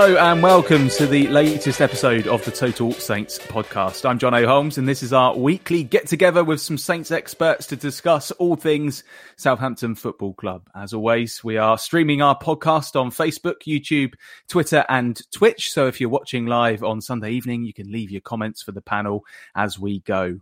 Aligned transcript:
Hello 0.00 0.16
and 0.16 0.44
welcome 0.44 0.88
to 0.90 1.08
the 1.08 1.26
latest 1.26 1.80
episode 1.80 2.28
of 2.28 2.44
the 2.44 2.52
Total 2.52 2.92
Saints 2.92 3.36
podcast. 3.36 4.08
I'm 4.08 4.20
John 4.20 4.32
O'Holmes 4.32 4.78
and 4.78 4.86
this 4.86 5.02
is 5.02 5.12
our 5.12 5.36
weekly 5.36 5.82
get 5.82 6.06
together 6.06 6.44
with 6.44 6.60
some 6.60 6.78
Saints 6.78 7.10
experts 7.10 7.66
to 7.66 7.74
discuss 7.74 8.30
all 8.30 8.54
things 8.54 9.02
Southampton 9.36 9.96
Football 9.96 10.34
Club. 10.34 10.70
As 10.72 10.94
always, 10.94 11.42
we 11.42 11.56
are 11.56 11.76
streaming 11.76 12.22
our 12.22 12.38
podcast 12.38 12.94
on 12.94 13.10
Facebook, 13.10 13.62
YouTube, 13.66 14.14
Twitter 14.46 14.84
and 14.88 15.20
Twitch. 15.32 15.72
So 15.72 15.88
if 15.88 16.00
you're 16.00 16.10
watching 16.10 16.46
live 16.46 16.84
on 16.84 17.00
Sunday 17.00 17.32
evening, 17.32 17.64
you 17.64 17.74
can 17.74 17.90
leave 17.90 18.12
your 18.12 18.20
comments 18.20 18.62
for 18.62 18.70
the 18.70 18.80
panel 18.80 19.24
as 19.56 19.80
we 19.80 19.98
go. 20.02 20.38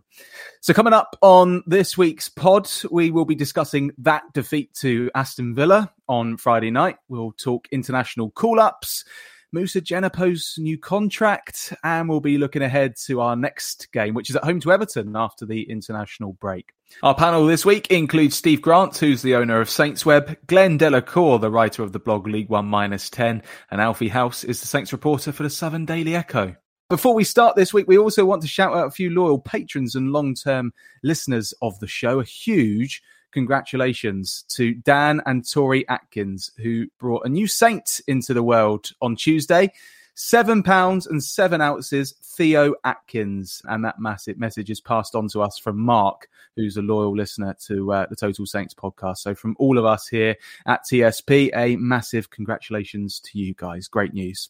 So 0.61 0.71
coming 0.75 0.93
up 0.93 1.17
on 1.23 1.63
this 1.65 1.97
week's 1.97 2.29
pod, 2.29 2.69
we 2.91 3.09
will 3.09 3.25
be 3.25 3.33
discussing 3.33 3.89
that 3.97 4.21
defeat 4.33 4.75
to 4.81 5.09
Aston 5.15 5.55
Villa 5.55 5.91
on 6.07 6.37
Friday 6.37 6.69
night. 6.69 6.97
We'll 7.09 7.31
talk 7.31 7.67
international 7.71 8.29
call 8.29 8.59
ups. 8.59 9.03
Moussa 9.53 9.79
Djenepo's 9.79 10.55
new 10.57 10.77
contract, 10.77 11.73
and 11.83 12.09
we'll 12.09 12.19
be 12.19 12.37
looking 12.37 12.61
ahead 12.61 12.95
to 13.05 13.21
our 13.21 13.35
next 13.35 13.91
game, 13.93 14.13
which 14.13 14.29
is 14.29 14.35
at 14.35 14.43
home 14.43 14.59
to 14.59 14.71
Everton 14.73 15.15
after 15.15 15.45
the 15.45 15.69
international 15.69 16.33
break. 16.33 16.73
Our 17.01 17.15
panel 17.15 17.45
this 17.45 17.65
week 17.65 17.87
includes 17.89 18.35
Steve 18.35 18.61
Grant, 18.61 18.97
who's 18.97 19.21
the 19.21 19.35
owner 19.35 19.61
of 19.61 19.69
Saints 19.69 20.05
Web, 20.05 20.37
Glenn 20.47 20.77
Delacour, 20.77 21.39
the 21.39 21.49
writer 21.49 21.81
of 21.81 21.93
the 21.93 21.99
blog 21.99 22.27
League 22.27 22.49
One 22.49 22.65
Minus 22.65 23.09
10, 23.09 23.41
and 23.71 23.81
Alfie 23.81 24.09
House 24.09 24.43
is 24.43 24.59
the 24.59 24.67
Saints 24.67 24.91
reporter 24.91 25.31
for 25.31 25.43
the 25.43 25.49
Southern 25.49 25.85
Daily 25.85 26.13
Echo. 26.13 26.55
Before 26.89 27.13
we 27.13 27.23
start 27.23 27.55
this 27.55 27.73
week, 27.73 27.87
we 27.87 27.97
also 27.97 28.25
want 28.25 28.41
to 28.41 28.47
shout 28.47 28.73
out 28.73 28.87
a 28.87 28.91
few 28.91 29.09
loyal 29.09 29.39
patrons 29.39 29.95
and 29.95 30.11
long 30.11 30.35
term 30.35 30.73
listeners 31.03 31.53
of 31.61 31.79
the 31.79 31.87
show. 31.87 32.19
A 32.19 32.25
huge 32.25 33.01
congratulations 33.31 34.43
to 34.49 34.73
Dan 34.73 35.21
and 35.25 35.49
Tori 35.49 35.87
Atkins, 35.87 36.51
who 36.57 36.87
brought 36.99 37.25
a 37.25 37.29
new 37.29 37.47
saint 37.47 38.01
into 38.07 38.33
the 38.33 38.43
world 38.43 38.91
on 39.01 39.15
Tuesday. 39.15 39.71
Seven 40.15 40.63
pounds 40.63 41.05
and 41.05 41.23
seven 41.23 41.61
ounces, 41.61 42.15
Theo 42.35 42.73
Atkins. 42.83 43.61
And 43.65 43.85
that 43.85 43.99
massive 43.99 44.39
message 44.39 44.71
is 44.71 44.81
passed 44.81 45.13
on 45.13 45.27
to 45.29 45.41
us 45.41 45.59
from 45.59 45.79
Mark, 45.79 46.27
who's 46.55 46.77
a 46.77 46.81
loyal 46.81 47.15
listener 47.15 47.55
to 47.67 47.93
uh, 47.93 48.05
the 48.09 48.15
Total 48.15 48.45
Saints 48.45 48.73
podcast. 48.73 49.17
So, 49.17 49.35
from 49.35 49.55
all 49.59 49.77
of 49.77 49.85
us 49.85 50.07
here 50.07 50.35
at 50.65 50.85
TSP, 50.85 51.51
a 51.55 51.75
massive 51.75 52.31
congratulations 52.31 53.19
to 53.19 53.37
you 53.37 53.53
guys. 53.53 53.87
Great 53.87 54.13
news. 54.13 54.49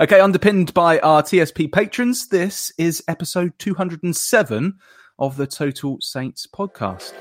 Okay, 0.00 0.20
underpinned 0.20 0.72
by 0.74 1.00
our 1.00 1.24
TSP 1.24 1.72
patrons, 1.72 2.28
this 2.28 2.72
is 2.78 3.02
episode 3.08 3.52
207 3.58 4.78
of 5.18 5.36
the 5.36 5.48
Total 5.48 5.98
Saints 6.00 6.46
podcast 6.46 7.12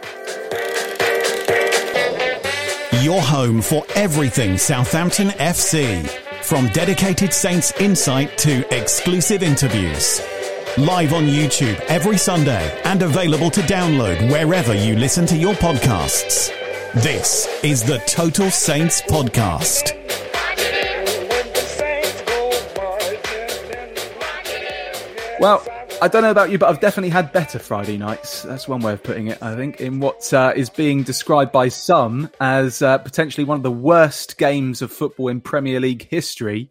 your 3.03 3.21
home 3.21 3.61
for 3.61 3.85
everything 3.95 4.57
Southampton 4.57 5.29
FC. 5.29 6.07
From 6.43 6.67
dedicated 6.69 7.33
Saints 7.33 7.71
insight 7.79 8.37
to 8.39 8.65
exclusive 8.75 9.43
interviews. 9.43 10.21
Live 10.77 11.13
on 11.13 11.23
YouTube 11.23 11.79
every 11.81 12.17
Sunday 12.17 12.79
and 12.85 13.01
available 13.01 13.49
to 13.51 13.61
download 13.61 14.31
wherever 14.31 14.73
you 14.73 14.95
listen 14.95 15.25
to 15.27 15.37
your 15.37 15.53
podcasts. 15.55 16.51
This 16.93 17.47
is 17.63 17.83
the 17.83 17.99
Total 18.07 18.49
Saints 18.49 19.01
Podcast. 19.03 19.93
Well, 25.39 25.63
I 25.99 26.07
don't 26.07 26.21
know 26.21 26.29
about 26.29 26.51
you, 26.51 26.59
but 26.59 26.69
I've 26.69 26.79
definitely 26.79 27.09
had 27.09 27.31
better 27.31 27.57
Friday 27.57 27.97
nights. 27.97 28.43
That's 28.43 28.67
one 28.67 28.81
way 28.81 28.93
of 28.93 29.01
putting 29.01 29.27
it, 29.27 29.41
I 29.41 29.55
think, 29.55 29.81
in 29.81 29.99
what 29.99 30.31
uh, 30.31 30.53
is 30.55 30.69
being 30.69 31.01
described 31.01 31.51
by 31.51 31.69
some 31.69 32.29
as 32.39 32.83
uh, 32.83 32.99
potentially 32.99 33.45
one 33.45 33.57
of 33.57 33.63
the 33.63 33.71
worst 33.71 34.37
games 34.37 34.83
of 34.83 34.91
football 34.91 35.27
in 35.27 35.41
Premier 35.41 35.79
League 35.79 36.07
history. 36.07 36.69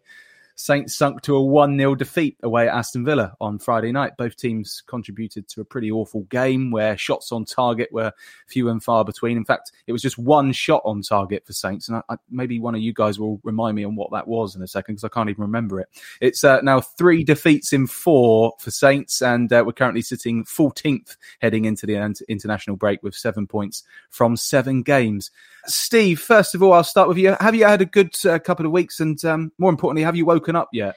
Saints 0.59 0.95
sunk 0.95 1.21
to 1.21 1.35
a 1.35 1.41
1 1.41 1.77
0 1.77 1.93
defeat 1.93 2.35
away 2.41 2.67
at 2.67 2.75
Aston 2.75 3.05
Villa 3.05 3.35
on 3.39 3.59
Friday 3.59 3.91
night. 3.91 4.17
Both 4.17 4.37
teams 4.37 4.81
contributed 4.87 5.47
to 5.49 5.61
a 5.61 5.65
pretty 5.65 5.91
awful 5.91 6.21
game 6.23 6.71
where 6.71 6.97
shots 6.97 7.31
on 7.31 7.45
target 7.45 7.89
were 7.91 8.11
few 8.47 8.69
and 8.69 8.83
far 8.83 9.05
between. 9.05 9.37
In 9.37 9.45
fact, 9.45 9.71
it 9.85 9.91
was 9.91 10.01
just 10.01 10.17
one 10.17 10.51
shot 10.51 10.81
on 10.83 11.03
target 11.03 11.45
for 11.45 11.53
Saints. 11.53 11.87
And 11.87 11.97
I, 11.97 12.01
I, 12.09 12.17
maybe 12.31 12.59
one 12.59 12.73
of 12.73 12.81
you 12.81 12.91
guys 12.91 13.19
will 13.19 13.39
remind 13.43 13.75
me 13.75 13.83
on 13.83 13.95
what 13.95 14.11
that 14.13 14.27
was 14.27 14.55
in 14.55 14.63
a 14.63 14.67
second 14.67 14.95
because 14.95 15.03
I 15.03 15.09
can't 15.09 15.29
even 15.29 15.43
remember 15.43 15.79
it. 15.79 15.89
It's 16.21 16.43
uh, 16.43 16.59
now 16.61 16.81
three 16.81 17.23
defeats 17.23 17.71
in 17.71 17.85
four 17.85 18.53
for 18.57 18.71
Saints, 18.71 19.21
and 19.21 19.53
uh, 19.53 19.63
we're 19.63 19.73
currently 19.73 20.01
sitting 20.01 20.43
14th 20.43 21.17
heading 21.39 21.65
into 21.65 21.85
the 21.85 21.97
international 22.29 22.77
break 22.77 23.03
with 23.03 23.13
seven 23.13 23.45
points 23.45 23.83
from 24.09 24.35
seven 24.35 24.81
games. 24.81 25.29
Steve, 25.67 26.19
first 26.19 26.55
of 26.55 26.63
all, 26.63 26.73
I'll 26.73 26.83
start 26.83 27.07
with 27.07 27.17
you. 27.17 27.35
Have 27.39 27.55
you 27.55 27.65
had 27.65 27.81
a 27.81 27.85
good 27.85 28.13
uh, 28.25 28.39
couple 28.39 28.65
of 28.65 28.71
weeks, 28.71 28.99
and 28.99 29.23
um, 29.25 29.51
more 29.57 29.69
importantly, 29.69 30.03
have 30.03 30.15
you 30.15 30.25
woken 30.25 30.55
up 30.55 30.69
yet? 30.71 30.95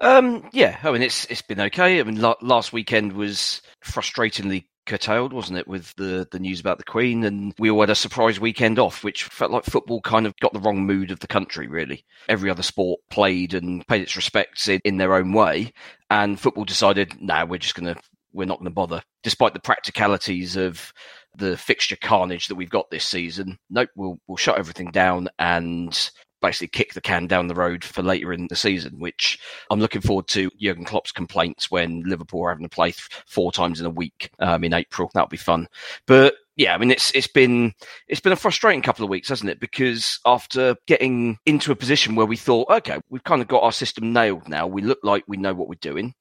Um, 0.00 0.48
yeah, 0.52 0.78
I 0.82 0.90
mean 0.90 1.02
it's 1.02 1.26
it's 1.26 1.42
been 1.42 1.60
okay. 1.60 2.00
I 2.00 2.02
mean 2.02 2.20
la- 2.20 2.34
last 2.40 2.72
weekend 2.72 3.12
was 3.12 3.62
frustratingly 3.84 4.64
curtailed, 4.84 5.32
wasn't 5.32 5.58
it, 5.58 5.68
with 5.68 5.94
the 5.96 6.26
the 6.32 6.40
news 6.40 6.60
about 6.60 6.78
the 6.78 6.84
Queen, 6.84 7.24
and 7.24 7.54
we 7.58 7.70
all 7.70 7.80
had 7.80 7.90
a 7.90 7.94
surprise 7.94 8.40
weekend 8.40 8.78
off, 8.78 9.04
which 9.04 9.24
felt 9.24 9.52
like 9.52 9.64
football 9.64 10.00
kind 10.00 10.26
of 10.26 10.34
got 10.40 10.52
the 10.52 10.60
wrong 10.60 10.84
mood 10.84 11.10
of 11.10 11.20
the 11.20 11.28
country. 11.28 11.68
Really, 11.68 12.04
every 12.28 12.50
other 12.50 12.62
sport 12.62 13.00
played 13.10 13.54
and 13.54 13.86
paid 13.86 14.02
its 14.02 14.16
respects 14.16 14.68
in, 14.68 14.80
in 14.84 14.96
their 14.96 15.14
own 15.14 15.32
way, 15.32 15.72
and 16.10 16.38
football 16.40 16.64
decided, 16.64 17.20
now 17.20 17.44
nah, 17.44 17.44
we're 17.44 17.58
just 17.58 17.74
going 17.74 17.94
to 17.94 18.00
we're 18.32 18.46
not 18.46 18.58
going 18.58 18.64
to 18.64 18.70
bother, 18.70 19.02
despite 19.22 19.54
the 19.54 19.60
practicalities 19.60 20.56
of 20.56 20.92
the 21.36 21.56
fixture 21.56 21.96
carnage 21.96 22.48
that 22.48 22.54
we've 22.54 22.70
got 22.70 22.90
this 22.90 23.04
season. 23.04 23.58
Nope, 23.70 23.90
we'll 23.96 24.18
we'll 24.26 24.36
shut 24.36 24.58
everything 24.58 24.90
down 24.90 25.28
and 25.38 26.10
basically 26.42 26.68
kick 26.68 26.92
the 26.92 27.00
can 27.00 27.26
down 27.26 27.46
the 27.46 27.54
road 27.54 27.84
for 27.84 28.02
later 28.02 28.32
in 28.32 28.48
the 28.48 28.56
season, 28.56 28.98
which 28.98 29.38
I'm 29.70 29.80
looking 29.80 30.02
forward 30.02 30.26
to 30.28 30.50
Jurgen 30.60 30.84
Klopp's 30.84 31.12
complaints 31.12 31.70
when 31.70 32.02
Liverpool 32.02 32.42
are 32.44 32.50
having 32.50 32.64
to 32.64 32.74
play 32.74 32.92
four 33.26 33.52
times 33.52 33.80
in 33.80 33.86
a 33.86 33.90
week 33.90 34.30
um, 34.40 34.64
in 34.64 34.74
April. 34.74 35.10
That'll 35.14 35.28
be 35.28 35.36
fun. 35.36 35.68
But 36.06 36.34
yeah, 36.56 36.74
I 36.74 36.78
mean 36.78 36.90
it's 36.90 37.10
it's 37.14 37.28
been 37.28 37.72
it's 38.08 38.20
been 38.20 38.32
a 38.32 38.36
frustrating 38.36 38.82
couple 38.82 39.04
of 39.04 39.10
weeks, 39.10 39.30
hasn't 39.30 39.50
it? 39.50 39.60
Because 39.60 40.18
after 40.26 40.76
getting 40.86 41.38
into 41.46 41.72
a 41.72 41.76
position 41.76 42.14
where 42.14 42.26
we 42.26 42.36
thought, 42.36 42.68
okay, 42.68 42.98
we've 43.08 43.24
kind 43.24 43.40
of 43.40 43.48
got 43.48 43.62
our 43.62 43.72
system 43.72 44.12
nailed 44.12 44.48
now, 44.48 44.66
we 44.66 44.82
look 44.82 44.98
like 45.02 45.24
we 45.26 45.38
know 45.38 45.54
what 45.54 45.68
we're 45.68 45.74
doing. 45.80 46.12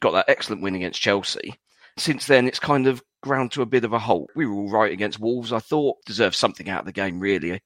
Got 0.00 0.12
that 0.12 0.28
excellent 0.28 0.62
win 0.62 0.74
against 0.74 1.00
Chelsea. 1.00 1.54
Since 1.96 2.26
then, 2.26 2.46
it's 2.46 2.58
kind 2.58 2.86
of 2.86 3.02
ground 3.24 3.52
to 3.52 3.62
a 3.62 3.66
bit 3.66 3.84
of 3.84 3.92
a 3.92 3.98
halt. 3.98 4.30
We 4.36 4.46
were 4.46 4.54
all 4.54 4.70
right 4.70 4.92
against 4.92 5.18
Wolves. 5.18 5.52
I 5.52 5.58
thought 5.58 6.04
deserved 6.06 6.36
something 6.36 6.68
out 6.68 6.80
of 6.80 6.86
the 6.86 6.92
game, 6.92 7.18
really. 7.18 7.60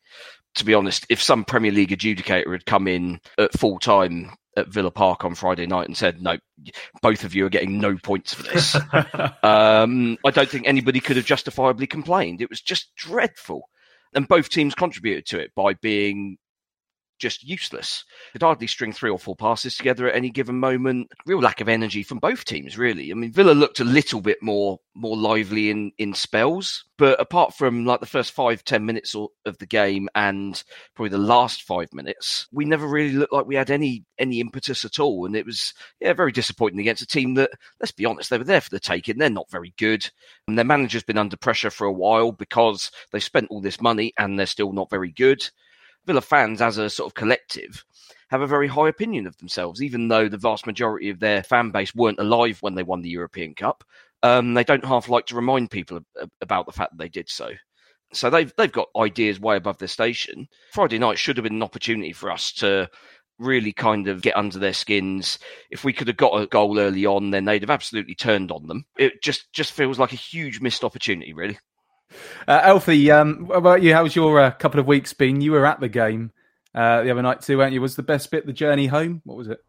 To 0.54 0.64
be 0.64 0.74
honest, 0.74 1.06
if 1.10 1.22
some 1.22 1.44
Premier 1.44 1.72
League 1.72 1.90
adjudicator 1.90 2.52
had 2.52 2.64
come 2.64 2.88
in 2.88 3.20
at 3.36 3.58
full 3.58 3.78
time 3.78 4.30
at 4.56 4.68
Villa 4.68 4.90
Park 4.90 5.24
on 5.24 5.34
Friday 5.34 5.66
night 5.66 5.86
and 5.86 5.96
said, 5.96 6.22
"No, 6.22 6.38
both 7.02 7.24
of 7.24 7.34
you 7.34 7.46
are 7.46 7.50
getting 7.50 7.80
no 7.80 7.96
points 7.96 8.34
for 8.34 8.44
this," 8.44 8.74
um, 9.42 10.16
I 10.24 10.30
don't 10.30 10.48
think 10.48 10.66
anybody 10.66 11.00
could 11.00 11.16
have 11.16 11.26
justifiably 11.26 11.86
complained. 11.86 12.40
It 12.40 12.50
was 12.50 12.60
just 12.60 12.94
dreadful, 12.96 13.68
and 14.14 14.26
both 14.26 14.48
teams 14.48 14.74
contributed 14.74 15.26
to 15.26 15.38
it 15.38 15.52
by 15.54 15.74
being 15.74 16.38
just 17.18 17.44
useless. 17.44 18.04
Could 18.32 18.42
hardly 18.42 18.66
string 18.66 18.92
three 18.92 19.10
or 19.10 19.18
four 19.18 19.36
passes 19.36 19.76
together 19.76 20.08
at 20.08 20.16
any 20.16 20.30
given 20.30 20.58
moment. 20.58 21.10
Real 21.26 21.40
lack 21.40 21.60
of 21.60 21.68
energy 21.68 22.02
from 22.02 22.18
both 22.18 22.44
teams, 22.44 22.78
really. 22.78 23.10
I 23.10 23.14
mean, 23.14 23.32
Villa 23.32 23.52
looked 23.52 23.80
a 23.80 23.84
little 23.84 24.20
bit 24.20 24.42
more 24.42 24.80
more 24.94 25.16
lively 25.16 25.70
in 25.70 25.92
in 25.98 26.12
spells, 26.14 26.84
but 26.96 27.20
apart 27.20 27.54
from 27.54 27.86
like 27.86 28.00
the 28.00 28.06
first 28.06 28.32
five 28.32 28.64
ten 28.64 28.84
minutes 28.84 29.14
of 29.14 29.58
the 29.58 29.66
game 29.66 30.08
and 30.14 30.62
probably 30.94 31.10
the 31.10 31.18
last 31.18 31.62
five 31.62 31.92
minutes, 31.92 32.48
we 32.52 32.64
never 32.64 32.86
really 32.86 33.12
looked 33.12 33.32
like 33.32 33.46
we 33.46 33.54
had 33.54 33.70
any 33.70 34.04
any 34.18 34.40
impetus 34.40 34.84
at 34.84 34.98
all. 34.98 35.26
And 35.26 35.36
it 35.36 35.46
was 35.46 35.74
yeah 36.00 36.12
very 36.12 36.32
disappointing 36.32 36.80
against 36.80 37.02
a 37.02 37.06
team 37.06 37.34
that, 37.34 37.50
let's 37.80 37.92
be 37.92 38.04
honest, 38.04 38.30
they 38.30 38.38
were 38.38 38.44
there 38.44 38.60
for 38.60 38.70
the 38.70 38.80
taking. 38.80 39.18
They're 39.18 39.30
not 39.30 39.50
very 39.50 39.74
good, 39.78 40.08
and 40.46 40.56
their 40.56 40.64
manager's 40.64 41.04
been 41.04 41.18
under 41.18 41.36
pressure 41.36 41.70
for 41.70 41.86
a 41.86 41.92
while 41.92 42.32
because 42.32 42.90
they 43.12 43.20
spent 43.20 43.48
all 43.50 43.60
this 43.60 43.80
money 43.80 44.12
and 44.18 44.38
they're 44.38 44.46
still 44.46 44.72
not 44.72 44.90
very 44.90 45.12
good. 45.12 45.48
Villa 46.06 46.20
fans, 46.20 46.62
as 46.62 46.78
a 46.78 46.88
sort 46.88 47.10
of 47.10 47.14
collective, 47.14 47.84
have 48.30 48.40
a 48.40 48.46
very 48.46 48.68
high 48.68 48.88
opinion 48.88 49.26
of 49.26 49.36
themselves, 49.38 49.82
even 49.82 50.08
though 50.08 50.28
the 50.28 50.38
vast 50.38 50.66
majority 50.66 51.10
of 51.10 51.20
their 51.20 51.42
fan 51.42 51.70
base 51.70 51.94
weren't 51.94 52.18
alive 52.18 52.58
when 52.60 52.74
they 52.74 52.82
won 52.82 53.02
the 53.02 53.08
European 53.08 53.54
Cup. 53.54 53.84
Um, 54.22 54.54
they 54.54 54.64
don't 54.64 54.84
half 54.84 55.08
like 55.08 55.26
to 55.26 55.36
remind 55.36 55.70
people 55.70 56.00
about 56.40 56.66
the 56.66 56.72
fact 56.72 56.92
that 56.92 56.98
they 56.98 57.08
did 57.08 57.28
so. 57.28 57.50
So 58.12 58.30
they've 58.30 58.52
they've 58.56 58.72
got 58.72 58.88
ideas 58.96 59.38
way 59.38 59.56
above 59.56 59.78
their 59.78 59.88
station. 59.88 60.48
Friday 60.72 60.98
night 60.98 61.18
should 61.18 61.36
have 61.36 61.44
been 61.44 61.56
an 61.56 61.62
opportunity 61.62 62.12
for 62.12 62.30
us 62.30 62.52
to 62.54 62.88
really 63.38 63.72
kind 63.72 64.08
of 64.08 64.22
get 64.22 64.36
under 64.36 64.58
their 64.58 64.72
skins. 64.72 65.38
If 65.70 65.84
we 65.84 65.92
could 65.92 66.08
have 66.08 66.16
got 66.16 66.40
a 66.40 66.46
goal 66.46 66.78
early 66.78 67.06
on, 67.06 67.30
then 67.30 67.44
they'd 67.44 67.62
have 67.62 67.70
absolutely 67.70 68.14
turned 68.14 68.50
on 68.50 68.66
them. 68.66 68.84
It 68.98 69.22
just 69.22 69.52
just 69.52 69.72
feels 69.72 69.98
like 69.98 70.12
a 70.12 70.16
huge 70.16 70.60
missed 70.60 70.84
opportunity, 70.84 71.32
really. 71.32 71.58
Uh, 72.46 72.60
Alfie, 72.62 73.10
um, 73.10 73.50
about 73.52 73.82
you? 73.82 73.94
How's 73.94 74.16
your 74.16 74.40
uh, 74.40 74.50
couple 74.52 74.80
of 74.80 74.86
weeks 74.86 75.12
been? 75.12 75.40
You 75.40 75.52
were 75.52 75.66
at 75.66 75.80
the 75.80 75.88
game 75.88 76.32
uh, 76.74 77.02
the 77.02 77.10
other 77.10 77.22
night 77.22 77.42
too, 77.42 77.58
weren't 77.58 77.72
you? 77.72 77.80
Was 77.80 77.96
the 77.96 78.02
best 78.02 78.30
bit 78.30 78.46
the 78.46 78.52
journey 78.52 78.86
home? 78.86 79.22
What 79.24 79.36
was 79.36 79.48
it? 79.48 79.62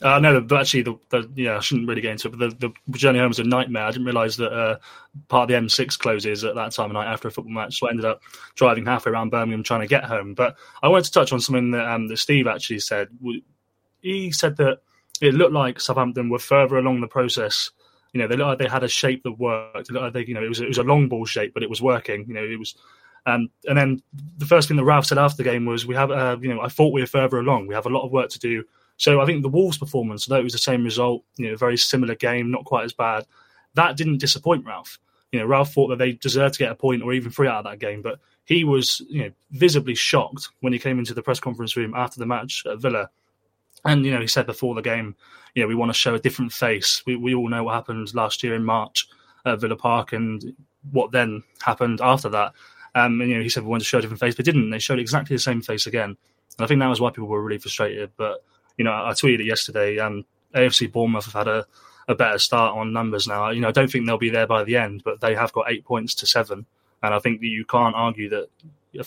Uh, 0.00 0.20
no, 0.20 0.40
but 0.40 0.60
actually, 0.60 0.82
the, 0.82 0.98
the, 1.10 1.30
yeah, 1.34 1.56
I 1.56 1.60
shouldn't 1.60 1.88
really 1.88 2.00
get 2.00 2.12
into 2.12 2.28
it. 2.28 2.38
But 2.38 2.60
the, 2.60 2.72
the 2.86 2.98
journey 2.98 3.18
home 3.18 3.28
was 3.28 3.40
a 3.40 3.44
nightmare. 3.44 3.84
I 3.84 3.90
didn't 3.90 4.06
realise 4.06 4.36
that 4.36 4.52
uh, 4.52 4.78
part 5.26 5.50
of 5.50 5.60
the 5.60 5.66
M6 5.66 5.98
closes 5.98 6.44
at 6.44 6.54
that 6.54 6.72
time 6.72 6.86
of 6.86 6.92
night 6.92 7.12
after 7.12 7.28
a 7.28 7.30
football 7.32 7.52
match. 7.52 7.80
So 7.80 7.88
I 7.88 7.90
ended 7.90 8.04
up 8.04 8.22
driving 8.54 8.86
halfway 8.86 9.10
around 9.10 9.30
Birmingham 9.30 9.64
trying 9.64 9.80
to 9.80 9.88
get 9.88 10.04
home. 10.04 10.34
But 10.34 10.56
I 10.82 10.88
wanted 10.88 11.06
to 11.06 11.12
touch 11.12 11.32
on 11.32 11.40
something 11.40 11.72
that, 11.72 11.84
um, 11.90 12.06
that 12.08 12.18
Steve 12.18 12.46
actually 12.46 12.78
said. 12.78 13.08
He 14.00 14.30
said 14.30 14.56
that 14.58 14.78
it 15.20 15.34
looked 15.34 15.52
like 15.52 15.80
Southampton 15.80 16.28
were 16.28 16.38
further 16.38 16.78
along 16.78 17.00
the 17.00 17.08
process 17.08 17.70
you 18.12 18.20
know, 18.20 18.26
they 18.26 18.36
looked 18.36 18.48
like 18.48 18.58
they 18.58 18.68
had 18.68 18.84
a 18.84 18.88
shape 18.88 19.22
that 19.24 19.32
worked. 19.32 19.90
Like 19.90 20.12
they, 20.12 20.24
you 20.24 20.34
know, 20.34 20.42
it 20.42 20.48
was 20.48 20.60
it 20.60 20.68
was 20.68 20.78
a 20.78 20.82
long 20.82 21.08
ball 21.08 21.24
shape, 21.24 21.54
but 21.54 21.62
it 21.62 21.70
was 21.70 21.82
working. 21.82 22.24
You 22.26 22.34
know, 22.34 22.44
it 22.44 22.58
was. 22.58 22.74
Um, 23.26 23.50
and 23.66 23.76
then 23.76 24.02
the 24.38 24.46
first 24.46 24.68
thing 24.68 24.78
that 24.78 24.84
Ralph 24.84 25.04
said 25.04 25.18
after 25.18 25.36
the 25.36 25.48
game 25.48 25.66
was, 25.66 25.86
"We 25.86 25.94
have, 25.94 26.10
uh, 26.10 26.36
you 26.40 26.48
know, 26.48 26.60
I 26.60 26.68
thought 26.68 26.92
we 26.92 27.00
were 27.00 27.06
further 27.06 27.38
along. 27.38 27.66
We 27.66 27.74
have 27.74 27.86
a 27.86 27.90
lot 27.90 28.04
of 28.04 28.12
work 28.12 28.30
to 28.30 28.38
do." 28.38 28.64
So 28.96 29.20
I 29.20 29.26
think 29.26 29.42
the 29.42 29.48
Wolves' 29.48 29.78
performance, 29.78 30.26
though 30.26 30.38
it 30.38 30.44
was 30.44 30.52
the 30.52 30.58
same 30.58 30.82
result, 30.82 31.22
you 31.36 31.48
know, 31.50 31.56
very 31.56 31.76
similar 31.76 32.14
game, 32.14 32.50
not 32.50 32.64
quite 32.64 32.84
as 32.84 32.92
bad. 32.92 33.26
That 33.74 33.96
didn't 33.96 34.18
disappoint 34.18 34.64
Ralph. 34.64 34.98
You 35.30 35.40
know, 35.40 35.46
Ralph 35.46 35.72
thought 35.72 35.88
that 35.88 35.98
they 35.98 36.12
deserved 36.12 36.54
to 36.54 36.58
get 36.58 36.72
a 36.72 36.74
point 36.74 37.02
or 37.02 37.12
even 37.12 37.30
three 37.30 37.46
out 37.46 37.64
of 37.64 37.70
that 37.70 37.78
game, 37.78 38.02
but 38.02 38.18
he 38.44 38.64
was, 38.64 39.02
you 39.08 39.24
know, 39.24 39.30
visibly 39.50 39.94
shocked 39.94 40.48
when 40.60 40.72
he 40.72 40.78
came 40.78 40.98
into 40.98 41.12
the 41.12 41.22
press 41.22 41.38
conference 41.38 41.76
room 41.76 41.92
after 41.94 42.18
the 42.18 42.26
match 42.26 42.64
at 42.66 42.78
Villa 42.78 43.10
and 43.88 44.04
you 44.04 44.12
know, 44.12 44.20
he 44.20 44.26
said 44.26 44.46
before 44.46 44.74
the 44.74 44.82
game, 44.82 45.16
you 45.54 45.62
know, 45.62 45.66
we 45.66 45.74
want 45.74 45.88
to 45.88 45.98
show 45.98 46.14
a 46.14 46.18
different 46.18 46.52
face. 46.52 47.02
We 47.06 47.16
we 47.16 47.34
all 47.34 47.48
know 47.48 47.64
what 47.64 47.74
happened 47.74 48.14
last 48.14 48.42
year 48.42 48.54
in 48.54 48.64
March 48.64 49.08
at 49.46 49.60
Villa 49.60 49.76
Park 49.76 50.12
and 50.12 50.54
what 50.92 51.10
then 51.10 51.42
happened 51.62 52.00
after 52.02 52.28
that. 52.28 52.52
Um, 52.94 53.20
and 53.20 53.30
you 53.30 53.36
know, 53.36 53.42
he 53.42 53.48
said 53.48 53.62
we 53.62 53.70
wanted 53.70 53.84
to 53.84 53.88
show 53.88 53.98
a 53.98 54.02
different 54.02 54.20
face, 54.20 54.34
but 54.34 54.44
didn't. 54.44 54.70
They 54.70 54.78
showed 54.78 54.98
exactly 54.98 55.34
the 55.34 55.42
same 55.42 55.62
face 55.62 55.86
again. 55.86 56.10
And 56.10 56.64
I 56.64 56.66
think 56.66 56.80
that 56.80 56.88
was 56.88 57.00
why 57.00 57.10
people 57.10 57.28
were 57.28 57.42
really 57.42 57.58
frustrated. 57.58 58.10
But 58.16 58.44
you 58.76 58.84
know, 58.84 58.92
I, 58.92 59.10
I 59.10 59.12
tweeted 59.12 59.40
it 59.40 59.46
yesterday. 59.46 59.98
Um, 59.98 60.24
AFC 60.54 60.92
Bournemouth 60.92 61.24
have 61.24 61.34
had 61.34 61.48
a, 61.48 61.66
a 62.08 62.14
better 62.14 62.38
start 62.38 62.76
on 62.76 62.92
numbers 62.92 63.26
now. 63.26 63.50
You 63.50 63.60
know, 63.60 63.68
I 63.68 63.72
don't 63.72 63.90
think 63.90 64.06
they'll 64.06 64.18
be 64.18 64.30
there 64.30 64.46
by 64.46 64.64
the 64.64 64.76
end, 64.76 65.02
but 65.02 65.20
they 65.20 65.34
have 65.34 65.52
got 65.52 65.70
eight 65.70 65.84
points 65.84 66.14
to 66.16 66.26
seven, 66.26 66.66
and 67.02 67.14
I 67.14 67.18
think 67.20 67.40
that 67.40 67.46
you 67.46 67.64
can't 67.64 67.96
argue 67.96 68.28
that 68.28 68.48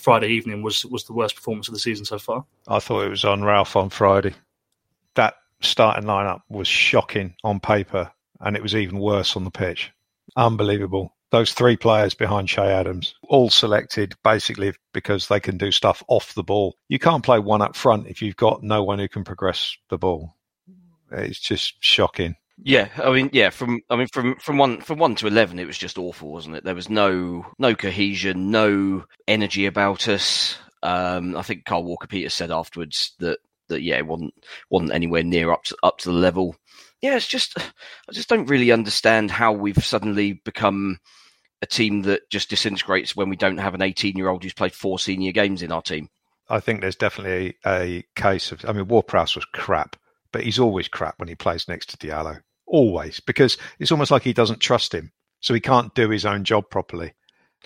Friday 0.00 0.28
evening 0.28 0.62
was 0.62 0.84
was 0.86 1.04
the 1.04 1.12
worst 1.12 1.36
performance 1.36 1.68
of 1.68 1.74
the 1.74 1.80
season 1.80 2.04
so 2.04 2.18
far. 2.18 2.44
I 2.66 2.80
thought 2.80 3.06
it 3.06 3.10
was 3.10 3.24
on 3.24 3.44
Ralph 3.44 3.76
on 3.76 3.88
Friday 3.90 4.34
starting 5.64 6.04
lineup 6.04 6.40
was 6.48 6.68
shocking 6.68 7.34
on 7.44 7.60
paper, 7.60 8.10
and 8.40 8.56
it 8.56 8.62
was 8.62 8.74
even 8.74 8.98
worse 8.98 9.36
on 9.36 9.44
the 9.44 9.50
pitch. 9.50 9.92
Unbelievable. 10.36 11.14
Those 11.30 11.54
three 11.54 11.76
players 11.76 12.12
behind 12.14 12.48
Che 12.48 12.60
Adams, 12.60 13.14
all 13.26 13.48
selected 13.48 14.14
basically 14.22 14.74
because 14.92 15.28
they 15.28 15.40
can 15.40 15.56
do 15.56 15.70
stuff 15.70 16.02
off 16.08 16.34
the 16.34 16.42
ball. 16.42 16.76
You 16.88 16.98
can't 16.98 17.24
play 17.24 17.38
one 17.38 17.62
up 17.62 17.74
front 17.74 18.06
if 18.06 18.20
you've 18.20 18.36
got 18.36 18.62
no 18.62 18.84
one 18.84 18.98
who 18.98 19.08
can 19.08 19.24
progress 19.24 19.74
the 19.88 19.96
ball. 19.96 20.36
It's 21.10 21.40
just 21.40 21.74
shocking. 21.80 22.36
Yeah, 22.62 22.88
I 23.02 23.10
mean, 23.10 23.30
yeah, 23.32 23.50
from 23.50 23.80
I 23.88 23.96
mean, 23.96 24.08
from 24.12 24.36
from 24.36 24.58
one 24.58 24.80
from 24.82 24.98
one 24.98 25.14
to 25.16 25.26
eleven, 25.26 25.58
it 25.58 25.66
was 25.66 25.78
just 25.78 25.98
awful, 25.98 26.30
wasn't 26.30 26.56
it? 26.56 26.64
There 26.64 26.74
was 26.74 26.90
no 26.90 27.46
no 27.58 27.74
cohesion, 27.74 28.50
no 28.50 29.04
energy 29.26 29.66
about 29.66 30.08
us. 30.08 30.56
Um, 30.82 31.36
I 31.36 31.42
think 31.42 31.64
Kyle 31.64 31.82
Walker-Peters 31.82 32.34
said 32.34 32.50
afterwards 32.50 33.12
that 33.20 33.38
that 33.72 33.82
yeah, 33.82 33.98
it 33.98 34.06
wasn't 34.06 34.34
wasn't 34.70 34.92
anywhere 34.92 35.22
near 35.22 35.50
up 35.50 35.64
to 35.64 35.76
up 35.82 35.98
to 35.98 36.10
the 36.10 36.16
level. 36.16 36.56
Yeah, 37.00 37.16
it's 37.16 37.26
just 37.26 37.58
I 37.58 38.12
just 38.12 38.28
don't 38.28 38.46
really 38.46 38.72
understand 38.72 39.30
how 39.30 39.52
we've 39.52 39.84
suddenly 39.84 40.34
become 40.44 40.98
a 41.60 41.66
team 41.66 42.02
that 42.02 42.28
just 42.30 42.50
disintegrates 42.50 43.14
when 43.14 43.28
we 43.28 43.36
don't 43.36 43.58
have 43.58 43.74
an 43.74 43.82
18 43.82 44.16
year 44.16 44.28
old 44.28 44.42
who's 44.42 44.52
played 44.52 44.74
four 44.74 44.98
senior 44.98 45.32
games 45.32 45.62
in 45.62 45.72
our 45.72 45.82
team. 45.82 46.08
I 46.48 46.60
think 46.60 46.80
there's 46.80 46.96
definitely 46.96 47.56
a, 47.64 48.04
case 48.16 48.52
of 48.52 48.64
I 48.66 48.72
mean 48.72 48.88
Ward-Prowse 48.88 49.36
was 49.36 49.44
crap, 49.46 49.96
but 50.32 50.42
he's 50.42 50.58
always 50.58 50.88
crap 50.88 51.18
when 51.18 51.28
he 51.28 51.34
plays 51.34 51.68
next 51.68 51.86
to 51.90 51.96
Diallo. 51.96 52.40
Always, 52.66 53.20
because 53.20 53.58
it's 53.78 53.92
almost 53.92 54.10
like 54.10 54.22
he 54.22 54.32
doesn't 54.32 54.60
trust 54.60 54.94
him, 54.94 55.12
so 55.40 55.54
he 55.54 55.60
can't 55.60 55.94
do 55.94 56.08
his 56.08 56.24
own 56.24 56.44
job 56.44 56.70
properly. 56.70 57.14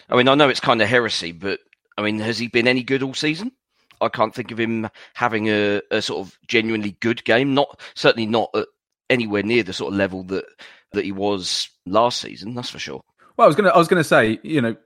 I 0.08 0.16
mean, 0.16 0.28
I 0.28 0.34
know 0.34 0.48
it's 0.48 0.60
kind 0.60 0.82
of 0.82 0.88
heresy, 0.88 1.32
but 1.32 1.60
I 1.96 2.02
mean, 2.02 2.18
has 2.18 2.38
he 2.38 2.48
been 2.48 2.68
any 2.68 2.82
good 2.82 3.02
all 3.02 3.14
season? 3.14 3.52
I 4.00 4.08
can't 4.08 4.34
think 4.34 4.50
of 4.50 4.60
him 4.60 4.88
having 5.14 5.48
a, 5.48 5.80
a 5.90 6.02
sort 6.02 6.26
of 6.26 6.38
genuinely 6.46 6.96
good 7.00 7.24
game. 7.24 7.54
Not 7.54 7.80
certainly 7.94 8.26
not 8.26 8.50
at 8.54 8.66
anywhere 9.10 9.42
near 9.42 9.62
the 9.62 9.72
sort 9.72 9.92
of 9.92 9.98
level 9.98 10.22
that 10.24 10.44
that 10.92 11.04
he 11.04 11.12
was 11.12 11.68
last 11.86 12.20
season. 12.20 12.54
That's 12.54 12.70
for 12.70 12.78
sure. 12.78 13.02
Well, 13.36 13.44
I 13.44 13.48
was 13.48 13.56
gonna 13.56 13.70
I 13.70 13.78
was 13.78 13.88
gonna 13.88 14.04
say, 14.04 14.38
you 14.42 14.60
know, 14.60 14.76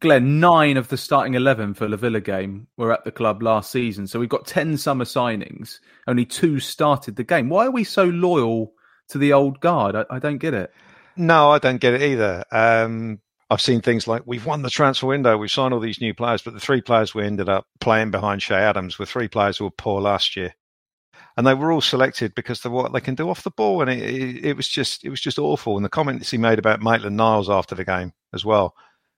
Glenn, 0.00 0.40
nine 0.40 0.76
of 0.76 0.88
the 0.88 0.96
starting 0.96 1.34
eleven 1.34 1.74
for 1.74 1.86
the 1.86 1.96
Villa 1.96 2.20
game 2.20 2.66
were 2.76 2.92
at 2.92 3.04
the 3.04 3.12
club 3.12 3.42
last 3.42 3.70
season. 3.70 4.06
So 4.06 4.18
we've 4.18 4.28
got 4.28 4.46
ten 4.46 4.76
summer 4.76 5.04
signings. 5.04 5.78
Only 6.06 6.24
two 6.24 6.60
started 6.60 7.16
the 7.16 7.24
game. 7.24 7.48
Why 7.48 7.66
are 7.66 7.70
we 7.70 7.84
so 7.84 8.04
loyal 8.04 8.72
to 9.08 9.18
the 9.18 9.32
old 9.32 9.60
guard? 9.60 9.94
I, 9.96 10.04
I 10.10 10.18
don't 10.18 10.38
get 10.38 10.54
it. 10.54 10.72
No, 11.16 11.50
I 11.50 11.58
don't 11.58 11.80
get 11.80 11.94
it 11.94 12.02
either. 12.02 12.44
Um, 12.50 13.20
I've 13.50 13.60
seen 13.60 13.80
things 13.80 14.06
like 14.06 14.22
we've 14.26 14.46
won 14.46 14.62
the 14.62 14.70
transfer 14.70 15.08
window, 15.08 15.36
we've 15.36 15.50
signed 15.50 15.74
all 15.74 15.80
these 15.80 16.00
new 16.00 16.14
players, 16.14 16.40
but 16.40 16.54
the 16.54 16.60
three 16.60 16.80
players 16.80 17.14
we 17.14 17.24
ended 17.24 17.48
up 17.48 17.66
playing 17.80 18.12
behind 18.12 18.40
Che 18.40 18.54
Adams 18.54 18.98
were 18.98 19.06
three 19.06 19.26
players 19.26 19.58
who 19.58 19.64
were 19.64 19.72
poor 19.72 20.00
last 20.00 20.36
year, 20.36 20.54
and 21.36 21.44
they 21.44 21.54
were 21.54 21.72
all 21.72 21.80
selected 21.80 22.32
because 22.36 22.64
of 22.64 22.70
what 22.70 22.92
they 22.92 23.00
can 23.00 23.16
do 23.16 23.28
off 23.28 23.42
the 23.42 23.50
ball, 23.50 23.82
and 23.82 23.90
it, 23.90 23.98
it, 23.98 24.44
it 24.44 24.56
was 24.56 24.68
just 24.68 25.04
it 25.04 25.10
was 25.10 25.20
just 25.20 25.38
awful. 25.38 25.76
And 25.76 25.84
the 25.84 25.90
comments 25.90 26.30
he 26.30 26.38
made 26.38 26.60
about 26.60 26.80
Maitland 26.80 27.16
Niles 27.16 27.50
after 27.50 27.74
the 27.74 27.84
game 27.84 28.12
as 28.32 28.44
well, 28.44 28.74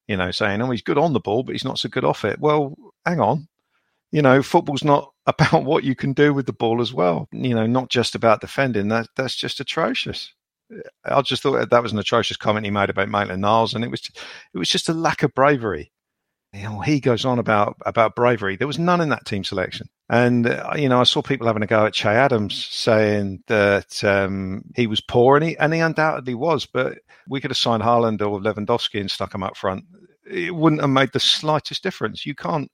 you 0.08 0.16
know, 0.16 0.30
saying, 0.30 0.62
"Oh, 0.62 0.70
he's 0.70 0.82
good 0.82 0.98
on 0.98 1.12
the 1.12 1.20
ball, 1.20 1.42
but 1.42 1.52
he's 1.52 1.64
not 1.64 1.78
so 1.78 1.90
good 1.90 2.04
off 2.04 2.24
it." 2.24 2.40
Well, 2.40 2.74
hang 3.04 3.20
on, 3.20 3.48
you 4.12 4.22
know, 4.22 4.42
football's 4.42 4.84
not 4.84 5.12
about 5.26 5.64
what 5.64 5.84
you 5.84 5.94
can 5.94 6.12
do 6.12 6.32
with 6.32 6.46
the 6.46 6.52
ball 6.52 6.80
as 6.80 6.94
well. 6.94 7.28
You 7.32 7.54
know, 7.54 7.66
not 7.66 7.90
just 7.90 8.14
about 8.14 8.40
defending. 8.40 8.88
That 8.88 9.08
that's 9.16 9.36
just 9.36 9.60
atrocious. 9.60 10.32
I 11.04 11.22
just 11.22 11.42
thought 11.42 11.70
that 11.70 11.82
was 11.82 11.92
an 11.92 11.98
atrocious 11.98 12.36
comment 12.36 12.64
he 12.66 12.70
made 12.70 12.90
about 12.90 13.08
Maitland 13.08 13.42
Niles, 13.42 13.74
and 13.74 13.84
it 13.84 13.90
was 13.90 14.10
it 14.54 14.58
was 14.58 14.68
just 14.68 14.88
a 14.88 14.94
lack 14.94 15.22
of 15.22 15.34
bravery. 15.34 15.92
You 16.52 16.64
know, 16.64 16.80
he 16.80 17.00
goes 17.00 17.24
on 17.24 17.38
about 17.38 17.76
about 17.86 18.14
bravery. 18.14 18.56
There 18.56 18.66
was 18.66 18.78
none 18.78 19.00
in 19.00 19.08
that 19.08 19.24
team 19.24 19.42
selection, 19.42 19.88
and 20.08 20.46
uh, 20.46 20.72
you 20.76 20.88
know, 20.88 21.00
I 21.00 21.04
saw 21.04 21.22
people 21.22 21.46
having 21.46 21.62
a 21.62 21.66
go 21.66 21.86
at 21.86 21.94
Che 21.94 22.10
Adams, 22.10 22.66
saying 22.66 23.42
that 23.46 24.04
um, 24.04 24.64
he 24.76 24.86
was 24.86 25.00
poor, 25.00 25.36
and 25.36 25.44
he 25.44 25.56
and 25.56 25.72
he 25.72 25.80
undoubtedly 25.80 26.34
was. 26.34 26.66
But 26.66 26.98
we 27.28 27.40
could 27.40 27.50
have 27.50 27.58
signed 27.58 27.82
Haaland 27.82 28.20
or 28.20 28.38
Lewandowski 28.40 29.00
and 29.00 29.10
stuck 29.10 29.34
him 29.34 29.42
up 29.42 29.56
front. 29.56 29.84
It 30.30 30.54
wouldn't 30.54 30.82
have 30.82 30.90
made 30.90 31.12
the 31.12 31.20
slightest 31.20 31.82
difference. 31.82 32.26
You 32.26 32.34
can't 32.34 32.70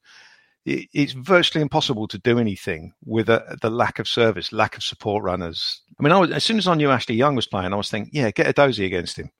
it's 0.68 1.12
virtually 1.12 1.62
impossible 1.62 2.06
to 2.08 2.18
do 2.18 2.38
anything 2.38 2.92
with 3.04 3.28
a, 3.28 3.56
the 3.62 3.70
lack 3.70 3.98
of 3.98 4.08
service, 4.08 4.52
lack 4.52 4.76
of 4.76 4.82
support 4.82 5.24
runners. 5.24 5.82
I 5.98 6.02
mean, 6.02 6.12
I 6.12 6.18
was, 6.18 6.30
as 6.30 6.44
soon 6.44 6.58
as 6.58 6.66
I 6.66 6.74
knew 6.74 6.90
Ashley 6.90 7.14
Young 7.14 7.34
was 7.34 7.46
playing, 7.46 7.72
I 7.72 7.76
was 7.76 7.90
thinking, 7.90 8.10
yeah, 8.12 8.30
get 8.30 8.54
Edozie 8.54 8.86
against 8.86 9.18
him. 9.18 9.30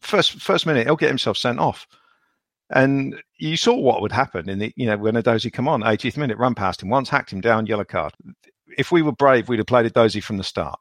First 0.00 0.40
first 0.40 0.66
minute, 0.66 0.86
he'll 0.86 0.96
get 0.96 1.08
himself 1.08 1.36
sent 1.36 1.58
off. 1.58 1.86
And 2.70 3.20
you 3.38 3.56
saw 3.56 3.74
what 3.74 4.00
would 4.02 4.12
happen 4.12 4.48
in 4.48 4.58
the, 4.58 4.72
you 4.76 4.86
know, 4.86 4.96
when 4.96 5.14
Edozie 5.14 5.52
come 5.52 5.66
on, 5.68 5.80
80th 5.80 6.16
minute, 6.16 6.38
run 6.38 6.54
past 6.54 6.82
him 6.82 6.88
once, 6.88 7.08
hacked 7.08 7.32
him 7.32 7.40
down, 7.40 7.66
yellow 7.66 7.84
card. 7.84 8.12
If 8.78 8.92
we 8.92 9.02
were 9.02 9.12
brave, 9.12 9.48
we'd 9.48 9.58
have 9.58 9.66
played 9.66 9.92
Edozie 9.92 10.22
from 10.22 10.36
the 10.36 10.44
start. 10.44 10.78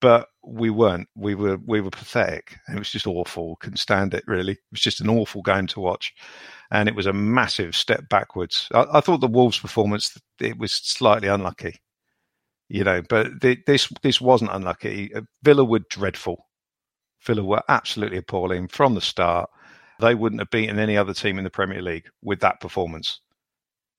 But 0.00 0.28
we 0.42 0.70
weren't. 0.70 1.08
We 1.14 1.34
were 1.34 1.58
we 1.66 1.80
were 1.80 1.90
pathetic. 1.90 2.58
It 2.68 2.78
was 2.78 2.90
just 2.90 3.06
awful. 3.06 3.56
Couldn't 3.56 3.76
stand 3.78 4.14
it 4.14 4.24
really. 4.26 4.52
It 4.52 4.58
was 4.70 4.80
just 4.80 5.00
an 5.00 5.10
awful 5.10 5.42
game 5.42 5.66
to 5.68 5.80
watch, 5.80 6.14
and 6.70 6.88
it 6.88 6.94
was 6.94 7.06
a 7.06 7.12
massive 7.12 7.76
step 7.76 8.08
backwards. 8.08 8.68
I, 8.72 8.86
I 8.94 9.00
thought 9.00 9.20
the 9.20 9.28
Wolves' 9.28 9.58
performance 9.58 10.16
it 10.40 10.58
was 10.58 10.72
slightly 10.72 11.28
unlucky, 11.28 11.80
you 12.68 12.84
know, 12.84 13.02
but 13.08 13.28
this 13.40 13.92
this 14.02 14.20
wasn't 14.20 14.52
unlucky. 14.52 15.14
Uh, 15.14 15.22
Villa 15.42 15.64
were 15.64 15.82
dreadful. 15.90 16.46
Villa 17.26 17.44
were 17.44 17.62
absolutely 17.68 18.18
appalling 18.18 18.68
from 18.68 18.94
the 18.94 19.00
start 19.00 19.50
they 20.00 20.14
wouldn't 20.14 20.40
have 20.40 20.50
beaten 20.50 20.78
any 20.78 20.96
other 20.96 21.14
team 21.14 21.38
in 21.38 21.44
the 21.44 21.50
Premier 21.50 21.82
League 21.82 22.08
with 22.22 22.40
that 22.40 22.60
performance. 22.60 23.20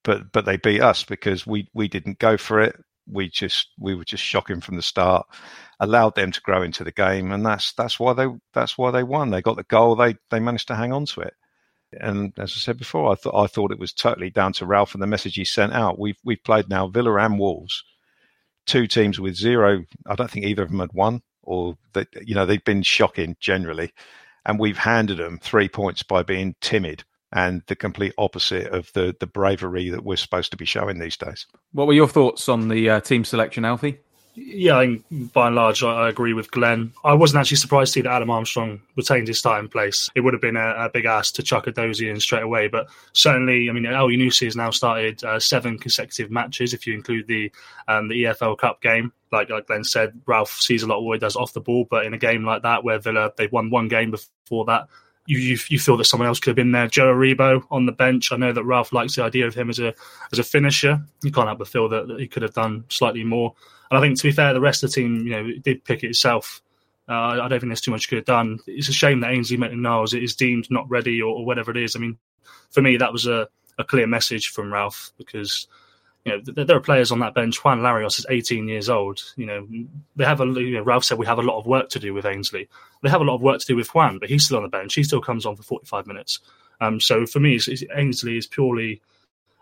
But 0.04 0.32
but 0.32 0.46
they 0.46 0.58
beat 0.58 0.82
us 0.82 1.04
because 1.04 1.48
we 1.48 1.70
we 1.74 1.88
didn't 1.88 2.20
go 2.20 2.38
for 2.38 2.62
it. 2.62 2.76
We 3.12 3.30
just 3.30 3.70
we 3.80 3.96
were 3.96 4.06
just 4.06 4.24
shocking 4.24 4.62
from 4.62 4.76
the 4.76 4.82
start, 4.82 5.28
allowed 5.80 6.16
them 6.16 6.32
to 6.32 6.42
grow 6.42 6.62
into 6.64 6.84
the 6.84 6.92
game, 6.92 7.32
and 7.32 7.46
that's 7.46 7.74
that's 7.74 8.00
why 8.00 8.14
they 8.14 8.28
that's 8.54 8.78
why 8.78 8.92
they 8.92 9.04
won. 9.04 9.30
They 9.30 9.42
got 9.42 9.58
the 9.58 9.64
goal. 9.64 9.96
They 9.96 10.16
they 10.32 10.40
managed 10.40 10.68
to 10.70 10.76
hang 10.76 10.94
on 10.94 11.06
to 11.08 11.22
it. 11.22 11.34
And 12.00 12.34
as 12.38 12.52
I 12.52 12.60
said 12.60 12.78
before, 12.78 13.12
I 13.12 13.16
thought 13.16 13.36
I 13.36 13.48
thought 13.48 13.72
it 13.72 13.80
was 13.80 13.94
totally 13.94 14.30
down 14.30 14.54
to 14.54 14.66
Ralph 14.66 14.94
and 14.94 15.04
the 15.04 15.08
message 15.08 15.36
he 15.36 15.46
sent 15.46 15.74
out. 15.74 16.00
We've 16.00 16.18
we've 16.24 16.44
played 16.44 16.70
now 16.70 16.88
Villa 16.88 17.16
and 17.18 17.40
Wolves, 17.40 17.84
two 18.66 18.88
teams 18.88 19.20
with 19.20 19.36
zero. 19.36 19.84
I 20.08 20.16
don't 20.16 20.30
think 20.30 20.46
either 20.46 20.64
of 20.64 20.70
them 20.70 20.80
had 20.80 20.94
won, 20.94 21.22
or 21.44 21.78
that 21.94 22.08
you 22.22 22.36
know 22.36 22.46
they've 22.46 22.64
been 22.64 22.84
shocking 22.84 23.36
generally 23.40 23.94
and 24.46 24.60
we've 24.60 24.78
handed 24.78 25.18
them 25.18 25.40
three 25.40 25.68
points 25.68 26.04
by 26.04 26.24
being 26.24 26.56
timid 26.62 27.04
and 27.34 27.62
the 27.68 27.76
complete 27.76 28.14
opposite 28.18 28.68
of 28.68 28.92
the 28.94 29.16
the 29.20 29.28
bravery 29.28 29.90
that 29.90 30.04
we're 30.04 30.16
supposed 30.16 30.52
to 30.52 30.58
be 30.58 30.66
showing 30.66 31.00
these 31.00 31.18
days. 31.18 31.46
What 31.72 31.88
were 31.88 31.94
your 31.94 32.08
thoughts 32.08 32.48
on 32.50 32.70
the 32.70 32.90
uh, 32.90 33.00
team 33.02 33.26
selection, 33.26 33.66
Alfie? 33.66 34.00
Yeah, 34.38 34.78
I 34.80 35.00
by 35.10 35.48
and 35.48 35.56
large, 35.56 35.82
I, 35.82 36.10
agree 36.10 36.34
with 36.34 36.52
Glenn. 36.52 36.92
I 37.06 37.14
wasn't 37.14 37.40
actually 37.40 37.58
surprised 37.58 37.94
to 37.94 38.00
see 38.00 38.02
that 38.02 38.12
Adam 38.12 38.30
Armstrong 38.30 38.82
retained 38.98 39.30
his 39.30 39.40
starting 39.40 39.70
place. 39.70 40.10
It 40.14 40.22
would 40.22 40.34
have 40.34 40.42
been 40.42 40.58
a, 40.58 40.76
a 40.78 40.90
big 40.90 41.06
ask 41.06 41.36
to 41.36 41.44
chuck 41.44 41.68
Edozie 41.68 42.12
in 42.12 42.20
straight 42.20 42.44
away, 42.44 42.68
but 42.68 42.88
certainly, 43.14 43.70
I 43.70 43.74
mean, 43.74 43.84
Elyounoussi 43.84 44.44
has 44.44 44.58
now 44.58 44.72
started 44.72 45.24
uh, 45.24 45.40
seven 45.40 45.80
consecutive 45.80 46.32
matches 46.32 46.74
if 46.74 46.86
you 46.86 46.94
include 46.94 47.28
the 47.28 47.50
um, 47.88 48.10
the 48.10 48.26
EFL 48.26 48.58
Cup 48.58 48.82
game. 48.82 49.14
Like, 49.32 49.50
like 49.50 49.68
Glenn 49.68 49.86
said, 49.86 50.20
Ralph 50.26 50.52
sees 50.52 50.84
a 50.84 50.88
lot 50.88 50.98
of 50.98 51.06
what 51.06 51.14
he 51.14 51.20
does 51.20 51.38
off 51.38 51.54
the 51.54 51.62
ball, 51.62 51.88
but 51.90 52.06
in 52.06 52.14
a 52.14 52.18
game 52.18 52.44
like 52.44 52.64
that 52.64 52.84
where 52.84 53.00
Villa 53.00 53.32
they've 53.38 53.52
won 53.52 53.70
one 53.70 53.88
game 53.88 54.12
before 54.12 54.66
that, 54.66 54.90
you, 55.26 55.38
you, 55.38 55.58
you 55.70 55.80
feel 55.80 55.98
that 55.98 56.06
someone 56.06 56.28
else 56.28 56.40
could 56.40 56.52
have 56.52 56.56
been 56.56 56.72
there. 56.72 56.88
Joe 56.88 57.14
Aribo 57.14 57.64
on 57.72 57.86
the 57.86 57.92
bench. 57.92 58.32
I 58.32 58.38
know 58.38 58.54
that 58.54 58.64
Ralph 58.64 58.94
likes 58.94 59.16
the 59.16 59.24
idea 59.24 59.48
of 59.48 59.56
him 59.56 59.70
as 59.70 59.80
a 59.80 59.94
as 60.32 60.40
a 60.40 60.44
finisher. 60.44 61.04
You 61.24 61.32
can't 61.32 61.48
help 61.48 61.60
but 61.60 61.68
feel 61.68 61.90
that, 61.90 62.08
that 62.08 62.20
he 62.20 62.28
could 62.28 62.44
have 62.44 62.54
done 62.54 62.86
slightly 62.90 63.24
more. 63.24 63.56
And 63.90 63.98
I 63.98 64.02
think, 64.02 64.18
to 64.18 64.24
be 64.24 64.32
fair, 64.32 64.54
the 64.54 64.62
rest 64.62 64.84
of 64.84 64.92
the 64.92 64.96
team, 64.96 65.28
you 65.28 65.32
know, 65.32 65.52
did 65.64 65.84
pick 65.84 66.04
it 66.04 66.10
itself. 66.10 66.62
Uh, 67.08 67.14
I 67.14 67.48
don't 67.48 67.60
think 67.60 67.70
there's 67.70 67.82
too 67.82 67.92
much 67.92 68.10
could 68.10 68.18
have 68.18 68.26
done. 68.26 68.60
It's 68.66 68.90
a 68.90 68.94
shame 68.94 69.20
that 69.20 69.32
Ainsley 69.32 69.58
Maitland-Niles 69.58 70.16
is 70.16 70.36
deemed 70.36 70.68
not 70.72 70.90
ready 70.90 71.22
or, 71.22 71.36
or, 71.36 71.46
whatever 71.46 71.70
it 71.70 71.78
is. 71.78 71.96
I 71.96 72.00
mean, 72.00 72.18
for 72.72 72.82
me, 72.82 72.98
that 72.98 73.14
was 73.14 73.28
a, 73.28 73.48
a 73.78 73.84
clear 73.84 74.08
message 74.08 74.50
from 74.50 74.74
Ralph 74.74 75.12
because 75.18 75.68
you 76.26 76.32
know 76.32 76.64
there 76.64 76.76
are 76.76 76.82
players 76.82 77.12
on 77.12 77.20
that 77.20 77.36
bench. 77.36 77.64
Juan 77.64 77.82
Larios 77.82 78.18
is 78.18 78.26
18 78.28 78.68
years 78.68 78.90
old. 78.90 79.22
You 79.36 79.46
know 79.46 79.68
they 80.16 80.26
have 80.26 80.42
a. 80.42 80.46
You 80.46 80.78
know, 80.78 80.82
Ralph 80.82 81.04
said 81.04 81.20
we 81.20 81.26
have 81.28 81.38
a 81.38 81.44
lot 81.44 81.60
of 81.60 81.68
work 81.68 81.90
to 81.90 82.00
do 82.00 82.14
with 82.14 82.26
Ainsley. 82.26 82.68
They 83.04 83.10
have 83.10 83.22
a 83.22 83.26
lot 83.26 83.36
of 83.36 83.42
work 83.42 83.60
to 83.60 83.66
do 83.66 83.76
with 83.76 83.94
Juan, 83.94 84.18
but 84.18 84.30
he's 84.30 84.46
still 84.46 84.58
on 84.58 84.64
the 84.64 84.70
bench. 84.70 84.96
He 84.96 85.04
still 85.04 85.22
comes 85.22 85.46
on 85.46 85.56
for 85.56 85.64
45 85.64 86.08
minutes. 86.08 86.40
Um, 86.82 87.00
so 87.00 87.26
for 87.26 87.40
me, 87.40 87.56
it's, 87.56 87.68
it's, 87.68 87.84
Ainsley 87.96 88.38
is 88.38 88.48
purely 88.48 89.02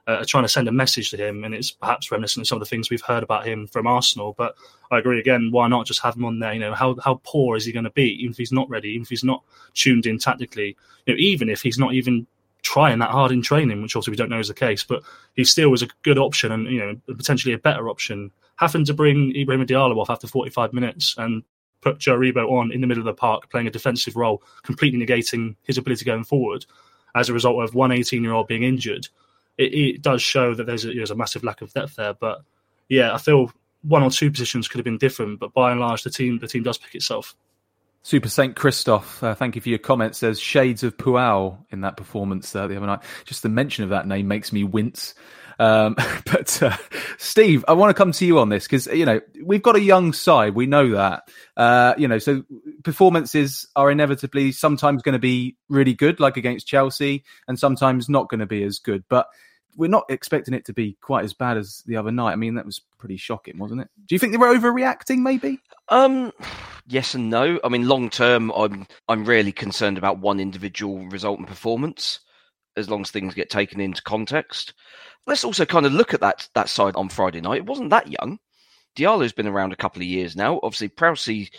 uh, 0.07 0.23
trying 0.25 0.43
to 0.43 0.49
send 0.49 0.67
a 0.67 0.71
message 0.71 1.09
to 1.11 1.17
him, 1.17 1.43
and 1.43 1.53
it's 1.53 1.71
perhaps 1.71 2.11
reminiscent 2.11 2.43
of 2.43 2.47
some 2.47 2.57
of 2.57 2.59
the 2.61 2.69
things 2.69 2.89
we've 2.89 3.01
heard 3.01 3.23
about 3.23 3.45
him 3.45 3.67
from 3.67 3.85
Arsenal. 3.85 4.33
But 4.37 4.55
I 4.89 4.99
agree 4.99 5.19
again. 5.19 5.49
Why 5.51 5.67
not 5.67 5.85
just 5.85 6.01
have 6.01 6.15
him 6.15 6.25
on 6.25 6.39
there? 6.39 6.53
You 6.53 6.59
know, 6.59 6.73
how 6.73 6.95
how 7.03 7.19
poor 7.23 7.57
is 7.57 7.65
he 7.65 7.71
going 7.73 7.83
to 7.83 7.89
be, 7.91 8.09
even 8.21 8.31
if 8.31 8.37
he's 8.37 8.51
not 8.51 8.69
ready, 8.69 8.89
even 8.89 9.03
if 9.03 9.09
he's 9.09 9.23
not 9.23 9.43
tuned 9.73 10.05
in 10.05 10.17
tactically? 10.17 10.75
You 11.05 11.13
know, 11.13 11.19
even 11.19 11.49
if 11.49 11.61
he's 11.61 11.77
not 11.77 11.93
even 11.93 12.25
trying 12.63 12.99
that 12.99 13.11
hard 13.11 13.31
in 13.31 13.41
training, 13.41 13.81
which 13.81 13.95
obviously 13.95 14.11
we 14.11 14.17
don't 14.17 14.29
know 14.29 14.39
is 14.39 14.47
the 14.47 14.53
case, 14.53 14.83
but 14.83 15.03
he 15.35 15.43
still 15.43 15.69
was 15.69 15.81
a 15.81 15.87
good 16.01 16.17
option 16.17 16.51
and 16.51 16.67
you 16.67 16.79
know 16.79 16.95
potentially 17.07 17.53
a 17.53 17.59
better 17.59 17.89
option. 17.89 18.31
Having 18.57 18.85
to 18.85 18.93
bring 18.93 19.35
Ibrahim 19.35 19.65
Diallo 19.65 19.97
off 19.97 20.09
after 20.09 20.27
45 20.27 20.73
minutes 20.73 21.15
and 21.17 21.43
put 21.81 21.99
Joe 21.99 22.17
Aribo 22.17 22.49
on 22.51 22.71
in 22.71 22.81
the 22.81 22.87
middle 22.87 23.01
of 23.01 23.05
the 23.05 23.13
park 23.13 23.49
playing 23.49 23.67
a 23.67 23.71
defensive 23.71 24.15
role, 24.15 24.41
completely 24.63 25.05
negating 25.05 25.55
his 25.63 25.77
ability 25.77 26.05
going 26.05 26.23
forward 26.23 26.65
as 27.15 27.29
a 27.29 27.33
result 27.33 27.61
of 27.61 27.75
one 27.75 27.91
18 27.91 28.23
year 28.23 28.33
old 28.33 28.47
being 28.47 28.63
injured 28.63 29.07
it, 29.57 29.73
it 29.73 30.01
does 30.01 30.21
show 30.21 30.53
that 30.53 30.65
there's 30.65 30.85
a, 30.85 30.93
there's 30.93 31.11
a 31.11 31.15
massive 31.15 31.43
lack 31.43 31.61
of 31.61 31.73
depth 31.73 31.95
there. 31.95 32.13
But 32.13 32.41
yeah, 32.89 33.13
I 33.13 33.17
feel 33.17 33.51
one 33.83 34.03
or 34.03 34.09
two 34.09 34.31
positions 34.31 34.67
could 34.67 34.79
have 34.79 34.85
been 34.85 34.97
different, 34.97 35.39
but 35.39 35.53
by 35.53 35.71
and 35.71 35.79
large, 35.79 36.03
the 36.03 36.09
team 36.09 36.39
the 36.39 36.47
team 36.47 36.63
does 36.63 36.77
pick 36.77 36.95
itself. 36.95 37.35
Super 38.03 38.27
Saint 38.27 38.55
Christoph, 38.55 39.23
uh, 39.23 39.33
thank 39.33 39.55
you 39.55 39.61
for 39.61 39.69
your 39.69 39.79
comments. 39.79 40.19
There's 40.19 40.39
shades 40.39 40.83
of 40.83 40.97
Puel 40.97 41.65
in 41.71 41.81
that 41.81 41.95
performance 41.95 42.53
uh, 42.53 42.67
the 42.67 42.75
other 42.75 42.85
night. 42.85 42.99
Just 43.23 43.43
the 43.43 43.49
mention 43.49 43.85
of 43.85 43.91
that 43.91 44.05
name 44.05 44.27
makes 44.27 44.51
me 44.51 44.65
wince. 44.65 45.13
Um, 45.57 45.95
but 46.25 46.61
uh, 46.61 46.75
Steve, 47.17 47.63
I 47.65 47.73
want 47.73 47.91
to 47.91 47.93
come 47.93 48.11
to 48.11 48.25
you 48.25 48.39
on 48.39 48.49
this 48.49 48.65
because 48.65 48.87
you 48.87 49.05
know 49.05 49.21
we've 49.41 49.63
got 49.63 49.77
a 49.77 49.81
young 49.81 50.11
side. 50.11 50.53
We 50.53 50.65
know 50.65 50.91
that. 50.91 51.29
Uh, 51.55 51.93
you 51.97 52.09
know, 52.09 52.17
so 52.17 52.43
performances 52.83 53.67
are 53.75 53.89
inevitably 53.89 54.51
sometimes 54.51 55.01
going 55.01 55.13
to 55.13 55.19
be 55.19 55.55
really 55.69 55.93
good, 55.93 56.19
like 56.19 56.35
against 56.35 56.67
Chelsea, 56.67 57.23
and 57.47 57.57
sometimes 57.57 58.09
not 58.09 58.27
going 58.27 58.41
to 58.41 58.45
be 58.45 58.63
as 58.63 58.79
good. 58.79 59.05
But 59.07 59.27
we're 59.75 59.89
not 59.89 60.05
expecting 60.09 60.53
it 60.53 60.65
to 60.65 60.73
be 60.73 60.97
quite 61.01 61.25
as 61.25 61.33
bad 61.33 61.57
as 61.57 61.83
the 61.85 61.97
other 61.97 62.11
night. 62.11 62.33
I 62.33 62.35
mean, 62.35 62.55
that 62.55 62.65
was 62.65 62.81
pretty 62.97 63.17
shocking, 63.17 63.57
wasn't 63.57 63.81
it? 63.81 63.89
Do 64.05 64.15
you 64.15 64.19
think 64.19 64.31
they 64.31 64.37
were 64.37 64.53
overreacting? 64.53 65.19
Maybe. 65.19 65.59
Um, 65.89 66.31
yes 66.87 67.15
and 67.15 67.29
no. 67.29 67.59
I 67.63 67.69
mean, 67.69 67.87
long 67.87 68.09
term, 68.09 68.51
I'm 68.51 68.87
I'm 69.07 69.25
really 69.25 69.51
concerned 69.51 69.97
about 69.97 70.19
one 70.19 70.39
individual 70.39 71.05
result 71.07 71.39
and 71.39 71.47
performance, 71.47 72.19
as 72.77 72.89
long 72.89 73.01
as 73.01 73.11
things 73.11 73.33
get 73.33 73.49
taken 73.49 73.79
into 73.79 74.01
context. 74.01 74.73
Let's 75.25 75.43
also 75.43 75.65
kind 75.65 75.85
of 75.85 75.93
look 75.93 76.13
at 76.13 76.21
that 76.21 76.47
that 76.55 76.69
side 76.69 76.95
on 76.95 77.09
Friday 77.09 77.41
night. 77.41 77.57
It 77.57 77.65
wasn't 77.65 77.89
that 77.91 78.11
young. 78.11 78.39
Diallo's 78.95 79.33
been 79.33 79.47
around 79.47 79.73
a 79.73 79.77
couple 79.77 80.01
of 80.01 80.07
years 80.07 80.35
now. 80.35 80.59
Obviously, 80.61 80.89
Prowsey, 80.89 81.49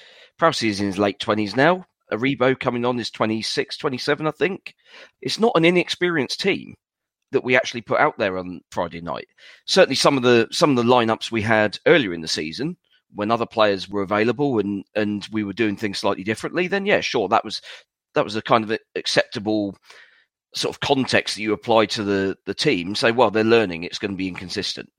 Prowsey 0.40 0.68
is 0.68 0.80
in 0.80 0.86
his 0.86 0.98
late 0.98 1.18
twenties 1.18 1.56
now. 1.56 1.86
Aribo 2.12 2.58
coming 2.58 2.84
on 2.84 3.00
is 3.00 3.10
26, 3.10 3.78
27, 3.78 4.26
I 4.26 4.30
think. 4.30 4.74
It's 5.22 5.40
not 5.40 5.54
an 5.56 5.64
inexperienced 5.64 6.38
team 6.38 6.74
that 7.34 7.44
we 7.44 7.56
actually 7.56 7.82
put 7.82 8.00
out 8.00 8.18
there 8.18 8.38
on 8.38 8.60
Friday 8.70 9.00
night. 9.00 9.28
Certainly, 9.66 9.96
some 9.96 10.16
of 10.16 10.22
the 10.22 10.48
some 10.50 10.70
of 10.70 10.76
the 10.76 10.90
lineups 10.90 11.30
we 11.30 11.42
had 11.42 11.78
earlier 11.86 12.14
in 12.14 12.22
the 12.22 12.28
season 12.28 12.76
when 13.14 13.30
other 13.30 13.46
players 13.46 13.88
were 13.88 14.02
available 14.02 14.58
and 14.58 14.84
and 14.94 15.28
we 15.30 15.44
were 15.44 15.52
doing 15.52 15.76
things 15.76 15.98
slightly 15.98 16.24
differently. 16.24 16.66
Then 16.66 16.86
yeah, 16.86 17.00
sure, 17.00 17.28
that 17.28 17.44
was 17.44 17.60
that 18.14 18.24
was 18.24 18.36
a 18.36 18.42
kind 18.42 18.64
of 18.64 18.78
acceptable 18.94 19.76
sort 20.54 20.74
of 20.74 20.80
context 20.80 21.34
that 21.34 21.42
you 21.42 21.52
apply 21.52 21.86
to 21.86 22.02
the 22.02 22.36
the 22.46 22.54
team. 22.54 22.94
Say, 22.94 23.12
well, 23.12 23.30
they're 23.30 23.44
learning; 23.44 23.84
it's 23.84 23.98
going 23.98 24.12
to 24.12 24.16
be 24.16 24.28
inconsistent, 24.28 24.90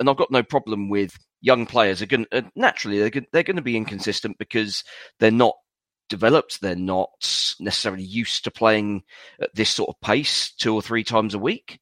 and 0.00 0.10
I've 0.10 0.16
got 0.16 0.30
no 0.30 0.42
problem 0.42 0.88
with 0.88 1.16
young 1.42 1.66
players 1.66 2.00
are 2.00 2.06
going 2.06 2.24
uh, 2.32 2.42
naturally 2.54 3.00
they're 3.00 3.22
they're 3.32 3.42
going 3.42 3.56
to 3.56 3.62
be 3.62 3.76
inconsistent 3.76 4.38
because 4.38 4.84
they're 5.18 5.30
not 5.30 5.56
developed. 6.12 6.60
They're 6.60 6.76
not 6.76 7.56
necessarily 7.58 8.04
used 8.04 8.44
to 8.44 8.50
playing 8.50 9.02
at 9.40 9.54
this 9.54 9.70
sort 9.70 9.88
of 9.88 10.00
pace 10.02 10.52
two 10.52 10.74
or 10.74 10.82
three 10.82 11.02
times 11.02 11.32
a 11.32 11.38
week. 11.38 11.80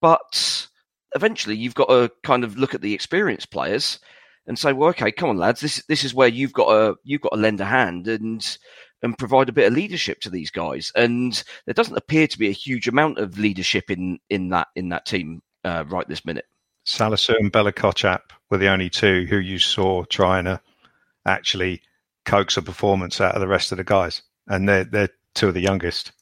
But 0.00 0.66
eventually, 1.14 1.54
you've 1.54 1.74
got 1.74 1.88
to 1.88 2.10
kind 2.22 2.44
of 2.44 2.56
look 2.56 2.74
at 2.74 2.80
the 2.80 2.94
experienced 2.94 3.50
players 3.50 4.00
and 4.46 4.58
say, 4.58 4.72
"Well, 4.72 4.88
okay, 4.90 5.12
come 5.12 5.28
on, 5.28 5.36
lads. 5.36 5.60
This 5.60 5.84
this 5.86 6.02
is 6.02 6.14
where 6.14 6.28
you've 6.28 6.54
got 6.54 6.68
to 6.70 6.96
you've 7.04 7.20
got 7.20 7.34
to 7.34 7.40
lend 7.40 7.60
a 7.60 7.66
hand 7.66 8.08
and 8.08 8.58
and 9.02 9.18
provide 9.18 9.50
a 9.50 9.52
bit 9.52 9.66
of 9.66 9.74
leadership 9.74 10.20
to 10.20 10.30
these 10.30 10.50
guys." 10.50 10.90
And 10.96 11.42
there 11.66 11.74
doesn't 11.74 11.96
appear 11.96 12.26
to 12.26 12.38
be 12.38 12.48
a 12.48 12.52
huge 12.52 12.88
amount 12.88 13.18
of 13.18 13.38
leadership 13.38 13.90
in 13.90 14.18
in 14.30 14.48
that 14.48 14.68
in 14.74 14.88
that 14.88 15.04
team 15.04 15.42
uh, 15.64 15.84
right 15.86 16.08
this 16.08 16.24
minute. 16.24 16.46
Salisu 16.86 17.34
and 17.38 17.52
Bella 17.52 17.72
Kotchap 17.72 18.30
were 18.50 18.56
the 18.56 18.68
only 18.68 18.88
two 18.88 19.26
who 19.28 19.36
you 19.36 19.58
saw 19.58 20.04
trying 20.04 20.46
to 20.46 20.58
actually 21.26 21.82
coax 22.28 22.56
a 22.58 22.62
performance 22.62 23.20
out 23.20 23.34
of 23.34 23.40
the 23.40 23.48
rest 23.48 23.72
of 23.72 23.78
the 23.78 23.84
guys, 23.84 24.22
and 24.46 24.68
they're 24.68 24.84
they're 24.84 25.08
two 25.34 25.48
of 25.48 25.54
the 25.54 25.60
youngest. 25.60 26.12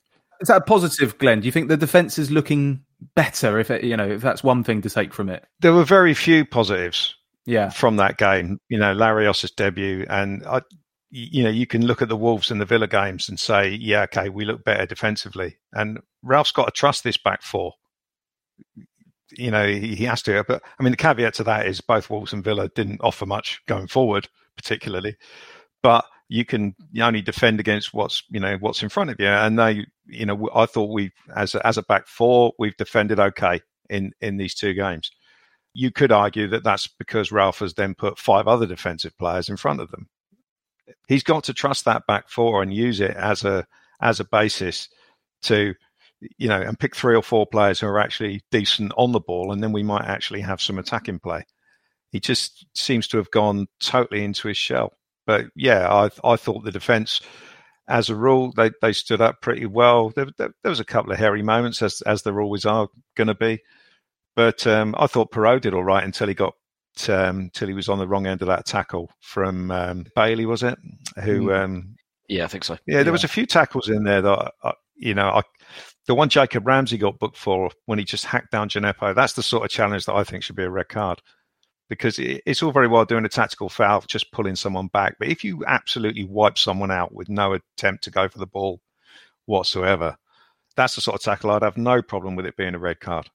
Is 0.40 0.48
that 0.48 0.58
a 0.58 0.64
positive, 0.64 1.18
Glenn? 1.18 1.40
Do 1.40 1.46
you 1.46 1.52
think 1.52 1.68
the 1.68 1.76
defense 1.76 2.18
is 2.18 2.30
looking 2.30 2.84
better? 3.14 3.58
If 3.58 3.70
it, 3.70 3.84
you 3.84 3.96
know, 3.96 4.08
if 4.08 4.20
that's 4.20 4.44
one 4.44 4.62
thing 4.62 4.82
to 4.82 4.90
take 4.90 5.12
from 5.12 5.28
it, 5.28 5.44
there 5.60 5.72
were 5.72 5.84
very 5.84 6.14
few 6.14 6.44
positives. 6.44 7.14
Yeah, 7.44 7.70
from 7.70 7.96
that 7.96 8.18
game, 8.18 8.60
you 8.68 8.78
know, 8.78 8.92
Larios's 8.92 9.52
debut, 9.52 10.04
and 10.08 10.44
I, 10.46 10.62
you 11.10 11.44
know, 11.44 11.50
you 11.50 11.66
can 11.66 11.86
look 11.86 12.02
at 12.02 12.08
the 12.08 12.16
Wolves 12.16 12.50
and 12.50 12.60
the 12.60 12.64
Villa 12.64 12.88
games 12.88 13.28
and 13.28 13.38
say, 13.38 13.70
yeah, 13.70 14.02
okay, 14.02 14.28
we 14.28 14.44
look 14.44 14.64
better 14.64 14.86
defensively, 14.86 15.56
and 15.72 16.00
Ralph's 16.22 16.52
got 16.52 16.64
to 16.66 16.72
trust 16.72 17.04
this 17.04 17.16
back 17.16 17.42
four. 17.42 17.74
You 19.30 19.50
know, 19.50 19.66
he, 19.66 19.94
he 19.94 20.04
has 20.04 20.22
to. 20.22 20.44
But 20.46 20.62
I 20.78 20.82
mean, 20.82 20.90
the 20.92 20.96
caveat 20.96 21.34
to 21.34 21.44
that 21.44 21.66
is 21.66 21.80
both 21.80 22.10
Wolves 22.10 22.32
and 22.32 22.44
Villa 22.44 22.68
didn't 22.68 23.00
offer 23.00 23.26
much 23.26 23.62
going 23.66 23.86
forward, 23.86 24.28
particularly. 24.56 25.16
But 25.86 26.04
you 26.28 26.44
can 26.44 26.74
only 27.00 27.22
defend 27.22 27.60
against 27.60 27.94
what's 27.94 28.24
you 28.28 28.40
know 28.40 28.56
what's 28.58 28.82
in 28.82 28.88
front 28.88 29.10
of 29.10 29.20
you. 29.20 29.28
And 29.28 29.56
they, 29.56 29.86
you 30.06 30.26
know, 30.26 30.50
I 30.52 30.66
thought 30.66 30.92
we 30.92 31.12
as 31.36 31.54
a, 31.54 31.64
as 31.64 31.78
a 31.78 31.84
back 31.84 32.08
four 32.08 32.54
we've 32.58 32.76
defended 32.76 33.20
okay 33.20 33.60
in 33.88 34.10
in 34.20 34.36
these 34.36 34.56
two 34.56 34.72
games. 34.74 35.12
You 35.74 35.92
could 35.92 36.10
argue 36.10 36.48
that 36.48 36.64
that's 36.64 36.88
because 36.88 37.30
Ralph 37.30 37.60
has 37.60 37.74
then 37.74 37.94
put 37.94 38.18
five 38.18 38.48
other 38.48 38.66
defensive 38.66 39.16
players 39.16 39.48
in 39.48 39.56
front 39.56 39.80
of 39.80 39.92
them. 39.92 40.08
He's 41.06 41.22
got 41.22 41.44
to 41.44 41.54
trust 41.54 41.84
that 41.84 42.02
back 42.08 42.28
four 42.28 42.64
and 42.64 42.74
use 42.74 42.98
it 42.98 43.12
as 43.12 43.44
a 43.44 43.64
as 44.00 44.18
a 44.18 44.24
basis 44.24 44.88
to 45.42 45.74
you 46.36 46.48
know 46.48 46.60
and 46.60 46.80
pick 46.80 46.96
three 46.96 47.14
or 47.14 47.22
four 47.22 47.46
players 47.46 47.78
who 47.78 47.86
are 47.86 48.00
actually 48.00 48.42
decent 48.50 48.90
on 48.96 49.12
the 49.12 49.20
ball, 49.20 49.52
and 49.52 49.62
then 49.62 49.70
we 49.70 49.84
might 49.84 50.06
actually 50.06 50.40
have 50.40 50.60
some 50.60 50.80
attacking 50.80 51.20
play. 51.20 51.44
He 52.10 52.18
just 52.18 52.66
seems 52.74 53.06
to 53.06 53.18
have 53.18 53.30
gone 53.30 53.68
totally 53.78 54.24
into 54.24 54.48
his 54.48 54.56
shell. 54.56 54.92
But 55.26 55.46
yeah, 55.54 55.92
I 55.92 56.10
I 56.24 56.36
thought 56.36 56.64
the 56.64 56.70
defence, 56.70 57.20
as 57.88 58.08
a 58.08 58.14
rule, 58.14 58.52
they 58.56 58.70
they 58.80 58.92
stood 58.92 59.20
up 59.20 59.40
pretty 59.40 59.66
well. 59.66 60.10
There, 60.10 60.26
there, 60.38 60.50
there 60.62 60.70
was 60.70 60.80
a 60.80 60.84
couple 60.84 61.12
of 61.12 61.18
hairy 61.18 61.42
moments, 61.42 61.82
as 61.82 62.00
as 62.02 62.22
there 62.22 62.40
always 62.40 62.64
are 62.64 62.88
going 63.16 63.28
to 63.28 63.34
be. 63.34 63.60
But 64.34 64.66
um, 64.66 64.94
I 64.98 65.06
thought 65.06 65.32
Perraud 65.32 65.62
did 65.62 65.74
all 65.74 65.84
right 65.84 66.04
until 66.04 66.28
he 66.28 66.34
got 66.34 66.54
um, 67.08 67.40
until 67.40 67.68
he 67.68 67.74
was 67.74 67.88
on 67.88 67.98
the 67.98 68.06
wrong 68.06 68.26
end 68.26 68.42
of 68.42 68.48
that 68.48 68.66
tackle 68.66 69.10
from 69.20 69.70
um, 69.70 70.06
Bailey, 70.14 70.46
was 70.46 70.62
it? 70.62 70.78
Who? 71.22 71.46
Mm. 71.46 71.64
Um, 71.64 71.96
yeah, 72.28 72.44
I 72.44 72.48
think 72.48 72.64
so. 72.64 72.76
Yeah, 72.86 72.96
there 72.96 73.06
yeah. 73.06 73.10
was 73.12 73.24
a 73.24 73.28
few 73.28 73.46
tackles 73.46 73.88
in 73.88 74.04
there 74.04 74.22
that 74.22 74.52
I, 74.62 74.72
you 74.96 75.14
know, 75.14 75.28
I, 75.28 75.42
the 76.06 76.14
one 76.14 76.28
Jacob 76.28 76.66
Ramsey 76.66 76.98
got 76.98 77.18
booked 77.18 77.36
for 77.36 77.70
when 77.86 77.98
he 77.98 78.04
just 78.04 78.24
hacked 78.24 78.50
down 78.50 78.68
Djenepo. 78.68 79.14
That's 79.14 79.34
the 79.34 79.42
sort 79.42 79.64
of 79.64 79.70
challenge 79.70 80.06
that 80.06 80.14
I 80.14 80.24
think 80.24 80.42
should 80.42 80.56
be 80.56 80.64
a 80.64 80.70
red 80.70 80.88
card 80.88 81.20
because 81.88 82.18
it's 82.18 82.62
all 82.62 82.72
very 82.72 82.88
well 82.88 83.04
doing 83.04 83.24
a 83.24 83.28
tactical 83.28 83.68
foul, 83.68 84.02
just 84.06 84.32
pulling 84.32 84.56
someone 84.56 84.88
back. 84.88 85.16
But 85.18 85.28
if 85.28 85.44
you 85.44 85.64
absolutely 85.66 86.24
wipe 86.24 86.58
someone 86.58 86.90
out 86.90 87.14
with 87.14 87.28
no 87.28 87.52
attempt 87.52 88.04
to 88.04 88.10
go 88.10 88.28
for 88.28 88.38
the 88.38 88.46
ball 88.46 88.80
whatsoever, 89.46 90.16
that's 90.76 90.96
the 90.96 91.00
sort 91.00 91.16
of 91.16 91.22
tackle 91.22 91.50
I'd 91.50 91.62
have 91.62 91.76
no 91.76 92.02
problem 92.02 92.36
with 92.36 92.46
it 92.46 92.56
being 92.56 92.74
a 92.74 92.78
red 92.78 93.00
card. 93.00 93.30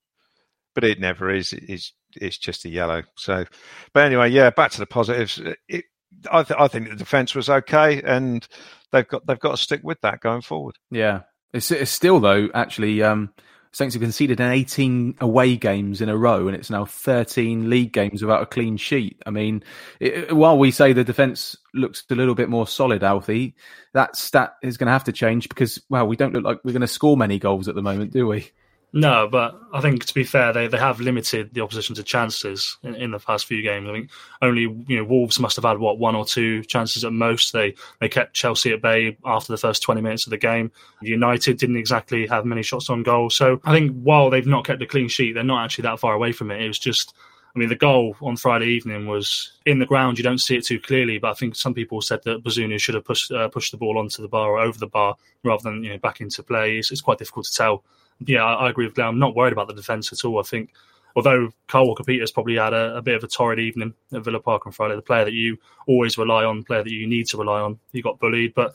But 0.75 0.84
it 0.84 1.00
never 1.00 1.29
is. 1.29 1.53
It's 1.53 1.93
it's 2.15 2.38
just 2.38 2.65
a 2.65 2.70
yellow. 2.70 3.03
So, 3.15 3.46
but 3.93 4.05
anyway, 4.05 4.29
yeah. 4.29 4.50
Back 4.50 4.72
to 4.72 4.79
the 4.79 4.86
positives. 4.86 5.41
It, 5.67 5.86
I, 6.31 6.43
th- 6.43 6.60
I 6.60 6.67
think 6.67 6.89
the 6.89 6.96
defence 6.96 7.36
was 7.36 7.50
okay, 7.50 8.01
and 8.03 8.48
they've 8.91 9.08
got 9.08 9.25
they've 9.25 9.39
got 9.39 9.51
to 9.51 9.58
stick 9.58 9.81
with 9.84 10.00
that 10.01 10.22
going 10.22 10.41
forward. 10.41 10.75
Yeah, 10.89 11.22
it's, 11.53 11.72
it's 11.72 11.91
still 11.91 12.20
though 12.20 12.50
actually. 12.53 13.01
Um, 13.01 13.34
Saints 13.73 13.95
have 13.95 14.01
conceded 14.01 14.41
an 14.41 14.51
18 14.51 15.15
away 15.21 15.55
games 15.55 16.01
in 16.01 16.09
a 16.09 16.17
row, 16.17 16.47
and 16.47 16.55
it's 16.55 16.69
now 16.69 16.83
13 16.83 17.69
league 17.69 17.93
games 17.93 18.21
without 18.21 18.41
a 18.41 18.45
clean 18.45 18.75
sheet. 18.75 19.21
I 19.25 19.29
mean, 19.29 19.63
it, 20.01 20.35
while 20.35 20.57
we 20.57 20.71
say 20.71 20.91
the 20.91 21.05
defence 21.05 21.55
looks 21.73 22.03
a 22.09 22.15
little 22.15 22.35
bit 22.35 22.49
more 22.49 22.67
solid, 22.67 23.01
Alfie, 23.01 23.55
that 23.93 24.17
stat 24.17 24.55
is 24.61 24.77
going 24.77 24.87
to 24.87 24.93
have 24.93 25.05
to 25.05 25.13
change 25.13 25.47
because, 25.47 25.81
well, 25.89 26.05
we 26.05 26.17
don't 26.17 26.33
look 26.33 26.43
like 26.43 26.59
we're 26.65 26.73
going 26.73 26.81
to 26.81 26.87
score 26.87 27.15
many 27.15 27.39
goals 27.39 27.69
at 27.69 27.75
the 27.75 27.81
moment, 27.81 28.11
do 28.11 28.27
we? 28.27 28.51
No, 28.93 29.25
but 29.25 29.57
I 29.71 29.79
think 29.79 30.03
to 30.05 30.13
be 30.13 30.25
fair, 30.25 30.51
they, 30.51 30.67
they 30.67 30.77
have 30.77 31.00
limited 31.00 31.53
the 31.53 31.62
opposition 31.62 31.95
to 31.95 32.03
chances 32.03 32.77
in, 32.83 32.93
in 32.95 33.12
the 33.12 33.19
past 33.19 33.45
few 33.45 33.62
games. 33.62 33.88
I 33.88 33.93
think 33.93 34.10
only 34.41 34.63
you 34.63 34.98
know 34.98 35.05
Wolves 35.05 35.39
must 35.39 35.55
have 35.55 35.63
had 35.63 35.77
what 35.77 35.98
one 35.98 36.13
or 36.13 36.25
two 36.25 36.62
chances 36.65 37.05
at 37.05 37.13
most. 37.13 37.53
They 37.53 37.74
they 38.01 38.10
kept 38.10 38.33
Chelsea 38.33 38.74
at 38.74 38.81
bay 38.81 39.17
after 39.24 39.53
the 39.53 39.57
first 39.57 39.81
twenty 39.81 40.01
minutes 40.01 40.25
of 40.25 40.31
the 40.31 40.38
game. 40.38 40.71
United 41.01 41.57
didn't 41.57 41.77
exactly 41.77 42.27
have 42.27 42.43
many 42.43 42.63
shots 42.63 42.89
on 42.89 43.01
goal. 43.01 43.29
So 43.29 43.62
I 43.63 43.71
think 43.71 43.98
while 44.01 44.29
they've 44.29 44.45
not 44.45 44.65
kept 44.65 44.81
a 44.81 44.88
clean 44.88 45.07
sheet, 45.07 45.33
they're 45.33 45.43
not 45.43 45.63
actually 45.63 45.83
that 45.83 46.00
far 46.00 46.13
away 46.13 46.33
from 46.33 46.51
it. 46.51 46.62
It 46.62 46.67
was 46.67 46.79
just 46.79 47.13
I 47.55 47.60
mean, 47.60 47.69
the 47.69 47.75
goal 47.75 48.15
on 48.21 48.38
Friday 48.38 48.67
evening 48.67 49.07
was 49.07 49.53
in 49.65 49.79
the 49.79 49.86
ground. 49.86 50.17
You 50.17 50.24
don't 50.24 50.38
see 50.38 50.55
it 50.55 50.65
too 50.65 50.79
clearly, 50.79 51.17
but 51.17 51.31
I 51.31 51.33
think 51.33 51.55
some 51.55 51.74
people 51.74 52.01
said 52.01 52.24
that 52.24 52.43
Bazunu 52.43 52.79
should 52.79 52.95
have 52.95 53.03
pushed 53.03 53.31
uh, 53.31 53.50
pushed 53.50 53.71
the 53.71 53.77
ball 53.77 53.98
onto 53.98 54.21
the 54.21 54.29
bar 54.29 54.51
or 54.51 54.60
over 54.60 54.77
the 54.77 54.88
bar 54.88 55.15
rather 55.43 55.63
than 55.63 55.83
you 55.83 55.91
know 55.91 55.98
back 55.98 56.21
into 56.21 56.43
play. 56.43 56.77
It's, 56.77 56.91
it's 56.91 57.01
quite 57.01 57.19
difficult 57.19 57.45
to 57.45 57.53
tell 57.53 57.83
yeah, 58.25 58.43
I, 58.43 58.65
I 58.65 58.69
agree 58.69 58.85
with 58.85 58.95
Glenn. 58.95 59.07
I'm 59.07 59.19
not 59.19 59.35
worried 59.35 59.53
about 59.53 59.67
the 59.67 59.73
defence 59.73 60.11
at 60.11 60.23
all. 60.25 60.39
I 60.39 60.43
think 60.43 60.71
although 61.15 61.49
Kyle 61.67 61.85
Walker-Peters 61.85 62.31
probably 62.31 62.55
had 62.55 62.73
a, 62.73 62.97
a, 62.97 63.01
bit 63.01 63.15
of 63.15 63.23
a 63.23 63.27
torrid 63.27 63.59
evening 63.59 63.93
at 64.13 64.23
Villa 64.23 64.39
Park 64.39 64.65
on 64.65 64.71
Friday, 64.71 64.95
the 64.95 65.01
player 65.01 65.25
that 65.25 65.34
you 65.34 65.57
always 65.88 66.17
rely 66.17 66.43
on, 66.43 66.63
player 66.63 66.84
that 66.84 66.91
you 66.91 67.07
need 67.07 67.27
to 67.27 67.38
rely 67.38 67.62
on, 67.62 67.79
he 67.91 68.01
got 68.01 68.19
bullied. 68.19 68.53
But 68.53 68.73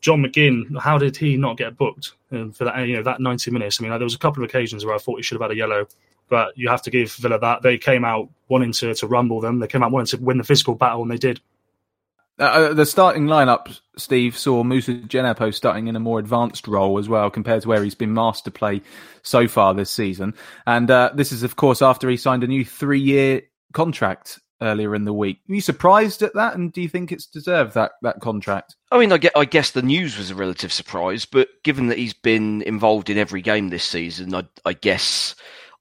John 0.00 0.22
McGinn, 0.22 0.78
how 0.78 0.98
did 0.98 1.16
he 1.16 1.36
not 1.36 1.56
get 1.56 1.76
booked 1.76 2.12
um, 2.32 2.52
for 2.52 2.64
that? 2.64 2.86
You 2.86 2.96
know, 2.96 3.02
that 3.02 3.20
90 3.20 3.50
minutes. 3.50 3.80
I 3.80 3.82
mean, 3.82 3.90
there 3.90 4.00
was 4.00 4.14
a 4.14 4.18
couple 4.18 4.42
of 4.42 4.48
occasions 4.48 4.84
where 4.84 4.94
I 4.94 4.98
thought 4.98 5.16
he 5.16 5.22
should 5.22 5.36
have 5.36 5.48
had 5.48 5.56
a 5.56 5.56
yellow, 5.56 5.86
but 6.28 6.56
you 6.56 6.68
have 6.68 6.82
to 6.82 6.90
give 6.90 7.12
Villa 7.12 7.38
that. 7.38 7.62
They 7.62 7.78
came 7.78 8.04
out 8.04 8.28
wanting 8.48 8.72
to 8.72 8.94
to 8.94 9.06
rumble 9.06 9.40
them. 9.40 9.58
They 9.58 9.66
came 9.66 9.82
out 9.82 9.92
wanting 9.92 10.18
to 10.18 10.24
win 10.24 10.38
the 10.38 10.44
physical 10.44 10.74
battle, 10.74 11.02
and 11.02 11.10
they 11.10 11.16
did. 11.16 11.40
Uh, 12.38 12.42
uh, 12.42 12.74
the 12.74 12.86
starting 12.86 13.26
lineup, 13.26 13.78
Steve, 13.96 14.36
saw 14.36 14.62
Moussa 14.62 14.94
Djenepo 14.94 15.52
starting 15.52 15.88
in 15.88 15.96
a 15.96 16.00
more 16.00 16.18
advanced 16.18 16.68
role 16.68 16.98
as 16.98 17.08
well 17.08 17.30
compared 17.30 17.62
to 17.62 17.68
where 17.68 17.82
he's 17.82 17.96
been 17.96 18.14
master 18.14 18.50
play 18.50 18.80
so 19.22 19.48
far 19.48 19.74
this 19.74 19.90
season. 19.90 20.34
And 20.66 20.90
uh, 20.90 21.10
this 21.14 21.32
is, 21.32 21.42
of 21.42 21.56
course, 21.56 21.82
after 21.82 22.08
he 22.08 22.16
signed 22.16 22.44
a 22.44 22.48
new 22.48 22.64
three 22.64 23.00
year 23.00 23.42
contract 23.72 24.38
earlier 24.60 24.94
in 24.94 25.04
the 25.04 25.12
week. 25.12 25.38
Are 25.48 25.54
you 25.54 25.60
surprised 25.60 26.22
at 26.22 26.34
that? 26.34 26.54
And 26.54 26.72
do 26.72 26.80
you 26.80 26.88
think 26.88 27.12
it's 27.12 27.26
deserved 27.26 27.74
that, 27.74 27.92
that 28.02 28.20
contract? 28.20 28.76
I 28.90 28.98
mean, 28.98 29.12
I, 29.12 29.18
I 29.36 29.44
guess 29.44 29.70
the 29.70 29.82
news 29.82 30.18
was 30.18 30.30
a 30.30 30.34
relative 30.34 30.72
surprise, 30.72 31.24
but 31.24 31.48
given 31.64 31.88
that 31.88 31.98
he's 31.98 32.14
been 32.14 32.62
involved 32.62 33.10
in 33.10 33.18
every 33.18 33.42
game 33.42 33.68
this 33.68 33.84
season, 33.84 34.34
I, 34.34 34.44
I 34.64 34.72
guess 34.72 35.34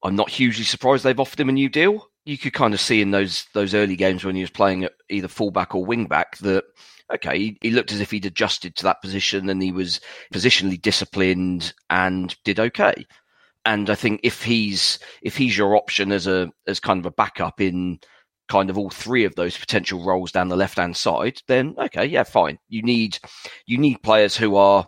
I'm 0.03 0.15
not 0.15 0.29
hugely 0.29 0.63
surprised 0.63 1.03
they've 1.03 1.19
offered 1.19 1.39
him 1.39 1.49
a 1.49 1.53
new 1.53 1.69
deal 1.69 2.06
you 2.27 2.37
could 2.37 2.53
kind 2.53 2.73
of 2.73 2.81
see 2.81 3.01
in 3.01 3.11
those 3.11 3.47
those 3.53 3.73
early 3.73 3.95
games 3.95 4.25
when 4.25 4.35
he 4.35 4.41
was 4.41 4.49
playing 4.49 4.83
at 4.83 4.91
either 5.09 5.29
fullback 5.29 5.73
or 5.73 5.87
wingback 5.87 6.37
that 6.41 6.65
okay, 7.13 7.39
he, 7.39 7.57
he, 7.61 7.71
looked 7.71 7.93
as 7.93 8.01
if 8.01 8.11
he'd 8.11 8.25
adjusted 8.25 8.75
to 8.75 8.83
that 8.83 9.01
position 9.01 9.49
and 9.49 9.63
he 9.63 9.71
was 9.71 10.01
positionally 10.33 10.81
disciplined 10.81 11.73
and 11.89 12.35
did 12.43 12.59
okay. 12.59 13.05
And 13.63 13.89
I 13.89 13.95
think 13.95 14.19
if 14.23 14.43
he's 14.43 14.99
if 15.21 15.37
he's 15.37 15.57
your 15.57 15.77
option 15.77 16.11
as 16.11 16.27
a 16.27 16.51
as 16.67 16.81
kind 16.81 16.99
of 16.99 17.05
a 17.05 17.11
backup 17.11 17.61
in 17.61 17.99
kind 18.49 18.69
of 18.69 18.77
all 18.77 18.89
three 18.89 19.23
of 19.23 19.35
those 19.35 19.57
potential 19.57 20.03
roles 20.03 20.33
down 20.33 20.49
the 20.49 20.57
left 20.57 20.77
hand 20.77 20.97
side, 20.97 21.41
then 21.47 21.75
okay, 21.77 22.05
yeah, 22.05 22.23
fine. 22.23 22.59
You 22.67 22.81
need 22.81 23.19
you 23.65 23.77
need 23.77 24.03
players 24.03 24.35
who 24.35 24.57
are 24.57 24.85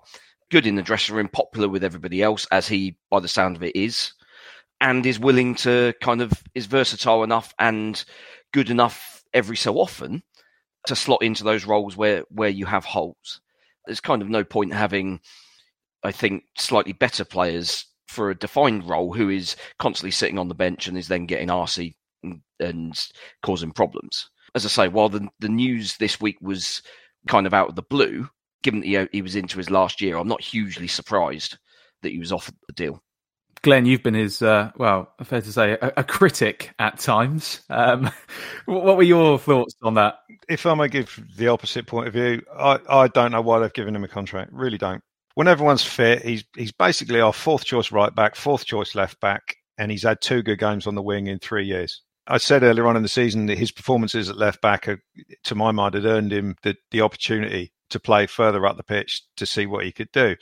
good 0.51 0.65
in 0.67 0.75
the 0.75 0.81
dressing 0.81 1.15
room, 1.15 1.29
popular 1.29 1.69
with 1.69 1.85
everybody 1.85 2.21
else, 2.21 2.45
as 2.51 2.67
he 2.67 2.97
by 3.09 3.21
the 3.21 3.27
sound 3.29 3.55
of 3.55 3.63
it 3.63 3.75
is 3.77 4.11
and 4.81 5.05
is 5.05 5.19
willing 5.19 5.55
to 5.55 5.93
kind 6.01 6.21
of 6.21 6.31
is 6.55 6.65
versatile 6.65 7.23
enough 7.23 7.53
and 7.59 8.03
good 8.53 8.69
enough 8.69 9.23
every 9.33 9.57
so 9.57 9.75
often 9.75 10.23
to 10.87 10.95
slot 10.95 11.21
into 11.21 11.43
those 11.43 11.65
roles 11.65 11.97
where 11.97 12.23
where 12.29 12.49
you 12.49 12.65
have 12.65 12.85
holes. 12.85 13.41
There's 13.85 13.99
kind 13.99 14.21
of 14.21 14.29
no 14.29 14.43
point 14.43 14.73
having, 14.73 15.19
I 16.03 16.11
think, 16.11 16.43
slightly 16.57 16.93
better 16.93 17.25
players 17.25 17.85
for 18.07 18.29
a 18.29 18.35
defined 18.35 18.87
role 18.87 19.13
who 19.13 19.29
is 19.29 19.55
constantly 19.77 20.11
sitting 20.11 20.39
on 20.39 20.47
the 20.47 20.55
bench 20.55 20.87
and 20.87 20.97
is 20.97 21.07
then 21.07 21.25
getting 21.25 21.49
arsey 21.49 21.95
and, 22.23 22.41
and 22.59 23.07
causing 23.43 23.71
problems. 23.71 24.29
As 24.55 24.65
I 24.65 24.69
say, 24.69 24.87
while 24.87 25.09
the 25.09 25.27
the 25.39 25.49
news 25.49 25.97
this 25.97 26.19
week 26.19 26.37
was 26.41 26.81
kind 27.27 27.45
of 27.45 27.53
out 27.53 27.69
of 27.69 27.75
the 27.75 27.83
blue, 27.83 28.29
given 28.63 28.79
that 28.81 28.87
he, 28.87 29.07
he 29.11 29.21
was 29.21 29.35
into 29.35 29.57
his 29.57 29.69
last 29.69 30.01
year, 30.01 30.17
I'm 30.17 30.27
not 30.27 30.41
hugely 30.41 30.87
surprised 30.87 31.57
that 32.01 32.11
he 32.11 32.19
was 32.19 32.31
offered 32.31 32.55
the 32.67 32.73
deal. 32.73 33.03
Glenn, 33.61 33.85
you've 33.85 34.03
been 34.03 34.13
his, 34.13 34.41
uh, 34.41 34.71
well, 34.77 35.13
fair 35.23 35.41
to 35.41 35.51
say, 35.51 35.71
a, 35.73 35.93
a 35.97 36.03
critic 36.03 36.73
at 36.79 36.99
times. 36.99 37.61
Um, 37.69 38.09
what 38.65 38.97
were 38.97 39.03
your 39.03 39.37
thoughts 39.37 39.75
on 39.81 39.95
that? 39.95 40.19
If 40.47 40.65
I 40.65 40.73
may 40.75 40.87
give 40.87 41.19
the 41.35 41.49
opposite 41.49 41.85
point 41.85 42.07
of 42.07 42.13
view, 42.13 42.41
I, 42.55 42.79
I 42.89 43.07
don't 43.09 43.31
know 43.31 43.41
why 43.41 43.59
they've 43.59 43.73
given 43.73 43.95
him 43.95 44.03
a 44.03 44.07
contract. 44.07 44.51
Really 44.53 44.77
don't. 44.77 45.03
When 45.35 45.47
everyone's 45.47 45.83
fit, 45.83 46.23
he's 46.23 46.43
he's 46.55 46.71
basically 46.71 47.21
our 47.21 47.31
fourth 47.31 47.63
choice 47.63 47.91
right 47.91 48.13
back, 48.13 48.35
fourth 48.35 48.65
choice 48.65 48.95
left 48.95 49.19
back, 49.21 49.55
and 49.77 49.91
he's 49.91 50.03
had 50.03 50.19
two 50.21 50.41
good 50.41 50.59
games 50.59 50.87
on 50.87 50.95
the 50.95 51.01
wing 51.01 51.27
in 51.27 51.39
three 51.39 51.65
years. 51.65 52.01
I 52.27 52.37
said 52.37 52.63
earlier 52.63 52.85
on 52.87 52.95
in 52.95 53.03
the 53.03 53.09
season 53.09 53.47
that 53.47 53.57
his 53.57 53.71
performances 53.71 54.29
at 54.29 54.37
left 54.37 54.61
back, 54.61 54.87
are, 54.87 55.01
to 55.45 55.55
my 55.55 55.71
mind, 55.71 55.95
had 55.95 56.05
earned 56.05 56.31
him 56.31 56.55
the, 56.61 56.75
the 56.91 57.01
opportunity 57.01 57.73
to 57.89 57.99
play 57.99 58.27
further 58.27 58.65
up 58.65 58.77
the 58.77 58.83
pitch 58.83 59.23
to 59.37 59.45
see 59.45 59.65
what 59.65 59.83
he 59.83 59.91
could 59.91 60.11
do. 60.11 60.35